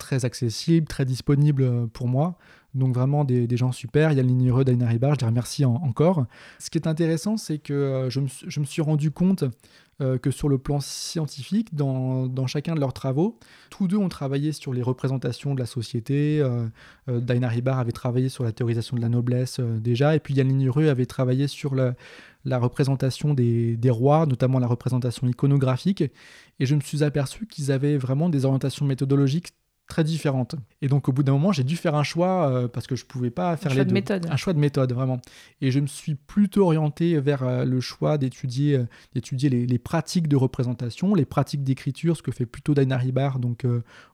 très 0.00 0.24
accessibles, 0.24 0.88
très 0.88 1.04
disponibles 1.04 1.88
pour 1.88 2.08
moi. 2.08 2.36
Donc 2.74 2.94
vraiment 2.94 3.24
des, 3.24 3.56
gens 3.56 3.72
super. 3.72 4.12
Il 4.12 4.16
y 4.16 4.20
a 4.20 4.22
l'ignoreux 4.22 4.64
d'Ainaribar, 4.64 5.14
je 5.14 5.20
les 5.20 5.26
remercie 5.26 5.64
encore. 5.64 6.26
Ce 6.58 6.70
qui 6.70 6.78
est 6.78 6.86
intéressant, 6.86 7.36
c'est 7.36 7.58
que 7.58 7.72
euh, 7.72 8.10
je 8.10 8.20
me, 8.20 8.64
suis 8.64 8.82
rendu 8.82 9.10
compte 9.10 9.44
euh, 10.00 10.18
que 10.18 10.30
sur 10.30 10.48
le 10.48 10.56
plan 10.56 10.78
scientifique, 10.78 11.74
dans, 11.74 12.46
chacun 12.46 12.74
de 12.74 12.80
leurs 12.80 12.92
travaux, 12.92 13.38
tous 13.70 13.88
deux 13.88 13.96
ont 13.96 14.08
travaillé 14.08 14.52
sur 14.52 14.72
les 14.72 14.82
représentations 14.82 15.54
de 15.54 15.60
la 15.60 15.66
société. 15.66 16.40
Euh, 16.40 16.66
euh 17.08 17.20
avait 17.40 17.92
travaillé 17.92 18.28
sur 18.28 18.44
la 18.44 18.52
théorisation 18.52 18.96
de 18.96 19.02
la 19.02 19.08
noblesse 19.08 19.60
déjà, 19.60 20.14
et 20.14 20.20
puis 20.20 20.34
Yann 20.34 20.46
Lignereux 20.46 20.88
avait 20.88 21.06
travaillé 21.06 21.48
sur 21.48 21.74
la, 21.74 21.94
représentation 22.58 23.34
des, 23.34 23.76
des, 23.76 23.90
rois, 23.90 24.26
notamment 24.26 24.60
la 24.60 24.66
représentation 24.68 25.26
iconographique. 25.26 26.02
Et 26.60 26.66
je 26.66 26.74
me 26.74 26.80
suis 26.80 27.02
aperçu 27.02 27.46
qu'ils 27.46 27.72
avaient 27.72 27.96
vraiment 27.96 28.28
des 28.28 28.44
orientations 28.44 28.86
méthodologiques 28.86 29.48
très 29.90 30.04
différentes. 30.04 30.54
Et 30.80 30.88
donc 30.88 31.08
au 31.08 31.12
bout 31.12 31.22
d'un 31.22 31.32
moment, 31.32 31.52
j'ai 31.52 31.64
dû 31.64 31.76
faire 31.76 31.94
un 31.94 32.02
choix 32.02 32.48
euh, 32.50 32.68
parce 32.68 32.86
que 32.86 32.96
je 32.96 33.04
pouvais 33.04 33.28
pas 33.30 33.56
faire 33.58 33.72
Un 33.72 33.74
les 33.74 33.78
choix 33.80 33.84
de 33.84 33.88
deux. 33.90 33.94
méthode. 33.94 34.26
Un 34.30 34.36
choix 34.36 34.52
de 34.54 34.58
méthode, 34.58 34.92
vraiment. 34.94 35.20
Et 35.60 35.70
je 35.70 35.78
me 35.80 35.86
suis 35.86 36.14
plutôt 36.14 36.64
orienté 36.64 37.20
vers 37.20 37.42
euh, 37.42 37.64
le 37.66 37.80
choix 37.80 38.16
d'étudier 38.16 38.76
euh, 38.76 38.84
d'étudier 39.14 39.50
les, 39.50 39.66
les 39.66 39.78
pratiques 39.78 40.28
de 40.28 40.36
représentation, 40.36 41.14
les 41.14 41.26
pratiques 41.26 41.62
d'écriture, 41.64 42.16
ce 42.16 42.22
que 42.22 42.32
fait 42.32 42.46
plutôt 42.46 42.72
Daina 42.72 42.96
Ribar 42.96 43.38
donc, 43.38 43.66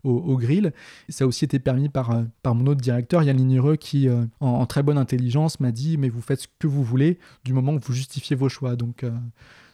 au, 0.03 0.11
au 0.11 0.37
grill. 0.37 0.73
Ça 1.09 1.25
a 1.25 1.27
aussi 1.29 1.45
été 1.45 1.59
permis 1.61 1.89
par, 1.89 2.11
par 2.43 2.55
mon 2.57 2.67
autre 2.67 2.81
directeur, 2.81 3.23
Yann 3.23 3.37
Lignereux, 3.37 3.77
qui, 3.77 4.09
en, 4.11 4.27
en 4.41 4.67
très 4.67 4.83
bonne 4.83 4.99
intelligence, 4.99 5.61
m'a 5.61 5.71
dit 5.71 5.99
Mais 5.99 6.09
vous 6.09 6.21
faites 6.23 6.41
ce 6.41 6.49
que 6.59 6.67
vous 6.67 6.83
voulez 6.83 7.19
du 7.45 7.53
moment 7.53 7.79
que 7.79 7.85
vous 7.85 7.93
justifiez 7.93 8.35
vos 8.35 8.49
choix. 8.49 8.75
Donc, 8.77 9.05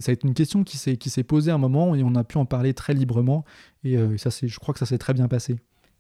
ça 0.01 0.11
a 0.11 0.13
été 0.13 0.27
une 0.27 0.35
question 0.35 0.65
qui 0.65 0.77
s'est 0.77 0.97
qui 0.97 1.09
s'est 1.11 1.23
posée 1.23 1.51
à 1.53 1.55
un 1.55 1.59
moment 1.59 1.95
et 1.95 2.03
on 2.03 2.15
a 2.17 2.25
pu 2.25 2.37
en 2.39 2.45
parler 2.45 2.75
très 2.75 2.93
librement. 2.93 3.45
Et 3.85 3.97
ça, 4.19 4.31
c'est- 4.31 4.49
je 4.49 4.59
crois 4.59 4.73
que 4.75 4.81
ça 4.81 4.87
s'est 4.87 4.99
très 4.99 5.15
bien 5.15 5.29
passé. 5.29 5.57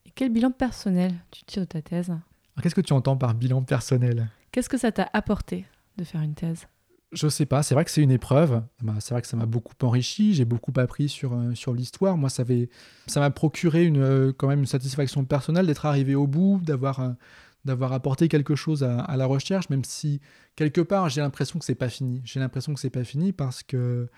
Et 0.06 0.10
quel 0.14 0.30
bilan 0.30 0.50
personnel 0.50 1.12
tu 1.30 1.44
tires 1.44 1.62
de 1.62 1.66
ta 1.68 1.82
thèse? 1.82 2.12
Qu'est-ce 2.62 2.74
que 2.74 2.80
tu 2.80 2.92
entends 2.92 3.16
par 3.16 3.34
bilan 3.34 3.62
personnel? 3.62 4.28
Qu'est-ce 4.50 4.68
que 4.68 4.78
ça 4.78 4.92
t'a 4.92 5.08
apporté 5.12 5.64
de 5.96 6.04
faire 6.04 6.20
une 6.22 6.34
thèse? 6.34 6.66
Je 7.12 7.28
sais 7.28 7.44
pas, 7.46 7.62
c'est 7.62 7.74
vrai 7.74 7.84
que 7.84 7.90
c'est 7.90 8.02
une 8.02 8.10
épreuve. 8.10 8.62
Bah, 8.82 8.94
c'est 9.00 9.12
vrai 9.14 9.20
que 9.20 9.28
ça 9.28 9.36
m'a 9.36 9.44
beaucoup 9.46 9.74
enrichi, 9.82 10.32
j'ai 10.34 10.46
beaucoup 10.46 10.72
appris 10.76 11.08
sur, 11.10 11.34
euh, 11.34 11.54
sur 11.54 11.74
l'histoire. 11.74 12.16
Moi, 12.16 12.30
ça 12.30 12.42
avait- 12.42 12.70
ça 13.06 13.20
m'a 13.20 13.30
procuré 13.30 13.84
une, 13.84 13.98
euh, 14.00 14.32
quand 14.32 14.48
même 14.48 14.60
une 14.60 14.66
satisfaction 14.66 15.24
personnelle 15.26 15.66
d'être 15.66 15.84
arrivé 15.84 16.14
au 16.14 16.26
bout, 16.26 16.60
d'avoir 16.62 17.00
euh, 17.00 17.10
d'avoir 17.64 17.92
apporté 17.92 18.26
quelque 18.26 18.56
chose 18.56 18.82
à, 18.82 18.98
à 18.98 19.16
la 19.16 19.24
recherche, 19.24 19.70
même 19.70 19.84
si 19.84 20.20
quelque 20.56 20.80
part 20.80 21.08
j'ai 21.08 21.20
l'impression 21.20 21.60
que 21.60 21.64
c'est 21.64 21.76
pas 21.76 21.88
fini. 21.88 22.20
J'ai 22.24 22.40
l'impression 22.40 22.74
que 22.74 22.80
c'est 22.80 22.90
pas 22.90 23.04
fini 23.04 23.32
parce 23.32 23.62
que 23.62 24.08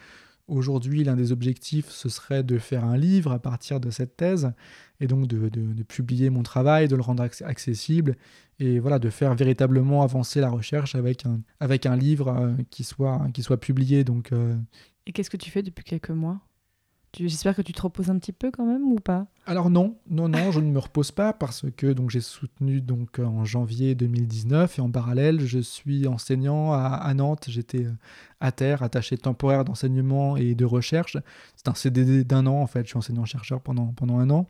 aujourd'hui 0.46 1.04
l'un 1.04 1.16
des 1.16 1.32
objectifs 1.32 1.88
ce 1.88 2.08
serait 2.08 2.42
de 2.42 2.58
faire 2.58 2.84
un 2.84 2.96
livre 2.96 3.32
à 3.32 3.38
partir 3.38 3.80
de 3.80 3.90
cette 3.90 4.16
thèse 4.16 4.52
et 5.00 5.06
donc 5.06 5.26
de, 5.26 5.82
publier 5.82 6.30
mon 6.30 6.42
travail, 6.42 6.88
de 6.88 6.96
le 6.96 7.02
rendre 7.02 7.22
acc- 7.22 7.44
accessible 7.44 8.16
et 8.58 8.78
voilà 8.78 8.98
de 8.98 9.10
faire 9.10 9.34
véritablement 9.34 10.02
avancer 10.02 10.40
la 10.40 10.50
recherche 10.50 10.94
avec 10.94 11.24
un, 11.26 11.96
livre 11.96 12.28
euh, 12.28 12.54
qui, 12.70 12.84
soit, 12.84 13.20
publié. 13.60 14.04
Donc 14.04 14.32
euh, 14.32 14.56
Et 15.06 15.12
qu'est-ce 15.12 15.30
que 15.30 15.36
tu 15.36 15.50
fais 15.50 15.62
depuis 15.62 15.84
quelques 15.84 16.10
mois? 16.10 16.40
J'espère 17.16 17.54
que 17.54 17.62
tu 17.62 17.72
te 17.72 17.82
reposes 17.82 18.10
un 18.10 18.18
petit 18.18 18.32
peu 18.32 18.50
quand 18.50 18.66
même 18.66 18.82
ou 18.84 18.96
pas? 18.96 19.26
Alors 19.46 19.70
non, 19.70 19.96
non, 20.08 20.28
non, 20.28 20.50
je 20.50 20.60
ne 20.60 20.70
me 20.70 20.78
repose 20.78 21.12
pas 21.12 21.32
parce 21.32 21.66
que 21.76 21.92
donc 21.92 22.10
j'ai 22.10 22.20
soutenu 22.20 22.80
donc 22.80 23.18
en 23.18 23.44
janvier 23.44 23.94
2019 23.94 24.78
et 24.78 24.82
en 24.82 24.90
parallèle 24.90 25.40
je 25.40 25.58
suis 25.58 26.06
enseignant 26.06 26.72
à, 26.72 26.78
à 26.78 27.14
Nantes. 27.14 27.46
J'étais 27.48 27.84
euh, 27.84 27.92
à 28.40 28.52
terre, 28.52 28.82
attaché 28.82 29.16
temporaire 29.18 29.64
d'enseignement 29.64 30.36
et 30.36 30.54
de 30.54 30.64
recherche. 30.64 31.16
C'est 31.56 31.68
un 31.68 31.74
CDD 31.74 32.24
d'un 32.24 32.46
an 32.46 32.60
en 32.60 32.66
fait. 32.66 32.84
Je 32.84 32.88
suis 32.88 32.98
enseignant 32.98 33.24
chercheur 33.24 33.60
pendant 33.60 33.88
pendant 33.88 34.18
un 34.18 34.30
an. 34.30 34.48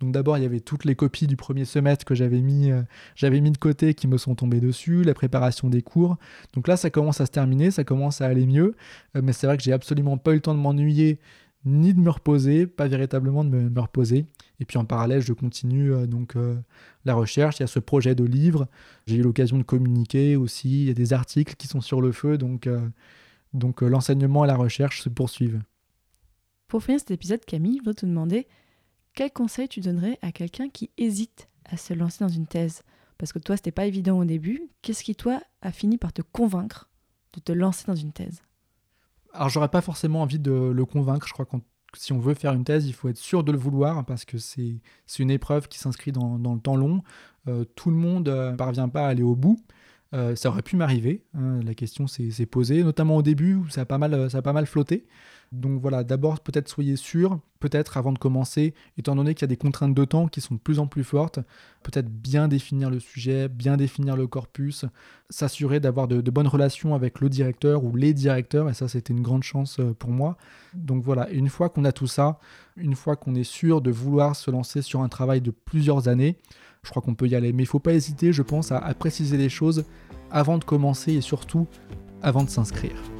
Donc 0.00 0.12
d'abord 0.12 0.38
il 0.38 0.42
y 0.42 0.46
avait 0.46 0.60
toutes 0.60 0.86
les 0.86 0.94
copies 0.94 1.26
du 1.26 1.36
premier 1.36 1.66
semestre 1.66 2.06
que 2.06 2.14
j'avais 2.14 2.40
mis 2.40 2.70
euh, 2.70 2.82
j'avais 3.14 3.40
mis 3.40 3.50
de 3.50 3.58
côté 3.58 3.92
qui 3.92 4.08
me 4.08 4.16
sont 4.16 4.34
tombées 4.34 4.60
dessus, 4.60 5.02
la 5.02 5.14
préparation 5.14 5.68
des 5.68 5.82
cours. 5.82 6.16
Donc 6.54 6.66
là 6.66 6.76
ça 6.78 6.88
commence 6.88 7.20
à 7.20 7.26
se 7.26 7.30
terminer, 7.30 7.70
ça 7.70 7.84
commence 7.84 8.22
à 8.22 8.26
aller 8.26 8.46
mieux. 8.46 8.74
Euh, 9.16 9.20
mais 9.22 9.34
c'est 9.34 9.46
vrai 9.46 9.58
que 9.58 9.62
j'ai 9.62 9.74
absolument 9.74 10.16
pas 10.16 10.32
eu 10.32 10.36
le 10.36 10.40
temps 10.40 10.54
de 10.54 10.60
m'ennuyer 10.60 11.18
ni 11.64 11.92
de 11.92 12.00
me 12.00 12.10
reposer, 12.10 12.66
pas 12.66 12.88
véritablement 12.88 13.44
de 13.44 13.50
me, 13.50 13.80
reposer. 13.80 14.26
Et 14.60 14.64
puis 14.64 14.78
en 14.78 14.84
parallèle, 14.84 15.20
je 15.20 15.32
continue 15.32 15.92
euh, 15.92 16.06
donc 16.06 16.36
euh, 16.36 16.56
la 17.04 17.14
recherche. 17.14 17.58
Il 17.58 17.62
y 17.62 17.64
a 17.64 17.66
ce 17.66 17.78
projet 17.78 18.14
de 18.14 18.24
livre. 18.24 18.68
J'ai 19.06 19.16
eu 19.16 19.22
l'occasion 19.22 19.58
de 19.58 19.62
communiquer 19.62 20.36
aussi. 20.36 20.82
Il 20.82 20.88
y 20.88 20.90
a 20.90 20.94
des 20.94 21.12
articles 21.12 21.54
qui 21.56 21.66
sont 21.66 21.80
sur 21.80 22.00
le 22.00 22.12
feu. 22.12 22.38
Donc, 22.38 22.66
euh, 22.66 22.80
donc 23.52 23.82
l'enseignement 23.82 24.44
et 24.44 24.48
la 24.48 24.56
recherche 24.56 25.02
se 25.02 25.08
poursuivent. 25.08 25.60
Pour 26.68 26.82
finir 26.82 27.00
cet 27.00 27.10
épisode, 27.10 27.44
Camille, 27.44 27.74
je 27.74 27.78
voudrais 27.80 27.94
te 27.94 28.06
demander 28.06 28.46
quel 29.14 29.30
conseil 29.32 29.68
tu 29.68 29.80
donnerais 29.80 30.18
à 30.22 30.32
quelqu'un 30.32 30.68
qui 30.68 30.90
hésite 30.96 31.48
à 31.64 31.76
se 31.76 31.92
lancer 31.92 32.24
dans 32.24 32.30
une 32.30 32.46
thèse? 32.46 32.82
Parce 33.18 33.32
que 33.32 33.38
toi, 33.38 33.56
c'était 33.56 33.72
pas 33.72 33.86
évident 33.86 34.18
au 34.18 34.24
début. 34.24 34.62
Qu'est-ce 34.80 35.04
qui, 35.04 35.14
toi, 35.14 35.42
a 35.62 35.72
fini 35.72 35.98
par 35.98 36.12
te 36.12 36.22
convaincre 36.22 36.88
de 37.34 37.40
te 37.40 37.52
lancer 37.52 37.84
dans 37.86 37.96
une 37.96 38.12
thèse? 38.12 38.40
Alors 39.32 39.48
j'aurais 39.48 39.68
pas 39.68 39.80
forcément 39.80 40.22
envie 40.22 40.38
de 40.38 40.52
le 40.52 40.84
convaincre. 40.84 41.26
Je 41.26 41.32
crois 41.32 41.44
que 41.44 41.56
si 41.94 42.12
on 42.12 42.18
veut 42.18 42.34
faire 42.34 42.52
une 42.52 42.64
thèse, 42.64 42.86
il 42.86 42.92
faut 42.92 43.08
être 43.08 43.16
sûr 43.16 43.44
de 43.44 43.52
le 43.52 43.58
vouloir 43.58 44.04
parce 44.04 44.24
que 44.24 44.38
c'est 44.38 44.80
une 45.18 45.30
épreuve 45.30 45.68
qui 45.68 45.78
s'inscrit 45.78 46.12
dans, 46.12 46.36
le 46.36 46.60
temps 46.60 46.76
long. 46.76 47.02
Euh, 47.48 47.64
tout 47.64 47.90
le 47.90 47.96
monde 47.96 48.28
ne 48.28 48.56
parvient 48.56 48.88
pas 48.88 49.06
à 49.06 49.08
aller 49.08 49.22
au 49.22 49.36
bout. 49.36 49.58
Euh, 50.12 50.34
ça 50.34 50.48
aurait 50.48 50.62
pu 50.62 50.76
m'arriver. 50.76 51.24
hein, 51.34 51.60
la 51.64 51.74
question 51.74 52.06
s'est 52.06 52.46
posée, 52.46 52.82
notamment 52.82 53.16
au 53.16 53.22
début 53.22 53.54
où 53.54 53.68
ça 53.68 53.84
a 53.88 53.98
mal, 53.98 54.30
ça 54.30 54.38
a 54.38 54.42
pas 54.42 54.52
mal 54.52 54.66
flotté. 54.66 55.06
Donc 55.52 55.80
voilà, 55.80 56.04
d'abord 56.04 56.38
peut-être 56.38 56.68
soyez 56.68 56.94
sûr, 56.94 57.40
peut-être 57.58 57.96
avant 57.96 58.12
de 58.12 58.18
commencer, 58.18 58.72
étant 58.96 59.16
donné 59.16 59.34
qu'il 59.34 59.42
y 59.42 59.44
a 59.44 59.48
des 59.48 59.56
contraintes 59.56 59.94
de 59.94 60.04
temps 60.04 60.28
qui 60.28 60.40
sont 60.40 60.54
de 60.54 60.60
plus 60.60 60.78
en 60.78 60.86
plus 60.86 61.02
fortes, 61.02 61.40
peut-être 61.82 62.08
bien 62.08 62.46
définir 62.46 62.88
le 62.88 63.00
sujet, 63.00 63.48
bien 63.48 63.76
définir 63.76 64.16
le 64.16 64.28
corpus, 64.28 64.84
s'assurer 65.28 65.80
d'avoir 65.80 66.06
de, 66.06 66.30
bonnes 66.30 66.46
relations 66.46 66.94
avec 66.94 67.20
le 67.20 67.28
directeur 67.28 67.82
ou 67.82 67.96
les 67.96 68.14
directeurs, 68.14 68.70
et 68.70 68.74
ça 68.74 68.86
c'était 68.86 69.12
une 69.12 69.22
grande 69.22 69.42
chance 69.42 69.80
euh, 69.80 69.92
pour 69.92 70.10
moi. 70.10 70.36
Donc 70.74 71.02
voilà, 71.02 71.28
une 71.30 71.48
fois 71.48 71.68
qu'on 71.68 71.84
a 71.84 71.90
tout 71.90 72.06
ça, 72.06 72.38
une 72.76 72.94
fois 72.94 73.16
qu'on 73.16 73.34
est 73.34 73.42
sûr 73.42 73.80
de 73.80 73.90
vouloir 73.90 74.36
se 74.36 74.52
lancer 74.52 74.82
sur 74.82 75.02
un 75.02 75.08
travail 75.08 75.40
de 75.40 75.50
plusieurs 75.50 76.06
années, 76.06 76.38
je 76.84 76.90
crois 76.90 77.02
qu'on 77.02 77.16
peut 77.16 77.26
y 77.26 77.34
aller. 77.34 77.52
Mais 77.52 77.64
il 77.64 77.66
ne 77.66 77.70
faut 77.70 77.80
pas 77.80 77.92
hésiter, 77.92 78.32
je 78.32 78.42
pense, 78.42 78.70
à 78.70 78.94
préciser 78.94 79.36
les 79.36 79.48
choses 79.48 79.84
avant 80.30 80.58
de 80.58 80.64
commencer 80.64 81.12
et 81.12 81.20
surtout 81.20 81.66
avant 82.22 82.44
de 82.44 82.50
s'inscrire. 82.50 83.19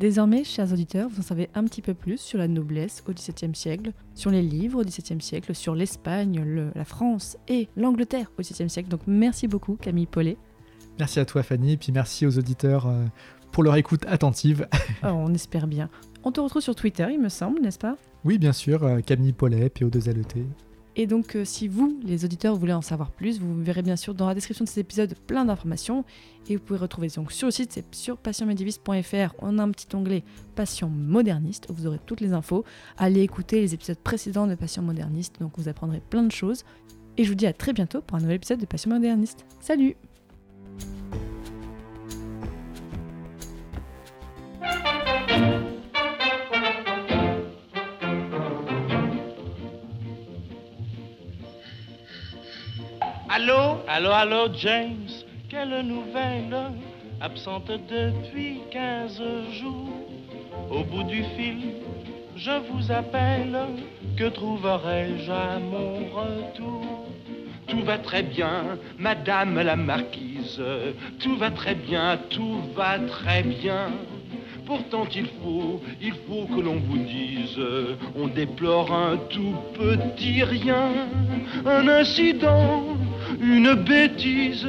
Désormais, 0.00 0.42
chers 0.42 0.72
auditeurs, 0.72 1.08
vous 1.08 1.20
en 1.20 1.22
savez 1.22 1.48
un 1.54 1.64
petit 1.64 1.80
peu 1.80 1.94
plus 1.94 2.18
sur 2.18 2.38
la 2.38 2.48
noblesse 2.48 3.02
au 3.08 3.12
XVIIe 3.12 3.54
siècle, 3.54 3.92
sur 4.14 4.30
les 4.30 4.42
livres 4.42 4.80
au 4.80 4.84
XVIIe 4.84 5.20
siècle, 5.20 5.54
sur 5.54 5.74
l'Espagne, 5.74 6.42
le- 6.44 6.72
la 6.74 6.84
France 6.84 7.36
et 7.48 7.68
l'Angleterre 7.76 8.30
au 8.36 8.42
XVIIe 8.42 8.68
siècle. 8.68 8.88
Donc 8.88 9.02
merci 9.06 9.46
beaucoup 9.46 9.76
Camille 9.76 10.06
Paulet. 10.06 10.36
Merci 10.98 11.20
à 11.20 11.24
toi 11.24 11.42
Fanny, 11.42 11.72
et 11.72 11.76
puis 11.76 11.92
merci 11.92 12.26
aux 12.26 12.36
auditeurs 12.38 12.86
euh, 12.86 13.04
pour 13.52 13.62
leur 13.62 13.76
écoute 13.76 14.04
attentive. 14.06 14.66
Oh, 15.04 15.08
on 15.08 15.32
espère 15.34 15.66
bien. 15.68 15.88
On 16.24 16.32
te 16.32 16.40
retrouve 16.40 16.62
sur 16.62 16.74
Twitter, 16.74 17.06
il 17.12 17.20
me 17.20 17.28
semble, 17.28 17.60
n'est-ce 17.60 17.78
pas? 17.78 17.96
Oui, 18.24 18.38
bien 18.38 18.52
sûr, 18.52 18.82
euh, 18.84 19.00
Camille 19.00 19.32
Paulet, 19.34 19.68
PO2LET. 19.68 20.44
Et 20.96 21.06
donc, 21.06 21.34
euh, 21.34 21.44
si 21.44 21.66
vous, 21.66 21.98
les 22.04 22.24
auditeurs, 22.24 22.54
voulez 22.54 22.72
en 22.72 22.82
savoir 22.82 23.10
plus, 23.10 23.40
vous 23.40 23.62
verrez 23.62 23.82
bien 23.82 23.96
sûr 23.96 24.14
dans 24.14 24.28
la 24.28 24.34
description 24.34 24.64
de 24.64 24.68
cet 24.68 24.78
épisode 24.78 25.14
plein 25.26 25.44
d'informations. 25.44 26.04
Et 26.48 26.56
vous 26.56 26.62
pouvez 26.62 26.78
retrouver 26.78 27.08
donc 27.08 27.32
sur 27.32 27.48
le 27.48 27.52
site, 27.52 27.72
c'est 27.72 27.94
sur 27.94 28.16
passionmédiéviste.fr. 28.16 29.34
On 29.38 29.58
a 29.58 29.62
un 29.62 29.70
petit 29.70 29.94
onglet 29.94 30.22
Passion 30.54 30.88
moderniste 30.88 31.66
où 31.68 31.74
vous 31.74 31.86
aurez 31.86 31.98
toutes 32.06 32.20
les 32.20 32.32
infos. 32.32 32.64
Allez 32.96 33.22
écouter 33.22 33.60
les 33.60 33.74
épisodes 33.74 33.98
précédents 33.98 34.46
de 34.46 34.54
Passion 34.54 34.82
moderniste, 34.82 35.40
donc 35.40 35.52
vous 35.58 35.68
apprendrez 35.68 36.00
plein 36.00 36.22
de 36.22 36.32
choses. 36.32 36.64
Et 37.16 37.24
je 37.24 37.28
vous 37.28 37.34
dis 37.34 37.46
à 37.46 37.52
très 37.52 37.72
bientôt 37.72 38.00
pour 38.00 38.16
un 38.16 38.20
nouvel 38.20 38.36
épisode 38.36 38.60
de 38.60 38.66
Passion 38.66 38.90
moderniste. 38.90 39.44
Salut 39.60 39.96
Allô? 53.36 53.80
Allô, 53.88 54.12
allô, 54.12 54.54
James. 54.54 55.26
Quelle 55.48 55.82
nouvelle? 55.82 56.56
Absente 57.20 57.72
depuis 57.88 58.60
15 58.70 59.20
jours. 59.58 60.06
Au 60.70 60.84
bout 60.84 61.02
du 61.02 61.24
fil, 61.36 61.72
je 62.36 62.52
vous 62.70 62.92
appelle. 62.92 63.58
Que 64.16 64.28
trouverai-je 64.28 65.32
à 65.32 65.58
mon 65.58 65.94
retour? 66.14 67.08
Tout 67.66 67.82
va 67.82 67.98
très 67.98 68.22
bien, 68.22 68.78
Madame 69.00 69.60
la 69.60 69.74
Marquise. 69.74 70.62
Tout 71.18 71.36
va 71.36 71.50
très 71.50 71.74
bien, 71.74 72.16
tout 72.30 72.60
va 72.76 73.00
très 73.00 73.42
bien. 73.42 73.90
Pourtant 74.64 75.06
il 75.12 75.26
faut, 75.42 75.82
il 76.00 76.14
faut 76.26 76.46
que 76.46 76.60
l'on 76.60 76.76
vous 76.76 76.98
dise, 76.98 77.60
on 78.16 78.28
déplore 78.28 78.94
un 78.94 79.16
tout 79.28 79.56
petit 79.74 80.42
rien, 80.42 80.88
un 81.66 81.86
incident, 81.86 82.84
une 83.40 83.74
bêtise, 83.74 84.66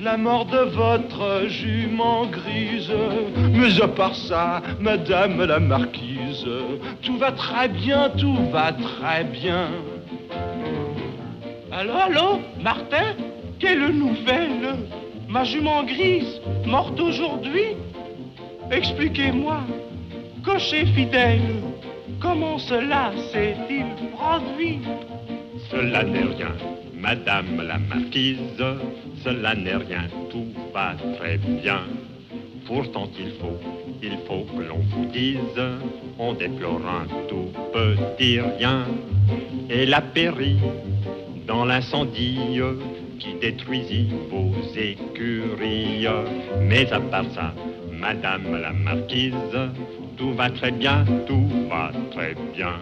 la 0.00 0.16
mort 0.16 0.46
de 0.46 0.58
votre 0.58 1.48
jument 1.48 2.26
grise. 2.26 2.92
Mais 3.52 3.80
à 3.80 3.88
part 3.88 4.14
ça, 4.14 4.62
Madame 4.80 5.44
la 5.44 5.60
Marquise, 5.60 6.46
tout 7.02 7.16
va 7.18 7.32
très 7.32 7.68
bien, 7.68 8.10
tout 8.18 8.36
va 8.50 8.72
très 8.72 9.24
bien. 9.24 9.68
Allô, 11.72 11.92
allô, 11.92 12.40
Martin 12.62 13.14
Quelle 13.58 13.88
nouvelle? 13.88 14.76
Ma 15.28 15.44
jument 15.44 15.82
grise, 15.84 16.40
morte 16.66 17.00
aujourd'hui? 17.00 17.76
Expliquez-moi, 18.70 19.60
cocher 20.44 20.86
fidèle, 20.86 21.62
comment 22.20 22.58
cela 22.58 23.12
s'est-il 23.32 23.86
produit? 24.16 24.80
Cela 25.70 26.04
n'est 26.04 26.20
rien, 26.20 26.52
Madame 26.98 27.62
la 27.66 27.78
Marquise, 27.78 28.64
cela 29.22 29.54
n'est 29.54 29.76
rien, 29.76 30.04
tout 30.30 30.46
va 30.72 30.94
très 31.18 31.36
bien. 31.36 31.80
Pourtant 32.66 33.08
il 33.18 33.32
faut, 33.40 33.60
il 34.02 34.18
faut 34.26 34.44
que 34.56 34.62
l'on 34.62 34.80
vous 34.90 35.06
dise, 35.12 35.38
on 36.18 36.32
déplore 36.32 36.80
un 36.86 37.06
tout 37.28 37.50
petit 37.72 38.40
rien. 38.40 38.86
Et 39.68 39.86
la 39.86 40.00
péri 40.00 40.56
dans 41.46 41.64
l'incendie 41.64 42.60
qui 43.18 43.34
détruisit 43.40 44.08
vos 44.30 44.52
écuries. 44.76 46.06
Mais 46.60 46.92
à 46.92 47.00
part 47.00 47.26
ça, 47.34 47.54
Madame 47.92 48.60
la 48.60 48.72
Marquise, 48.72 49.34
tout 50.16 50.32
va 50.32 50.50
très 50.50 50.70
bien, 50.70 51.04
tout 51.26 51.48
va 51.68 51.92
très 52.10 52.34
bien. 52.54 52.74